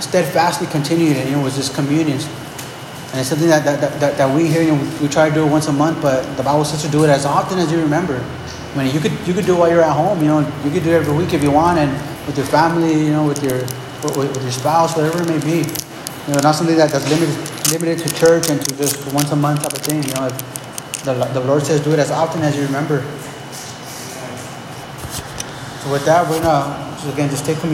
steadfastly 0.00 0.66
continued 0.66 1.16
and 1.16 1.28
you 1.28 1.36
know 1.36 1.42
was 1.42 1.56
this 1.56 1.74
communion. 1.74 2.18
And 3.10 3.18
it's 3.18 3.28
something 3.28 3.48
that, 3.48 3.64
that, 3.64 3.98
that, 3.98 4.16
that 4.16 4.36
we 4.36 4.46
here 4.46 4.62
you 4.62 4.76
know, 4.76 4.98
we 5.02 5.08
try 5.08 5.28
to 5.28 5.34
do 5.34 5.44
it 5.44 5.50
once 5.50 5.66
a 5.66 5.72
month 5.72 6.00
but 6.00 6.22
the 6.36 6.44
bible 6.44 6.64
says 6.64 6.80
to 6.82 6.88
do 6.88 7.02
it 7.02 7.10
as 7.10 7.26
often 7.26 7.58
as 7.58 7.72
you 7.72 7.80
remember. 7.80 8.24
I 8.74 8.84
mean 8.84 8.94
you 8.94 9.00
could 9.00 9.12
you 9.26 9.34
could 9.34 9.46
do 9.46 9.56
it 9.56 9.58
while 9.58 9.68
you're 9.68 9.82
at 9.82 9.96
home 9.96 10.20
you 10.20 10.28
know 10.28 10.40
you 10.64 10.70
could 10.70 10.84
do 10.84 10.90
it 10.90 11.02
every 11.02 11.16
week 11.16 11.34
if 11.34 11.42
you 11.42 11.50
want 11.50 11.78
and 11.78 11.90
with 12.26 12.36
your 12.36 12.46
family 12.46 12.92
you 12.92 13.10
know 13.10 13.26
with 13.26 13.42
your 13.42 13.58
with, 14.02 14.16
with 14.16 14.42
your 14.42 14.52
spouse 14.52 14.96
whatever 14.96 15.22
it 15.22 15.28
may 15.28 15.40
be. 15.40 15.68
You 16.28 16.34
know 16.34 16.40
not 16.40 16.54
something 16.54 16.76
that, 16.76 16.90
that's 16.90 17.10
limited 17.10 17.49
limited 17.70 17.98
to 17.98 18.14
church 18.14 18.50
and 18.50 18.60
to 18.60 18.76
just 18.76 19.12
once 19.12 19.30
a 19.32 19.36
month 19.36 19.62
type 19.62 19.72
of 19.72 19.78
thing 19.78 20.02
you 20.02 20.14
know 20.14 20.26
if 20.26 21.04
the, 21.04 21.14
the 21.32 21.40
lord 21.40 21.62
says 21.62 21.80
do 21.82 21.92
it 21.92 21.98
as 21.98 22.10
often 22.10 22.42
as 22.42 22.56
you 22.56 22.62
remember. 22.64 23.00
So 25.80 25.90
with 25.92 26.04
that 26.04 26.28
we're 26.28 26.42
gonna 26.42 26.98
so 26.98 27.10
again 27.10 27.30
just 27.30 27.46
take 27.46 27.62